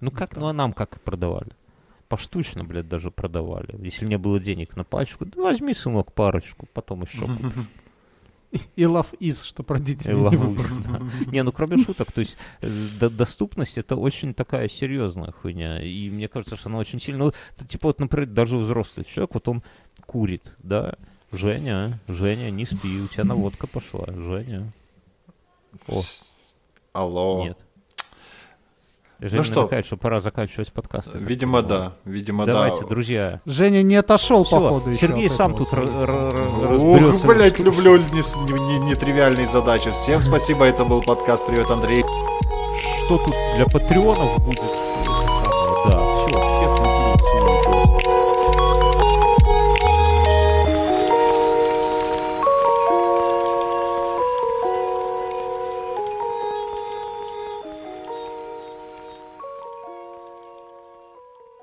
Ну 0.01 0.11
как, 0.11 0.37
ну 0.37 0.47
а 0.47 0.53
нам 0.53 0.73
как 0.73 1.01
продавали? 1.01 1.51
Поштучно, 2.09 2.63
блядь, 2.65 2.89
даже 2.89 3.11
продавали. 3.11 3.75
Если 3.85 4.07
не 4.07 4.17
было 4.19 4.39
денег 4.39 4.77
на 4.77 4.85
пачку, 4.85 5.25
да 5.25 5.43
возьми, 5.43 5.75
сынок, 5.75 6.13
парочку, 6.13 6.69
потом 6.73 7.03
еще 7.03 7.23
купишь. 7.27 7.53
И 8.77 8.83
love 8.83 9.19
is, 9.19 9.45
что 9.45 9.63
про 9.63 9.77
И 9.77 9.81
родителей 9.81 10.15
не 10.15 10.21
ловусь, 10.21 10.63
выбрал. 10.71 11.01
да. 11.25 11.31
Не, 11.33 11.43
ну 11.43 11.53
кроме 11.53 11.77
шуток, 11.83 12.13
то 12.13 12.21
есть 12.21 12.37
э, 12.63 12.71
до- 13.01 13.11
доступность 13.11 13.77
это 13.77 13.97
очень 13.97 14.33
такая 14.35 14.69
серьезная 14.69 15.33
хуйня. 15.33 15.83
И 15.83 16.09
мне 16.11 16.29
кажется, 16.29 16.57
что 16.57 16.69
она 16.69 16.79
очень 16.79 17.01
сильно. 17.01 17.25
Ну, 17.27 17.33
это, 17.57 17.67
типа, 17.67 17.89
вот, 17.89 17.99
например, 18.01 18.29
даже 18.29 18.57
взрослый 18.57 19.05
человек, 19.05 19.35
вот 19.35 19.49
он 19.49 19.63
курит, 20.07 20.55
да. 20.63 20.95
Женя, 21.33 22.01
Женя, 22.07 22.51
не 22.51 22.65
спи, 22.65 23.01
у 23.01 23.09
тебя 23.09 23.25
наводка 23.25 23.67
пошла. 23.67 24.07
Женя. 24.07 24.73
О, 25.89 26.01
Алло. 26.93 27.45
нет. 27.45 27.66
Женя 29.19 29.45
что? 29.45 29.61
намекает, 29.61 29.87
что 29.87 29.97
пора 29.97 30.21
заканчивать 30.21 30.73
подкаст. 30.73 31.09
Видимо, 31.15 31.63
да. 31.63 31.95
Видимо, 32.05 32.45
Давайте, 32.45 32.83
да. 32.83 32.87
друзья. 32.87 33.41
Женя 33.47 33.83
не 33.83 33.97
отошел, 33.97 34.45
Всё, 34.45 34.61
походу, 34.61 34.91
еще 34.91 35.07
Сергей 35.07 35.27
от 35.29 35.33
сам 35.33 35.55
тут 35.55 35.73
р- 35.73 35.87
своего. 35.87 36.03
р- 36.03 36.11
р- 36.11 36.73
Ух, 36.73 36.99
разберется. 37.01 37.27
блядь, 37.27 37.59
люблю 37.59 37.97
нетривиальные 37.99 39.47
задачи. 39.47 39.91
Всем 39.91 40.21
спасибо, 40.21 40.65
это 40.65 40.85
был 40.85 41.03
подкаст 41.03 41.47
«Привет, 41.47 41.71
Андрей». 41.71 42.05
что 43.07 43.19
тут 43.19 43.35
для 43.57 43.65
патреонов 43.67 44.39
будет. 44.45 44.61
Все, 44.61 44.96